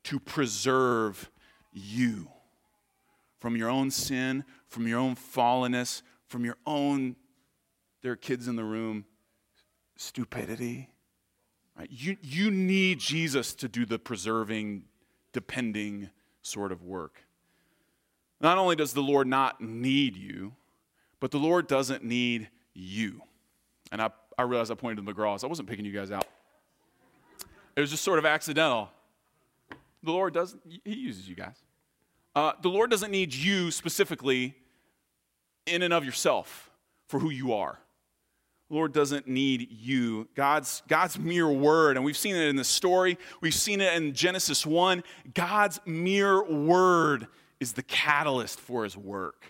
to 0.04 0.18
preserve 0.18 1.30
you 1.79 2.29
from 3.39 3.57
your 3.57 3.70
own 3.70 3.91
sin, 3.91 4.45
from 4.66 4.87
your 4.87 4.99
own 4.99 5.14
fallenness, 5.14 6.03
from 6.26 6.45
your 6.45 6.57
own, 6.66 7.16
there 8.03 8.12
are 8.12 8.16
kids 8.16 8.49
in 8.49 8.57
the 8.57 8.64
room, 8.64 9.05
stupidity. 9.97 10.91
Right? 11.79 11.89
You, 11.91 12.16
you 12.22 12.51
need 12.51 12.99
Jesus 12.99 13.55
to 13.55 13.68
do 13.68 13.87
the 13.87 13.99
preserving, 13.99 14.85
depending 15.33 16.11
sort 16.43 16.72
of 16.72 16.83
work. 16.83 17.22
Not 18.41 18.59
only 18.59 18.76
does 18.76 18.93
the 18.93 19.03
Lord 19.03 19.26
not 19.26 19.61
need 19.61 20.16
you, 20.16 20.55
but 21.20 21.31
the 21.31 21.39
Lord 21.39 21.66
doesn't 21.66 22.05
need 22.05 22.49
you. 22.74 23.22
And 23.91 24.01
I, 24.01 24.11
I 24.37 24.43
realized 24.43 24.70
I 24.70 24.74
pointed 24.74 25.05
to 25.05 25.12
McGraw's. 25.12 25.43
I 25.43 25.47
wasn't 25.47 25.68
picking 25.68 25.85
you 25.85 25.93
guys 25.93 26.11
out. 26.11 26.26
It 27.74 27.81
was 27.81 27.91
just 27.91 28.05
sort 28.05 28.18
of 28.18 28.26
accidental. 28.26 28.91
The 30.03 30.12
Lord 30.12 30.35
doesn't, 30.35 30.62
He 30.85 30.95
uses 30.95 31.29
you 31.29 31.35
guys. 31.35 31.57
Uh, 32.39 32.53
the 32.62 32.68
Lord 32.68 32.89
doesn't 32.89 33.11
need 33.11 33.34
you 33.34 33.72
specifically 33.72 34.55
in 35.66 35.82
and 35.82 35.93
of 35.93 36.05
yourself 36.05 36.70
for 37.09 37.18
who 37.18 37.30
you 37.30 37.53
are. 37.53 37.80
The 38.68 38.76
Lord 38.76 38.93
doesn't 38.93 39.26
need 39.26 39.72
you. 39.72 40.28
God's, 40.36 40.84
God's 40.86 41.18
mere 41.18 41.49
word, 41.49 41.97
and 41.97 42.05
we've 42.05 42.16
seen 42.16 42.36
it 42.36 42.47
in 42.47 42.55
the 42.55 42.62
story, 42.62 43.18
we've 43.41 43.53
seen 43.53 43.80
it 43.80 43.93
in 43.95 44.12
Genesis 44.14 44.64
1. 44.64 45.03
God's 45.34 45.80
mere 45.84 46.45
word 46.45 47.26
is 47.59 47.72
the 47.72 47.82
catalyst 47.82 48.61
for 48.61 48.84
his 48.84 48.97
work. 48.97 49.45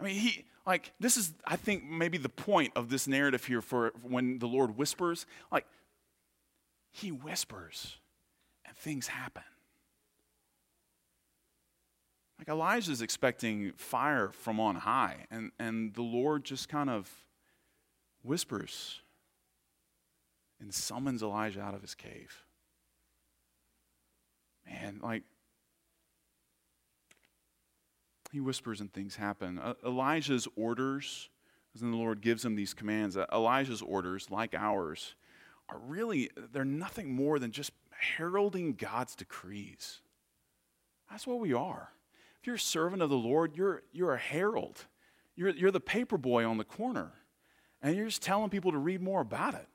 I 0.00 0.04
mean, 0.04 0.14
he, 0.14 0.46
like, 0.66 0.92
this 0.98 1.18
is, 1.18 1.34
I 1.46 1.56
think, 1.56 1.84
maybe 1.84 2.16
the 2.16 2.30
point 2.30 2.72
of 2.76 2.88
this 2.88 3.06
narrative 3.06 3.44
here 3.44 3.60
for 3.60 3.92
when 4.02 4.38
the 4.38 4.48
Lord 4.48 4.78
whispers. 4.78 5.26
Like, 5.52 5.66
he 6.92 7.12
whispers 7.12 7.98
and 8.64 8.74
things 8.74 9.08
happen. 9.08 9.42
Like, 12.38 12.48
Elijah's 12.48 13.02
expecting 13.02 13.72
fire 13.76 14.30
from 14.30 14.60
on 14.60 14.76
high, 14.76 15.26
and, 15.30 15.50
and 15.58 15.94
the 15.94 16.02
Lord 16.02 16.44
just 16.44 16.68
kind 16.68 16.88
of 16.88 17.10
whispers 18.22 19.00
and 20.60 20.72
summons 20.72 21.22
Elijah 21.22 21.60
out 21.60 21.74
of 21.74 21.82
his 21.82 21.94
cave. 21.94 22.44
Man, 24.66 25.00
like, 25.02 25.22
he 28.30 28.40
whispers 28.40 28.80
and 28.80 28.92
things 28.92 29.16
happen. 29.16 29.58
Uh, 29.58 29.74
Elijah's 29.84 30.46
orders, 30.54 31.30
as 31.74 31.80
then 31.80 31.90
the 31.90 31.96
Lord 31.96 32.20
gives 32.20 32.44
him 32.44 32.54
these 32.54 32.74
commands, 32.74 33.16
uh, 33.16 33.26
Elijah's 33.32 33.82
orders, 33.82 34.30
like 34.30 34.54
ours, 34.54 35.14
are 35.68 35.78
really, 35.78 36.30
they're 36.52 36.64
nothing 36.64 37.14
more 37.14 37.38
than 37.38 37.50
just 37.50 37.72
heralding 37.90 38.74
God's 38.74 39.14
decrees. 39.14 40.00
That's 41.10 41.26
what 41.26 41.40
we 41.40 41.52
are. 41.52 41.90
You're 42.48 42.54
a 42.54 42.58
servant 42.58 43.02
of 43.02 43.10
the 43.10 43.16
Lord, 43.18 43.58
you're, 43.58 43.82
you're 43.92 44.14
a 44.14 44.18
herald. 44.18 44.86
You're, 45.36 45.50
you're 45.50 45.70
the 45.70 45.80
paper 45.80 46.16
boy 46.16 46.46
on 46.46 46.56
the 46.56 46.64
corner 46.64 47.12
and 47.82 47.94
you're 47.94 48.06
just 48.06 48.22
telling 48.22 48.48
people 48.48 48.72
to 48.72 48.78
read 48.78 49.02
more 49.02 49.20
about 49.20 49.52
it. 49.52 49.66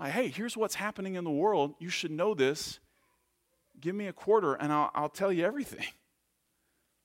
Like, 0.00 0.12
hey, 0.12 0.28
here's 0.28 0.56
what's 0.56 0.76
happening 0.76 1.16
in 1.16 1.24
the 1.24 1.30
world. 1.30 1.74
You 1.78 1.90
should 1.90 2.10
know 2.10 2.32
this. 2.32 2.80
Give 3.78 3.94
me 3.94 4.06
a 4.06 4.14
quarter 4.14 4.54
and 4.54 4.72
I'll, 4.72 4.90
I'll 4.94 5.10
tell 5.10 5.30
you 5.30 5.44
everything. 5.44 5.84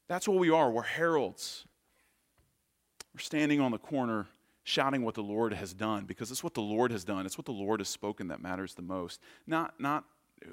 That's 0.07 0.30
what 0.30 0.38
we 0.38 0.49
are. 0.49 0.71
We're 0.71 0.84
heralds. 0.84 1.65
We're 3.13 3.19
standing 3.19 3.59
on 3.59 3.71
the 3.71 3.80
corner 3.80 4.28
shouting 4.63 5.03
what 5.03 5.15
the 5.15 5.23
Lord 5.23 5.53
has 5.53 5.73
done 5.73 6.05
because 6.05 6.32
it's 6.32 6.41
what 6.41 6.53
the 6.53 6.61
Lord 6.61 6.89
has 6.93 7.03
done. 7.03 7.25
It's 7.25 7.38
what 7.38 7.47
the 7.47 7.51
Lord 7.51 7.82
has 7.82 7.89
spoken 7.89 8.30
that 8.30 8.41
matters 8.41 8.75
the 8.75 8.82
most, 8.82 9.19
not, 9.45 9.78
not 9.78 10.05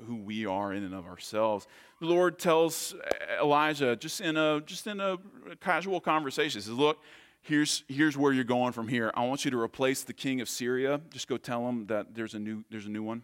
who 0.06 0.16
we 0.16 0.46
are 0.46 0.72
in 0.72 0.84
and 0.84 0.94
of 0.94 1.06
ourselves. 1.06 1.66
The 2.00 2.06
Lord 2.06 2.38
tells 2.38 2.94
Elijah 3.40 3.96
just 3.96 4.20
in 4.20 4.36
a 4.36 4.60
just 4.60 4.86
in 4.86 5.00
a 5.00 5.18
casual 5.60 6.00
conversation, 6.00 6.60
he 6.60 6.64
says, 6.64 6.74
Look, 6.74 6.98
here's, 7.44 7.84
here's 7.88 8.16
where 8.16 8.32
you're 8.32 8.44
going 8.44 8.72
from 8.72 8.88
here. 8.88 9.12
I 9.14 9.24
want 9.26 9.44
you 9.44 9.50
to 9.52 9.60
replace 9.60 10.02
the 10.02 10.12
king 10.12 10.40
of 10.40 10.48
Syria. 10.48 11.00
Just 11.10 11.28
go 11.28 11.36
tell 11.36 11.68
him 11.68 11.86
that 11.86 12.14
there's 12.14 12.34
a 12.34 12.38
new, 12.38 12.64
there's 12.70 12.86
a 12.86 12.90
new 12.90 13.02
one. 13.02 13.22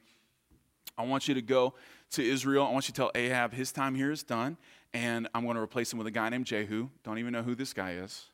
I 0.97 1.05
want 1.05 1.27
you 1.27 1.35
to 1.35 1.43
go 1.43 1.75
to 2.13 2.23
Israel. 2.23 2.67
I 2.67 2.71
want 2.71 2.89
you 2.89 2.93
to 2.93 3.01
tell 3.01 3.11
Ahab 3.15 3.53
his 3.53 3.73
time 3.73 3.95
here 3.95 4.11
is 4.11 4.23
done, 4.23 4.59
and 4.93 5.29
I'm 5.35 5.45
going 5.45 5.57
to 5.57 5.63
replace 5.63 5.93
him 5.93 5.99
with 5.99 6.07
a 6.07 6.13
guy 6.13 6.29
named 6.29 6.47
Jehu. 6.47 6.89
Don't 7.05 7.19
even 7.19 7.33
know 7.33 7.43
who 7.43 7.55
this 7.55 7.73
guy 7.73 7.93
is, 7.93 8.27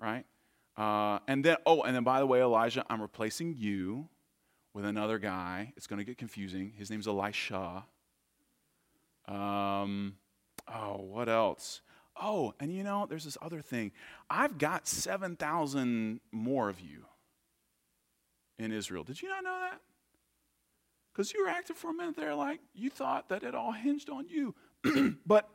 right? 0.00 0.24
Uh, 0.76 1.18
and 1.28 1.44
then, 1.44 1.56
oh, 1.66 1.82
and 1.82 1.94
then 1.94 2.04
by 2.04 2.20
the 2.20 2.26
way, 2.26 2.40
Elijah, 2.40 2.84
I'm 2.88 3.02
replacing 3.02 3.54
you 3.58 4.08
with 4.74 4.84
another 4.84 5.18
guy. 5.18 5.72
It's 5.76 5.86
going 5.86 5.98
to 5.98 6.04
get 6.04 6.18
confusing. 6.18 6.72
His 6.76 6.90
name's 6.90 7.06
Elisha. 7.06 7.84
Um, 9.26 10.16
oh, 10.72 10.96
what 11.02 11.28
else? 11.28 11.80
Oh, 12.20 12.54
and 12.60 12.72
you 12.74 12.82
know, 12.82 13.06
there's 13.08 13.24
this 13.24 13.38
other 13.40 13.62
thing. 13.62 13.92
I've 14.28 14.58
got 14.58 14.86
7,000 14.86 16.20
more 16.32 16.68
of 16.68 16.80
you 16.80 17.04
in 18.58 18.72
Israel. 18.72 19.04
Did 19.04 19.22
you 19.22 19.28
not 19.28 19.44
know 19.44 19.58
that? 19.60 19.80
Because 21.12 21.32
you 21.32 21.42
were 21.42 21.50
active 21.50 21.76
for 21.76 21.90
a 21.90 21.94
minute 21.94 22.16
there 22.16 22.34
like 22.34 22.60
you 22.74 22.90
thought 22.90 23.28
that 23.30 23.42
it 23.42 23.54
all 23.54 23.72
hinged 23.72 24.10
on 24.10 24.26
you. 24.28 24.54
but 25.26 25.48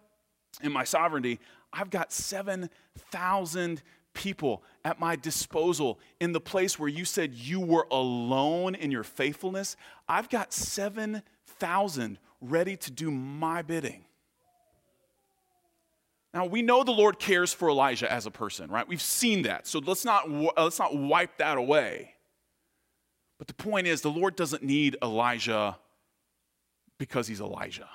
in 0.61 0.71
my 0.71 0.83
sovereignty, 0.83 1.39
I've 1.71 1.89
got 1.89 2.11
7,000 2.11 3.81
people 4.15 4.63
at 4.83 4.99
my 4.99 5.15
disposal 5.15 5.99
in 6.19 6.31
the 6.31 6.41
place 6.41 6.79
where 6.79 6.89
you 6.89 7.05
said 7.05 7.33
you 7.33 7.59
were 7.59 7.85
alone 7.91 8.73
in 8.73 8.89
your 8.89 9.03
faithfulness. 9.03 9.77
I've 10.09 10.29
got 10.29 10.51
7,000 10.51 12.17
ready 12.41 12.77
to 12.77 12.91
do 12.91 13.11
my 13.11 13.61
bidding. 13.61 14.05
Now, 16.33 16.45
we 16.45 16.61
know 16.61 16.83
the 16.83 16.91
Lord 16.91 17.19
cares 17.19 17.53
for 17.53 17.69
Elijah 17.69 18.11
as 18.11 18.25
a 18.25 18.31
person, 18.31 18.69
right? 18.69 18.87
We've 18.87 19.01
seen 19.01 19.43
that. 19.43 19.67
So 19.67 19.79
let's 19.79 20.03
not, 20.03 20.27
uh, 20.27 20.63
let's 20.63 20.79
not 20.79 20.95
wipe 20.95 21.37
that 21.37 21.57
away. 21.57 22.15
But 23.37 23.47
the 23.47 23.53
point 23.53 23.87
is, 23.87 24.01
the 24.01 24.11
Lord 24.11 24.35
doesn't 24.35 24.63
need 24.63 24.97
Elijah 25.01 25.77
because 26.97 27.27
he's 27.27 27.39
Elijah. 27.39 27.87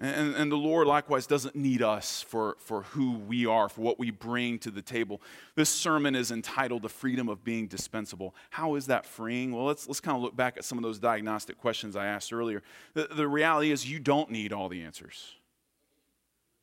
And, 0.00 0.36
and, 0.36 0.52
the 0.52 0.56
Lord 0.56 0.86
likewise 0.86 1.26
doesn't 1.26 1.56
need 1.56 1.82
us 1.82 2.22
for, 2.22 2.56
for 2.60 2.82
who 2.82 3.14
we 3.14 3.46
are, 3.46 3.68
for 3.68 3.80
what 3.80 3.98
we 3.98 4.12
bring 4.12 4.60
to 4.60 4.70
the 4.70 4.80
table. 4.80 5.20
This 5.56 5.68
sermon 5.68 6.14
is 6.14 6.30
entitled 6.30 6.82
The 6.82 6.88
Freedom 6.88 7.28
of 7.28 7.42
Being 7.42 7.66
Dispensable. 7.66 8.32
How 8.50 8.76
is 8.76 8.86
that 8.86 9.04
freeing? 9.04 9.50
Well, 9.50 9.64
let's, 9.64 9.88
let's 9.88 9.98
kind 9.98 10.16
of 10.16 10.22
look 10.22 10.36
back 10.36 10.56
at 10.56 10.64
some 10.64 10.78
of 10.78 10.84
those 10.84 11.00
diagnostic 11.00 11.58
questions 11.58 11.96
I 11.96 12.06
asked 12.06 12.32
earlier. 12.32 12.62
The, 12.94 13.08
the 13.10 13.26
reality 13.26 13.72
is, 13.72 13.90
you 13.90 13.98
don't 13.98 14.30
need 14.30 14.52
all 14.52 14.68
the 14.68 14.82
answers 14.82 15.34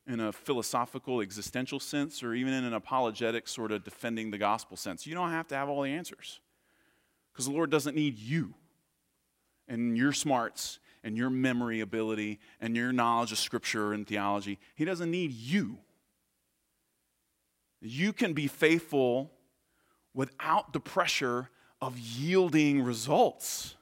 in 0.06 0.20
a 0.20 0.32
philosophical, 0.32 1.20
existential 1.20 1.80
sense, 1.80 2.22
or 2.22 2.32
even 2.32 2.54
in 2.54 2.64
an 2.64 2.72
apologetic, 2.72 3.48
sort 3.48 3.70
of 3.70 3.84
defending 3.84 4.30
the 4.30 4.38
gospel 4.38 4.78
sense. 4.78 5.06
You 5.06 5.14
don't 5.14 5.30
have 5.30 5.48
to 5.48 5.56
have 5.56 5.68
all 5.68 5.82
the 5.82 5.90
answers 5.90 6.40
because 7.32 7.44
the 7.44 7.52
Lord 7.52 7.70
doesn't 7.70 7.94
need 7.94 8.18
you 8.18 8.54
and 9.68 9.94
your 9.94 10.12
smarts 10.12 10.78
and 11.04 11.16
your 11.16 11.30
memory 11.30 11.80
ability 11.80 12.38
and 12.60 12.76
your 12.76 12.92
knowledge 12.92 13.32
of 13.32 13.38
scripture 13.38 13.92
and 13.92 14.06
theology. 14.06 14.58
He 14.74 14.84
doesn't 14.84 15.10
need 15.10 15.32
you. 15.32 15.78
You 17.80 18.12
can 18.12 18.32
be 18.32 18.46
faithful 18.46 19.30
without 20.14 20.72
the 20.72 20.80
pressure 20.80 21.50
of 21.80 21.98
yielding 21.98 22.82
results. 22.82 23.74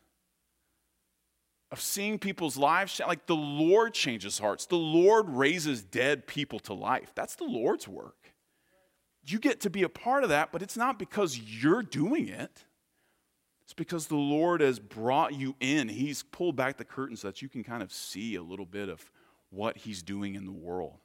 Of 1.70 1.80
seeing 1.80 2.18
people's 2.18 2.56
lives, 2.56 3.00
like 3.06 3.26
the 3.26 3.34
Lord 3.34 3.94
changes 3.94 4.38
hearts. 4.38 4.66
The 4.66 4.76
Lord 4.76 5.28
raises 5.28 5.82
dead 5.82 6.26
people 6.26 6.60
to 6.60 6.74
life. 6.74 7.10
That's 7.14 7.34
the 7.34 7.44
Lord's 7.44 7.88
work. 7.88 8.32
You 9.26 9.38
get 9.38 9.60
to 9.60 9.70
be 9.70 9.82
a 9.82 9.88
part 9.88 10.22
of 10.22 10.28
that, 10.28 10.52
but 10.52 10.62
it's 10.62 10.76
not 10.76 10.98
because 10.98 11.38
you're 11.38 11.82
doing 11.82 12.28
it. 12.28 12.64
It's 13.64 13.72
because 13.74 14.06
the 14.06 14.16
Lord 14.16 14.60
has 14.60 14.78
brought 14.78 15.34
you 15.34 15.56
in. 15.58 15.88
He's 15.88 16.22
pulled 16.22 16.56
back 16.56 16.76
the 16.76 16.84
curtain 16.84 17.16
so 17.16 17.28
that 17.28 17.42
you 17.42 17.48
can 17.48 17.64
kind 17.64 17.82
of 17.82 17.92
see 17.92 18.34
a 18.34 18.42
little 18.42 18.66
bit 18.66 18.88
of 18.88 19.10
what 19.50 19.78
He's 19.78 20.02
doing 20.02 20.34
in 20.34 20.44
the 20.44 20.52
world. 20.52 20.98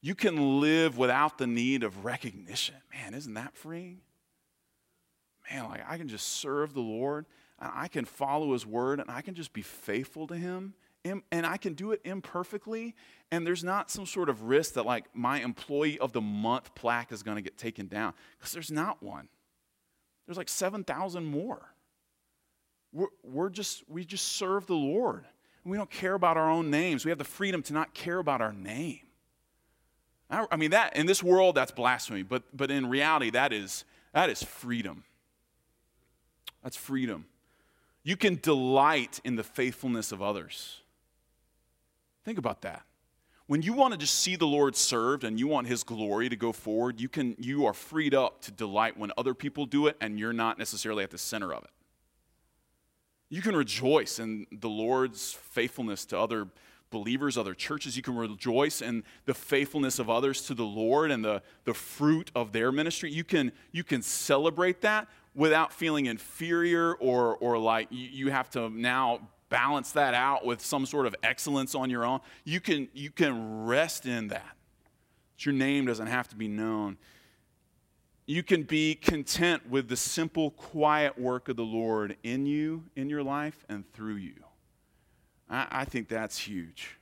You 0.00 0.14
can 0.14 0.60
live 0.60 0.96
without 0.96 1.36
the 1.36 1.46
need 1.46 1.82
of 1.82 2.04
recognition. 2.04 2.76
Man, 2.94 3.12
isn't 3.12 3.34
that 3.34 3.54
freeing? 3.54 4.00
Man, 5.50 5.68
like 5.68 5.82
I 5.86 5.98
can 5.98 6.08
just 6.08 6.26
serve 6.26 6.72
the 6.72 6.80
Lord, 6.80 7.26
and 7.60 7.70
I 7.74 7.88
can 7.88 8.06
follow 8.06 8.54
His 8.54 8.64
word, 8.64 9.00
and 9.00 9.10
I 9.10 9.20
can 9.20 9.34
just 9.34 9.52
be 9.52 9.62
faithful 9.62 10.26
to 10.28 10.36
Him. 10.36 10.74
And 11.02 11.46
I 11.46 11.56
can 11.56 11.72
do 11.72 11.92
it 11.92 12.02
imperfectly, 12.04 12.94
and 13.30 13.46
there's 13.46 13.64
not 13.64 13.90
some 13.90 14.04
sort 14.04 14.28
of 14.28 14.42
risk 14.42 14.74
that, 14.74 14.84
like, 14.84 15.06
my 15.14 15.40
employee 15.40 15.98
of 15.98 16.12
the 16.12 16.20
month 16.20 16.74
plaque 16.74 17.10
is 17.10 17.22
going 17.22 17.36
to 17.36 17.42
get 17.42 17.56
taken 17.56 17.86
down, 17.86 18.12
because 18.38 18.52
there's 18.52 18.70
not 18.70 19.02
one. 19.02 19.28
There's 20.30 20.38
like 20.38 20.48
7,000 20.48 21.24
more. 21.24 21.60
We're, 22.92 23.08
we're 23.24 23.48
just, 23.48 23.82
we 23.88 24.04
just 24.04 24.28
serve 24.34 24.64
the 24.68 24.76
Lord. 24.76 25.24
We 25.64 25.76
don't 25.76 25.90
care 25.90 26.14
about 26.14 26.36
our 26.36 26.48
own 26.48 26.70
names. 26.70 27.04
We 27.04 27.08
have 27.08 27.18
the 27.18 27.24
freedom 27.24 27.64
to 27.64 27.72
not 27.72 27.94
care 27.94 28.20
about 28.20 28.40
our 28.40 28.52
name. 28.52 29.00
I, 30.30 30.46
I 30.52 30.54
mean, 30.54 30.70
that 30.70 30.94
in 30.94 31.06
this 31.06 31.20
world, 31.20 31.56
that's 31.56 31.72
blasphemy, 31.72 32.22
but, 32.22 32.44
but 32.56 32.70
in 32.70 32.88
reality, 32.88 33.30
that 33.30 33.52
is, 33.52 33.84
that 34.14 34.30
is 34.30 34.40
freedom. 34.40 35.02
That's 36.62 36.76
freedom. 36.76 37.26
You 38.04 38.16
can 38.16 38.38
delight 38.40 39.20
in 39.24 39.34
the 39.34 39.42
faithfulness 39.42 40.12
of 40.12 40.22
others. 40.22 40.78
Think 42.24 42.38
about 42.38 42.60
that 42.60 42.84
when 43.50 43.62
you 43.62 43.72
want 43.72 43.90
to 43.90 43.98
just 43.98 44.20
see 44.20 44.36
the 44.36 44.46
Lord 44.46 44.76
served 44.76 45.24
and 45.24 45.36
you 45.36 45.48
want 45.48 45.66
his 45.66 45.82
glory 45.82 46.28
to 46.28 46.36
go 46.36 46.52
forward, 46.52 47.00
you 47.00 47.08
can 47.08 47.34
you 47.36 47.66
are 47.66 47.72
freed 47.72 48.14
up 48.14 48.40
to 48.42 48.52
delight 48.52 48.96
when 48.96 49.10
other 49.18 49.34
people 49.34 49.66
do 49.66 49.88
it 49.88 49.96
and 50.00 50.20
you're 50.20 50.32
not 50.32 50.56
necessarily 50.56 51.02
at 51.02 51.10
the 51.10 51.18
center 51.18 51.52
of 51.52 51.64
it. 51.64 51.70
You 53.28 53.42
can 53.42 53.56
rejoice 53.56 54.20
in 54.20 54.46
the 54.52 54.68
Lord's 54.68 55.32
faithfulness 55.32 56.04
to 56.06 56.18
other 56.20 56.46
believers, 56.90 57.36
other 57.36 57.54
churches. 57.54 57.96
You 57.96 58.04
can 58.04 58.14
rejoice 58.14 58.80
in 58.80 59.02
the 59.24 59.34
faithfulness 59.34 59.98
of 59.98 60.08
others 60.08 60.42
to 60.42 60.54
the 60.54 60.62
Lord 60.62 61.10
and 61.10 61.24
the, 61.24 61.42
the 61.64 61.74
fruit 61.74 62.30
of 62.36 62.52
their 62.52 62.70
ministry. 62.70 63.10
You 63.10 63.24
can, 63.24 63.50
you 63.72 63.82
can 63.82 64.02
celebrate 64.02 64.80
that 64.82 65.08
without 65.34 65.72
feeling 65.72 66.06
inferior 66.06 66.94
or, 66.94 67.36
or 67.38 67.58
like 67.58 67.88
you, 67.90 68.30
have 68.30 68.48
to 68.50 68.70
now 68.70 69.28
balance 69.50 69.92
that 69.92 70.14
out 70.14 70.46
with 70.46 70.62
some 70.62 70.86
sort 70.86 71.06
of 71.06 71.14
excellence 71.22 71.74
on 71.74 71.90
your 71.90 72.06
own. 72.06 72.20
You 72.44 72.60
can, 72.60 72.88
you 72.94 73.10
can 73.10 73.66
rest 73.66 74.06
in 74.06 74.28
that. 74.28 74.56
Your 75.40 75.54
name 75.54 75.86
doesn't 75.86 76.06
have 76.06 76.28
to 76.28 76.36
be 76.36 76.48
known. 76.48 76.96
You 78.26 78.42
can 78.42 78.62
be 78.62 78.94
content 78.94 79.68
with 79.68 79.88
the 79.88 79.96
simple, 79.96 80.52
quiet 80.52 81.18
work 81.18 81.48
of 81.48 81.56
the 81.56 81.64
Lord 81.64 82.16
in 82.22 82.46
you, 82.46 82.84
in 82.94 83.10
your 83.10 83.22
life, 83.22 83.64
and 83.68 83.90
through 83.92 84.16
you. 84.16 84.36
I, 85.48 85.66
I 85.70 85.84
think 85.84 86.08
that's 86.08 86.38
huge. 86.38 86.96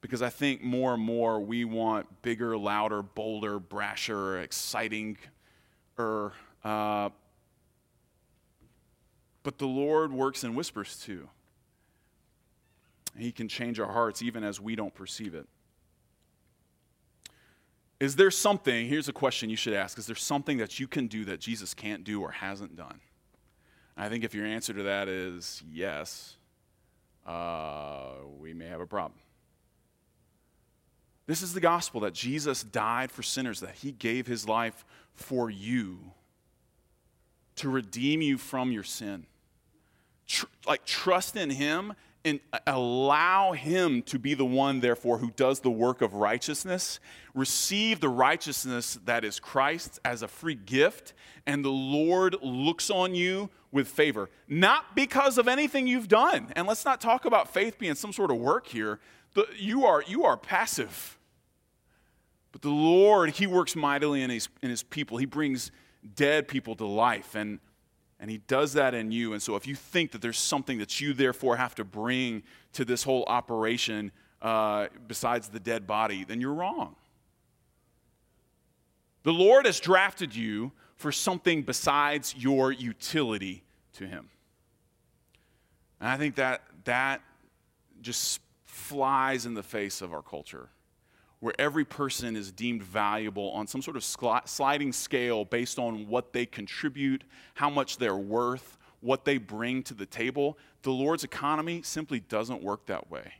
Because 0.00 0.22
I 0.22 0.28
think 0.28 0.62
more 0.62 0.94
and 0.94 1.02
more 1.02 1.40
we 1.40 1.64
want 1.64 2.22
bigger, 2.22 2.56
louder, 2.56 3.02
bolder, 3.02 3.60
brasher, 3.60 4.42
exciting, 4.42 5.18
uh, 5.98 6.30
but 9.46 9.58
the 9.58 9.66
Lord 9.66 10.12
works 10.12 10.42
in 10.42 10.56
whispers 10.56 10.96
too. 10.96 11.28
He 13.16 13.30
can 13.30 13.46
change 13.46 13.78
our 13.78 13.92
hearts 13.92 14.20
even 14.20 14.42
as 14.42 14.60
we 14.60 14.74
don't 14.74 14.92
perceive 14.92 15.36
it. 15.36 15.46
Is 18.00 18.16
there 18.16 18.32
something, 18.32 18.88
here's 18.88 19.08
a 19.08 19.12
question 19.12 19.48
you 19.48 19.54
should 19.54 19.72
ask, 19.72 19.98
is 19.98 20.06
there 20.08 20.16
something 20.16 20.58
that 20.58 20.80
you 20.80 20.88
can 20.88 21.06
do 21.06 21.24
that 21.26 21.38
Jesus 21.38 21.74
can't 21.74 22.02
do 22.02 22.22
or 22.22 22.32
hasn't 22.32 22.74
done? 22.74 22.98
I 23.96 24.08
think 24.08 24.24
if 24.24 24.34
your 24.34 24.44
answer 24.44 24.72
to 24.72 24.82
that 24.82 25.06
is 25.08 25.62
yes, 25.70 26.34
uh, 27.24 28.14
we 28.40 28.52
may 28.52 28.66
have 28.66 28.80
a 28.80 28.86
problem. 28.86 29.20
This 31.28 31.40
is 31.40 31.54
the 31.54 31.60
gospel 31.60 32.00
that 32.00 32.14
Jesus 32.14 32.64
died 32.64 33.12
for 33.12 33.22
sinners, 33.22 33.60
that 33.60 33.76
he 33.76 33.92
gave 33.92 34.26
his 34.26 34.48
life 34.48 34.84
for 35.14 35.50
you 35.50 36.00
to 37.54 37.68
redeem 37.68 38.20
you 38.22 38.38
from 38.38 38.72
your 38.72 38.82
sin 38.82 39.24
tr- 40.26 40.46
like 40.66 40.84
trust 40.84 41.36
in 41.36 41.50
him 41.50 41.94
and 42.24 42.40
uh, 42.52 42.58
allow 42.66 43.52
him 43.52 44.02
to 44.02 44.18
be 44.18 44.34
the 44.34 44.44
one 44.44 44.80
therefore 44.80 45.18
who 45.18 45.30
does 45.30 45.60
the 45.60 45.70
work 45.70 46.02
of 46.02 46.14
righteousness. 46.14 46.98
Receive 47.34 48.00
the 48.00 48.08
righteousness 48.08 48.98
that 49.04 49.24
is 49.24 49.38
christ 49.38 50.00
as 50.04 50.22
a 50.22 50.28
free 50.28 50.54
gift 50.54 51.12
and 51.46 51.64
the 51.64 51.70
lord 51.70 52.36
looks 52.42 52.90
on 52.90 53.14
you 53.14 53.48
with 53.70 53.88
favor. 53.88 54.28
Not 54.48 54.96
because 54.96 55.38
of 55.38 55.46
anything 55.48 55.86
you've 55.86 56.08
done. 56.08 56.52
And 56.56 56.66
let's 56.66 56.84
not 56.84 57.00
talk 57.00 57.24
about 57.24 57.52
faith 57.52 57.78
being 57.78 57.94
some 57.94 58.12
sort 58.12 58.30
of 58.30 58.38
work 58.38 58.66
here. 58.66 59.00
You 59.56 59.84
are 59.84 60.02
you 60.06 60.24
are 60.24 60.36
passive. 60.36 61.18
But 62.52 62.62
the 62.62 62.70
lord 62.70 63.30
he 63.30 63.46
works 63.46 63.76
mightily 63.76 64.22
in 64.22 64.30
his, 64.30 64.48
in 64.62 64.70
his 64.70 64.82
people. 64.82 65.18
He 65.18 65.26
brings 65.26 65.70
dead 66.14 66.48
people 66.48 66.74
to 66.76 66.86
life. 66.86 67.34
And 67.34 67.60
and 68.18 68.30
he 68.30 68.38
does 68.38 68.72
that 68.74 68.94
in 68.94 69.12
you. 69.12 69.32
And 69.32 69.42
so 69.42 69.56
if 69.56 69.66
you 69.66 69.74
think 69.74 70.12
that 70.12 70.22
there's 70.22 70.38
something 70.38 70.78
that 70.78 71.00
you 71.00 71.12
therefore 71.12 71.56
have 71.56 71.74
to 71.76 71.84
bring 71.84 72.42
to 72.72 72.84
this 72.84 73.02
whole 73.02 73.24
operation 73.26 74.12
uh, 74.42 74.86
besides 75.06 75.48
the 75.48 75.60
dead 75.60 75.86
body, 75.86 76.24
then 76.24 76.40
you're 76.40 76.54
wrong. 76.54 76.96
The 79.22 79.32
Lord 79.32 79.66
has 79.66 79.80
drafted 79.80 80.34
you 80.34 80.72
for 80.96 81.12
something 81.12 81.62
besides 81.62 82.34
your 82.36 82.72
utility 82.72 83.64
to 83.94 84.06
him. 84.06 84.28
And 86.00 86.08
I 86.08 86.16
think 86.16 86.36
that 86.36 86.62
that 86.84 87.22
just 88.00 88.40
flies 88.64 89.46
in 89.46 89.54
the 89.54 89.62
face 89.62 90.00
of 90.00 90.12
our 90.12 90.22
culture 90.22 90.68
where 91.40 91.54
every 91.58 91.84
person 91.84 92.36
is 92.36 92.50
deemed 92.50 92.82
valuable 92.82 93.50
on 93.50 93.66
some 93.66 93.82
sort 93.82 93.96
of 93.96 94.04
sliding 94.04 94.92
scale 94.92 95.44
based 95.44 95.78
on 95.78 96.08
what 96.08 96.32
they 96.32 96.46
contribute, 96.46 97.24
how 97.54 97.68
much 97.68 97.98
they're 97.98 98.16
worth, 98.16 98.78
what 99.00 99.24
they 99.24 99.38
bring 99.38 99.82
to 99.84 99.94
the 99.94 100.06
table. 100.06 100.58
The 100.82 100.90
Lord's 100.90 101.24
economy 101.24 101.82
simply 101.82 102.20
doesn't 102.20 102.62
work 102.62 102.86
that 102.86 103.10
way. 103.10 103.34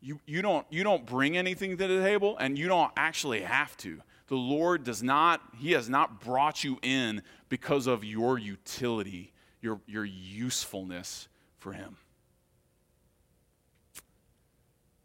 You, 0.00 0.20
you, 0.26 0.42
don't, 0.42 0.66
you 0.70 0.84
don't 0.84 1.06
bring 1.06 1.36
anything 1.36 1.76
to 1.76 1.86
the 1.88 2.02
table, 2.02 2.36
and 2.38 2.56
you 2.56 2.68
don't 2.68 2.92
actually 2.96 3.40
have 3.40 3.76
to. 3.78 4.00
The 4.28 4.36
Lord 4.36 4.84
does 4.84 5.02
not, 5.02 5.40
He 5.58 5.72
has 5.72 5.88
not 5.88 6.20
brought 6.20 6.62
you 6.62 6.78
in 6.82 7.22
because 7.48 7.86
of 7.86 8.04
your 8.04 8.38
utility, 8.38 9.32
your, 9.60 9.80
your 9.86 10.04
usefulness 10.04 11.28
for 11.58 11.72
Him. 11.72 11.96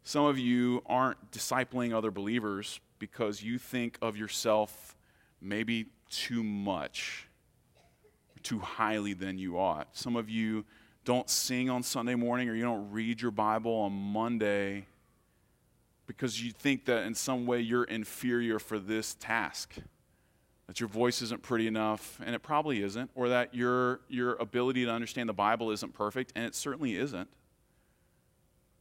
Some 0.04 0.26
of 0.26 0.38
you 0.38 0.82
aren't 0.84 1.30
discipling 1.30 1.94
other 1.94 2.10
believers 2.10 2.78
because 2.98 3.42
you 3.42 3.58
think 3.58 3.98
of 4.02 4.18
yourself 4.18 4.94
maybe 5.40 5.86
too 6.10 6.42
much, 6.42 7.26
too 8.42 8.58
highly 8.58 9.14
than 9.14 9.38
you 9.38 9.58
ought. 9.58 9.88
Some 9.96 10.14
of 10.14 10.28
you 10.28 10.66
don't 11.06 11.28
sing 11.28 11.70
on 11.70 11.82
Sunday 11.82 12.14
morning 12.14 12.50
or 12.50 12.54
you 12.54 12.62
don't 12.62 12.90
read 12.90 13.20
your 13.20 13.30
Bible 13.30 13.72
on 13.72 13.92
Monday 13.92 14.86
because 16.06 16.42
you 16.42 16.52
think 16.52 16.84
that 16.84 17.04
in 17.04 17.14
some 17.14 17.46
way 17.46 17.60
you're 17.60 17.84
inferior 17.84 18.58
for 18.58 18.78
this 18.78 19.14
task. 19.14 19.74
That 20.66 20.80
your 20.80 20.88
voice 20.88 21.22
isn't 21.22 21.42
pretty 21.42 21.66
enough, 21.66 22.20
and 22.24 22.34
it 22.34 22.42
probably 22.42 22.82
isn't, 22.82 23.10
or 23.14 23.28
that 23.28 23.54
your, 23.54 24.00
your 24.08 24.34
ability 24.36 24.86
to 24.86 24.90
understand 24.90 25.28
the 25.28 25.34
Bible 25.34 25.70
isn't 25.70 25.92
perfect, 25.92 26.32
and 26.34 26.44
it 26.46 26.54
certainly 26.54 26.96
isn't. 26.96 27.28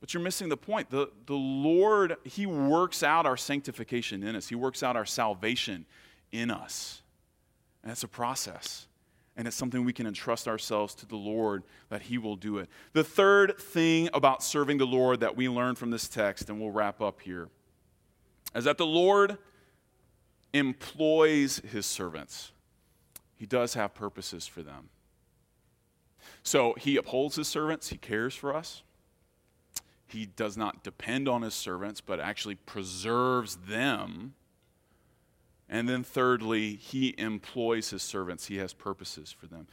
But 0.03 0.13
you're 0.13 0.21
missing 0.21 0.49
the 0.49 0.57
point. 0.57 0.89
The, 0.89 1.09
the 1.27 1.33
Lord, 1.33 2.17
He 2.25 2.45
works 2.45 3.03
out 3.03 3.25
our 3.25 3.37
sanctification 3.37 4.21
in 4.21 4.35
us, 4.35 4.49
He 4.49 4.55
works 4.55 4.83
out 4.83 4.97
our 4.97 5.05
salvation 5.05 5.85
in 6.29 6.51
us. 6.51 7.03
And 7.81 7.89
it's 7.89 8.03
a 8.03 8.09
process. 8.09 8.87
And 9.37 9.47
it's 9.47 9.55
something 9.55 9.85
we 9.85 9.93
can 9.93 10.05
entrust 10.05 10.45
ourselves 10.45 10.93
to 10.95 11.05
the 11.05 11.15
Lord 11.15 11.63
that 11.87 12.01
He 12.01 12.17
will 12.17 12.35
do 12.35 12.57
it. 12.57 12.67
The 12.91 13.05
third 13.05 13.57
thing 13.57 14.09
about 14.13 14.43
serving 14.43 14.77
the 14.77 14.85
Lord 14.85 15.21
that 15.21 15.37
we 15.37 15.47
learn 15.47 15.75
from 15.75 15.89
this 15.89 16.09
text, 16.09 16.49
and 16.49 16.59
we'll 16.59 16.71
wrap 16.71 16.99
up 16.99 17.21
here, 17.21 17.47
is 18.53 18.65
that 18.65 18.77
the 18.77 18.85
Lord 18.85 19.37
employs 20.51 21.59
His 21.71 21.85
servants. 21.85 22.51
He 23.35 23.45
does 23.45 23.73
have 23.75 23.93
purposes 23.93 24.47
for 24.47 24.63
them. 24.63 24.89
So 26.43 26.73
He 26.77 26.97
upholds 26.97 27.37
His 27.37 27.47
servants, 27.47 27.87
He 27.87 27.97
cares 27.97 28.35
for 28.35 28.53
us. 28.53 28.83
He 30.13 30.25
does 30.25 30.57
not 30.57 30.83
depend 30.83 31.27
on 31.27 31.41
His 31.41 31.53
servants, 31.53 32.01
but 32.01 32.19
actually 32.19 32.55
preserves 32.55 33.57
them 33.67 34.35
and 35.73 35.89
then, 35.89 36.03
thirdly, 36.03 36.75
he 36.75 37.15
employs 37.17 37.89
his 37.89 38.03
servants, 38.03 38.45
he 38.45 38.57
has 38.57 38.73
purposes 38.73 39.31
for 39.31 39.47
them. 39.47 39.67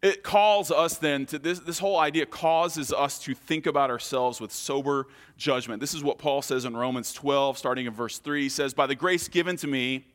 It 0.00 0.22
calls 0.22 0.70
us 0.70 0.96
then 0.96 1.26
to 1.26 1.38
this, 1.38 1.60
this 1.60 1.78
whole 1.78 1.98
idea 1.98 2.24
causes 2.24 2.90
us 2.90 3.18
to 3.20 3.34
think 3.34 3.66
about 3.66 3.90
ourselves 3.90 4.40
with 4.40 4.50
sober 4.50 5.06
judgment. 5.36 5.80
This 5.80 5.92
is 5.92 6.02
what 6.02 6.18
Paul 6.18 6.40
says 6.40 6.64
in 6.64 6.74
Romans 6.74 7.12
12, 7.12 7.58
starting 7.58 7.86
in 7.86 7.92
verse 7.92 8.18
3. 8.18 8.44
He 8.44 8.48
says, 8.48 8.72
By 8.72 8.86
the 8.86 8.94
grace 8.94 9.28
given 9.28 9.56
to 9.58 9.66
me, 9.66 10.06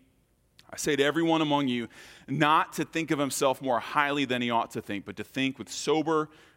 I 0.70 0.76
say 0.76 0.96
to 0.96 1.04
everyone 1.04 1.42
among 1.42 1.68
you, 1.68 1.88
not 2.28 2.74
to 2.74 2.84
think 2.84 3.12
of 3.12 3.20
himself 3.20 3.62
more 3.62 3.80
highly 3.80 4.26
than 4.26 4.42
he 4.42 4.50
ought 4.50 4.72
to 4.72 4.82
think, 4.82 5.06
but 5.06 5.16
to 5.18 5.24
think 5.24 5.60
with 5.60 5.72
sober 5.72 6.30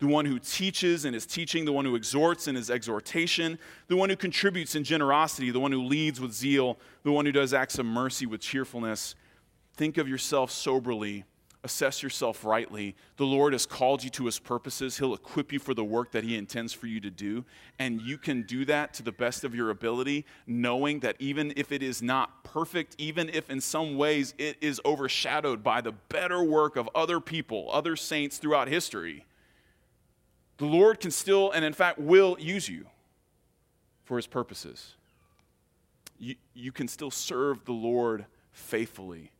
the 0.00 0.06
one 0.06 0.24
who 0.24 0.38
teaches 0.38 1.04
in 1.04 1.12
his 1.12 1.26
teaching, 1.26 1.66
the 1.66 1.72
one 1.72 1.84
who 1.84 1.94
exhorts 1.94 2.48
in 2.48 2.54
his 2.54 2.70
exhortation, 2.70 3.58
the 3.86 3.96
one 3.96 4.08
who 4.08 4.16
contributes 4.16 4.74
in 4.74 4.82
generosity, 4.82 5.50
the 5.50 5.60
one 5.60 5.72
who 5.72 5.84
leads 5.84 6.20
with 6.20 6.32
zeal, 6.32 6.78
the 7.04 7.12
one 7.12 7.26
who 7.26 7.32
does 7.32 7.52
acts 7.52 7.78
of 7.78 7.84
mercy 7.84 8.24
with 8.24 8.40
cheerfulness. 8.40 9.14
Think 9.76 9.98
of 9.98 10.08
yourself 10.08 10.50
soberly, 10.50 11.24
assess 11.64 12.02
yourself 12.02 12.46
rightly. 12.46 12.96
The 13.18 13.26
Lord 13.26 13.52
has 13.52 13.66
called 13.66 14.02
you 14.02 14.08
to 14.10 14.24
his 14.24 14.38
purposes, 14.38 14.96
he'll 14.96 15.12
equip 15.12 15.52
you 15.52 15.58
for 15.58 15.74
the 15.74 15.84
work 15.84 16.12
that 16.12 16.24
he 16.24 16.34
intends 16.34 16.72
for 16.72 16.86
you 16.86 17.00
to 17.00 17.10
do, 17.10 17.44
and 17.78 18.00
you 18.00 18.16
can 18.16 18.44
do 18.44 18.64
that 18.64 18.94
to 18.94 19.02
the 19.02 19.12
best 19.12 19.44
of 19.44 19.54
your 19.54 19.68
ability, 19.68 20.24
knowing 20.46 21.00
that 21.00 21.16
even 21.18 21.52
if 21.56 21.72
it 21.72 21.82
is 21.82 22.00
not 22.00 22.42
perfect, 22.42 22.96
even 22.96 23.28
if 23.28 23.50
in 23.50 23.60
some 23.60 23.98
ways 23.98 24.32
it 24.38 24.56
is 24.62 24.80
overshadowed 24.86 25.62
by 25.62 25.82
the 25.82 25.92
better 25.92 26.42
work 26.42 26.76
of 26.76 26.88
other 26.94 27.20
people, 27.20 27.68
other 27.70 27.96
saints 27.96 28.38
throughout 28.38 28.66
history 28.66 29.26
the 30.60 30.66
Lord 30.66 31.00
can 31.00 31.10
still, 31.10 31.50
and 31.52 31.64
in 31.64 31.72
fact 31.72 31.98
will, 31.98 32.36
use 32.38 32.68
you 32.68 32.84
for 34.04 34.18
his 34.18 34.26
purposes. 34.26 34.94
You, 36.18 36.34
you 36.52 36.70
can 36.70 36.86
still 36.86 37.10
serve 37.10 37.64
the 37.64 37.72
Lord 37.72 38.26
faithfully. 38.52 39.32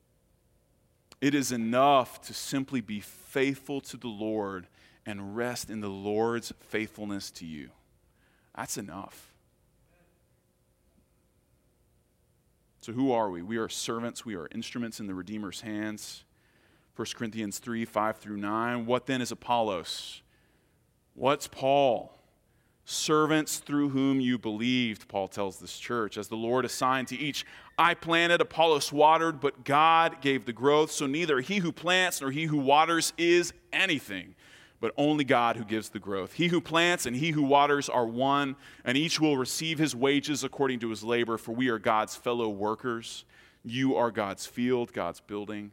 It 1.21 1.35
is 1.35 1.53
enough 1.53 2.23
to 2.23 2.33
simply 2.33 2.81
be 2.81 3.01
faithful 3.01 3.83
to 3.83 3.99
the 3.99 4.09
Lord 4.09 4.67
and 5.05 5.37
rest 5.37 5.69
in 5.69 5.83
the 5.83 5.91
Lord's 5.91 6.55
faithfulness 6.59 7.31
to 7.33 7.45
you. 7.45 7.69
That's 8.57 8.79
enough. 8.79 9.35
So, 12.81 12.93
who 12.93 13.13
are 13.13 13.29
we? 13.29 13.43
We 13.43 13.59
are 13.59 13.69
servants, 13.69 14.25
we 14.25 14.37
are 14.37 14.49
instruments 14.55 15.01
in 15.01 15.07
the 15.07 15.15
Redeemer's 15.15 15.61
hands. 15.61 16.25
1 16.97 17.09
Corinthians 17.15 17.59
3 17.59 17.85
5 17.85 18.17
through 18.17 18.39
9. 18.39 18.87
What 18.87 19.05
then 19.05 19.21
is 19.21 19.31
Apollos? 19.31 20.23
What's 21.15 21.49
Paul? 21.49 22.17
Servants 22.85 23.59
through 23.59 23.91
whom 23.91 24.21
you 24.21 24.37
believed, 24.37 25.07
Paul 25.07 25.29
tells 25.29 25.59
this 25.61 25.79
church, 25.79 26.17
as 26.17 26.27
the 26.29 26.37
Lord 26.37 26.65
assigned 26.65 27.09
to 27.09 27.17
each. 27.17 27.45
I 27.79 27.95
planted, 27.95 28.41
Apollos 28.41 28.93
watered, 28.93 29.39
but 29.39 29.65
God 29.65 30.21
gave 30.21 30.45
the 30.45 30.53
growth. 30.53 30.91
So 30.91 31.07
neither 31.07 31.41
he 31.41 31.59
who 31.59 31.71
plants 31.71 32.21
nor 32.21 32.31
he 32.33 32.45
who 32.45 32.59
waters 32.59 33.13
is 33.17 33.53
anything, 33.73 34.35
but 34.81 34.93
only 34.97 35.23
God 35.23 35.57
who 35.57 35.65
gives 35.65 35.91
the 35.91 36.01
growth. 36.01 36.33
He 36.33 36.49
who 36.49 36.61
plants 36.61 37.07
and 37.07 37.15
he 37.15 37.31
who 37.31 37.43
waters 37.43 37.89
are 37.89 38.07
one, 38.07 38.57
and 38.85 38.97
each 38.97 39.21
will 39.21 39.37
receive 39.37 39.79
his 39.79 39.95
wages 39.95 40.43
according 40.43 40.81
to 40.81 40.91
his 40.91 41.05
labor, 41.05 41.39
for 41.39 41.53
we 41.53 41.69
are 41.69 41.79
God's 41.79 42.17
fellow 42.17 42.49
workers. 42.49 43.25
You 43.65 43.95
are 43.95 44.11
God's 44.11 44.47
field, 44.47 44.93
God's 44.93 45.21
building. 45.21 45.71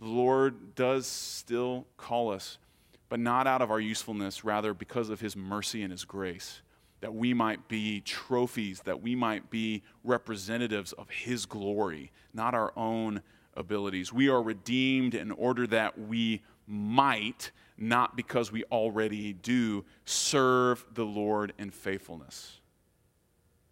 The 0.00 0.06
Lord 0.06 0.74
does 0.74 1.06
still 1.06 1.86
call 1.96 2.32
us 2.32 2.58
but 3.08 3.20
not 3.20 3.46
out 3.46 3.62
of 3.62 3.70
our 3.70 3.80
usefulness, 3.80 4.44
rather 4.44 4.74
because 4.74 5.10
of 5.10 5.20
his 5.20 5.36
mercy 5.36 5.82
and 5.82 5.92
his 5.92 6.04
grace, 6.04 6.62
that 7.00 7.14
we 7.14 7.34
might 7.34 7.68
be 7.68 8.00
trophies, 8.00 8.80
that 8.82 9.02
we 9.02 9.14
might 9.14 9.50
be 9.50 9.82
representatives 10.02 10.92
of 10.94 11.08
his 11.10 11.46
glory, 11.46 12.10
not 12.32 12.54
our 12.54 12.72
own 12.76 13.22
abilities. 13.54 14.12
We 14.12 14.28
are 14.28 14.42
redeemed 14.42 15.14
in 15.14 15.30
order 15.30 15.66
that 15.68 15.98
we 15.98 16.42
might, 16.66 17.52
not 17.78 18.16
because 18.16 18.50
we 18.50 18.64
already 18.64 19.32
do, 19.34 19.84
serve 20.04 20.84
the 20.94 21.04
Lord 21.04 21.52
in 21.58 21.70
faithfulness. 21.70 22.60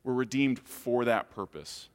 We're 0.05 0.12
redeemed 0.12 0.61
for 0.61 1.07
that 1.07 1.30
purpose. 1.30 1.89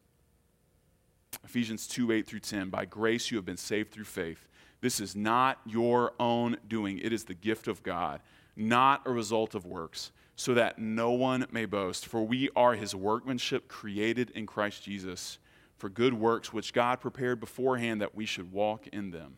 Ephesians 1.44 1.88
2 1.88 2.12
8 2.12 2.28
through 2.28 2.40
10. 2.40 2.70
By 2.70 2.86
grace 2.86 3.32
you 3.32 3.38
have 3.38 3.46
been 3.46 3.58
saved 3.58 3.92
through 3.92 4.06
faith 4.06 4.48
this 4.82 5.00
is 5.00 5.16
not 5.16 5.60
your 5.66 6.14
own 6.20 6.58
doing, 6.68 7.00
it 7.00 7.12
is 7.12 7.26
the 7.26 7.34
gift 7.34 7.68
of 7.68 7.84
God, 7.84 8.22
not 8.56 9.02
a 9.06 9.12
result 9.12 9.56
of 9.56 9.66
works, 9.66 10.12
so 10.36 10.54
that 10.54 10.80
no 10.80 11.12
one 11.12 11.46
may 11.52 11.66
boast. 11.66 12.06
For 12.06 12.26
we 12.26 12.50
are 12.56 12.76
his 12.76 12.96
workmanship 12.96 13.68
created 13.68 14.30
in 14.32 14.46
Christ 14.46 14.84
Jesus 14.84 15.38
for 15.78 15.90
good 15.90 16.14
works, 16.14 16.54
which 16.54 16.72
God 16.74 17.02
prepared 17.02 17.40
beforehand 17.40 18.02
that 18.02 18.16
we 18.16 18.26
should 18.26 18.52
walk 18.52 18.88
in 18.88 19.12
them. 19.12 19.38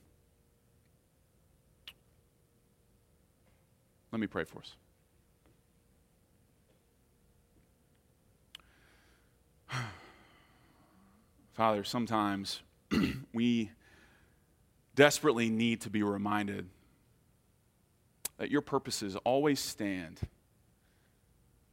Let 4.11 4.19
me 4.19 4.27
pray 4.27 4.43
for 4.43 4.59
us. 4.59 4.75
Father, 11.53 11.83
sometimes 11.83 12.61
we 13.33 13.71
desperately 14.95 15.49
need 15.49 15.81
to 15.81 15.89
be 15.89 16.03
reminded 16.03 16.67
that 18.37 18.49
your 18.49 18.61
purposes 18.61 19.15
always 19.23 19.59
stand, 19.59 20.19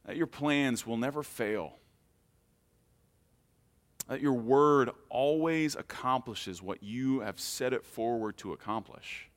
that 0.05 0.17
your 0.17 0.27
plans 0.27 0.85
will 0.85 0.97
never 0.97 1.23
fail, 1.23 1.73
that 4.07 4.21
your 4.21 4.33
word 4.33 4.89
always 5.09 5.75
accomplishes 5.75 6.61
what 6.61 6.83
you 6.83 7.21
have 7.21 7.39
set 7.39 7.73
it 7.73 7.85
forward 7.85 8.37
to 8.37 8.51
accomplish. 8.51 9.29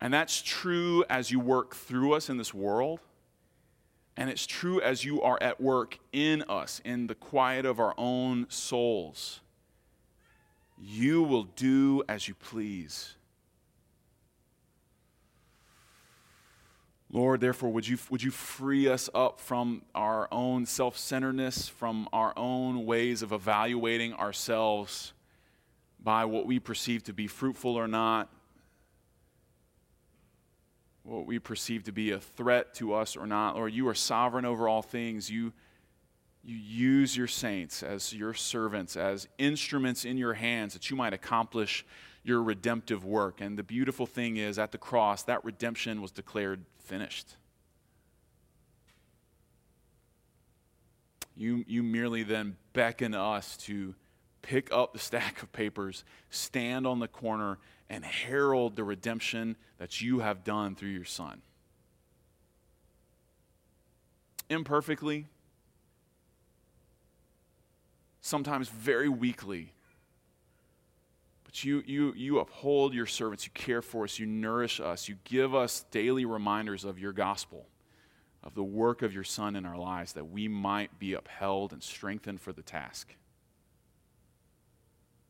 And 0.00 0.12
that's 0.12 0.42
true 0.42 1.04
as 1.08 1.30
you 1.30 1.38
work 1.38 1.76
through 1.76 2.14
us 2.14 2.28
in 2.28 2.36
this 2.36 2.52
world. 2.52 2.98
And 4.16 4.28
it's 4.28 4.46
true 4.46 4.80
as 4.80 5.04
you 5.04 5.22
are 5.22 5.38
at 5.40 5.60
work 5.60 5.98
in 6.12 6.42
us, 6.48 6.80
in 6.84 7.06
the 7.06 7.14
quiet 7.14 7.64
of 7.64 7.80
our 7.80 7.94
own 7.96 8.46
souls 8.50 9.40
you 10.82 11.22
will 11.22 11.44
do 11.44 12.02
as 12.08 12.26
you 12.26 12.34
please. 12.34 13.14
Lord, 17.10 17.40
therefore, 17.40 17.70
would 17.70 17.86
you, 17.86 17.98
would 18.10 18.22
you 18.22 18.30
free 18.30 18.88
us 18.88 19.08
up 19.14 19.38
from 19.38 19.82
our 19.94 20.28
own 20.32 20.66
self 20.66 20.96
centeredness, 20.96 21.68
from 21.68 22.08
our 22.12 22.32
own 22.36 22.84
ways 22.84 23.22
of 23.22 23.32
evaluating 23.32 24.14
ourselves 24.14 25.12
by 26.02 26.24
what 26.24 26.46
we 26.46 26.58
perceive 26.58 27.04
to 27.04 27.12
be 27.12 27.26
fruitful 27.26 27.76
or 27.76 27.86
not, 27.86 28.28
what 31.04 31.26
we 31.26 31.38
perceive 31.38 31.84
to 31.84 31.92
be 31.92 32.12
a 32.12 32.18
threat 32.18 32.74
to 32.74 32.94
us 32.94 33.16
or 33.16 33.26
not. 33.26 33.56
Lord, 33.56 33.72
you 33.72 33.88
are 33.88 33.94
sovereign 33.94 34.44
over 34.44 34.68
all 34.68 34.82
things. 34.82 35.30
You, 35.30 35.52
you 36.44 36.56
use 36.56 37.16
your 37.16 37.26
saints 37.26 37.82
as 37.82 38.12
your 38.12 38.34
servants, 38.34 38.96
as 38.96 39.28
instruments 39.38 40.04
in 40.04 40.16
your 40.16 40.34
hands 40.34 40.74
that 40.74 40.90
you 40.90 40.96
might 40.96 41.12
accomplish 41.12 41.84
your 42.24 42.42
redemptive 42.42 43.04
work. 43.04 43.40
And 43.40 43.58
the 43.58 43.64
beautiful 43.64 44.06
thing 44.06 44.36
is, 44.36 44.58
at 44.58 44.70
the 44.70 44.78
cross, 44.78 45.24
that 45.24 45.44
redemption 45.44 46.00
was 46.00 46.12
declared 46.12 46.64
finished. 46.78 47.36
You, 51.36 51.64
you 51.66 51.82
merely 51.82 52.22
then 52.22 52.56
beckon 52.74 53.14
us 53.14 53.56
to 53.58 53.94
pick 54.42 54.72
up 54.72 54.92
the 54.92 54.98
stack 54.98 55.42
of 55.42 55.52
papers, 55.52 56.04
stand 56.30 56.86
on 56.86 56.98
the 56.98 57.08
corner, 57.08 57.58
and 57.88 58.04
herald 58.04 58.76
the 58.76 58.84
redemption 58.84 59.56
that 59.78 60.00
you 60.00 60.20
have 60.20 60.44
done 60.44 60.74
through 60.74 60.90
your 60.90 61.04
Son. 61.04 61.40
Imperfectly, 64.50 65.26
sometimes 68.20 68.68
very 68.68 69.08
weakly. 69.08 69.72
But 71.44 71.64
you, 71.64 71.82
you, 71.86 72.14
you 72.16 72.38
uphold 72.38 72.94
your 72.94 73.06
servants, 73.06 73.44
you 73.44 73.52
care 73.52 73.82
for 73.82 74.04
us, 74.04 74.18
you 74.18 74.26
nourish 74.26 74.80
us, 74.80 75.08
you 75.08 75.16
give 75.24 75.54
us 75.54 75.84
daily 75.90 76.24
reminders 76.24 76.84
of 76.84 76.98
your 76.98 77.12
gospel, 77.12 77.66
of 78.42 78.54
the 78.54 78.62
work 78.62 79.02
of 79.02 79.12
your 79.12 79.24
Son 79.24 79.54
in 79.54 79.66
our 79.66 79.76
lives, 79.76 80.14
that 80.14 80.30
we 80.30 80.48
might 80.48 80.98
be 80.98 81.12
upheld 81.12 81.72
and 81.72 81.82
strengthened 81.82 82.40
for 82.40 82.52
the 82.52 82.62
task. 82.62 83.14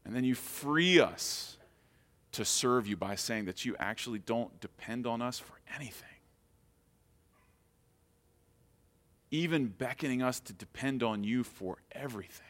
And 0.04 0.14
then 0.14 0.24
you 0.24 0.34
free 0.34 1.00
us 1.00 1.56
to 2.32 2.44
serve 2.44 2.86
you 2.86 2.96
by 2.96 3.14
saying 3.14 3.44
that 3.44 3.64
you 3.64 3.76
actually 3.78 4.18
don't 4.18 4.60
depend 4.60 5.06
on 5.06 5.22
us 5.22 5.38
for 5.38 5.54
anything. 5.74 6.08
Even 9.30 9.66
beckoning 9.66 10.22
us 10.22 10.40
to 10.40 10.52
depend 10.52 11.02
on 11.02 11.24
you 11.24 11.44
for 11.44 11.78
everything. 11.92 12.46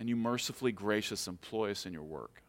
and 0.00 0.08
you 0.08 0.16
mercifully 0.16 0.72
gracious 0.72 1.28
employ 1.28 1.70
us 1.70 1.84
in 1.84 1.92
your 1.92 2.02
work 2.02 2.42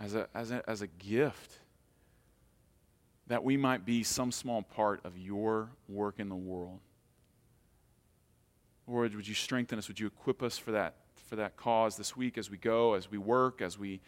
as 0.00 0.14
a, 0.16 0.28
as 0.34 0.50
a, 0.50 0.68
as 0.68 0.82
a 0.82 0.88
gift 0.88 1.58
that 3.28 3.44
we 3.44 3.56
might 3.56 3.86
be 3.86 4.02
some 4.02 4.32
small 4.32 4.62
part 4.62 5.00
of 5.04 5.16
your 5.16 5.70
work 5.88 6.18
in 6.18 6.28
the 6.28 6.34
world. 6.34 6.80
Lord, 8.90 9.14
would 9.14 9.28
you 9.28 9.34
strengthen 9.34 9.78
us? 9.78 9.86
Would 9.86 10.00
you 10.00 10.08
equip 10.08 10.42
us 10.42 10.58
for 10.58 10.72
that, 10.72 10.94
for 11.14 11.36
that 11.36 11.56
cause 11.56 11.96
this 11.96 12.16
week 12.16 12.36
as 12.36 12.50
we 12.50 12.56
go, 12.56 12.94
as 12.94 13.08
we 13.08 13.18
work, 13.18 13.62
as 13.62 13.78
we 13.78 14.00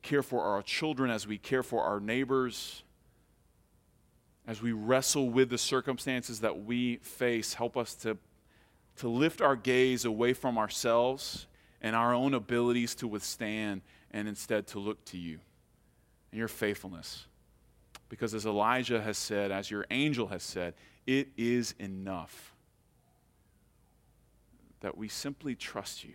care 0.00 0.22
for 0.22 0.42
our 0.42 0.62
children, 0.62 1.10
as 1.10 1.26
we 1.26 1.38
care 1.38 1.64
for 1.64 1.82
our 1.82 1.98
neighbors, 1.98 2.84
as 4.46 4.62
we 4.62 4.70
wrestle 4.70 5.28
with 5.28 5.50
the 5.50 5.58
circumstances 5.58 6.40
that 6.40 6.64
we 6.64 6.96
face? 6.98 7.54
Help 7.54 7.76
us 7.76 7.94
to 7.96 8.16
to 8.98 9.08
lift 9.08 9.40
our 9.40 9.54
gaze 9.54 10.04
away 10.04 10.32
from 10.32 10.58
ourselves 10.58 11.46
and 11.80 11.94
our 11.94 12.12
own 12.12 12.34
abilities 12.34 12.96
to 12.96 13.06
withstand 13.06 13.80
and 14.10 14.26
instead 14.26 14.66
to 14.66 14.80
look 14.80 15.04
to 15.04 15.16
you 15.16 15.38
and 16.32 16.38
your 16.38 16.48
faithfulness. 16.48 17.26
Because 18.08 18.34
as 18.34 18.44
Elijah 18.44 19.00
has 19.00 19.16
said, 19.16 19.52
as 19.52 19.70
your 19.70 19.86
angel 19.92 20.26
has 20.26 20.42
said, 20.42 20.74
it 21.06 21.28
is 21.36 21.76
enough 21.78 22.56
that 24.80 24.96
we 24.96 25.08
simply 25.08 25.54
trust 25.54 26.04
you, 26.04 26.14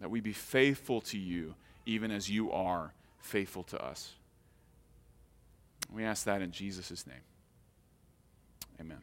that 0.00 0.10
we 0.10 0.20
be 0.20 0.32
faithful 0.32 1.00
to 1.00 1.18
you 1.18 1.54
even 1.84 2.10
as 2.10 2.28
you 2.28 2.50
are 2.52 2.92
faithful 3.18 3.62
to 3.64 3.82
us. 3.82 4.12
We 5.92 6.04
ask 6.04 6.24
that 6.24 6.42
in 6.42 6.50
Jesus' 6.50 7.06
name. 7.06 7.16
Amen. 8.80 9.02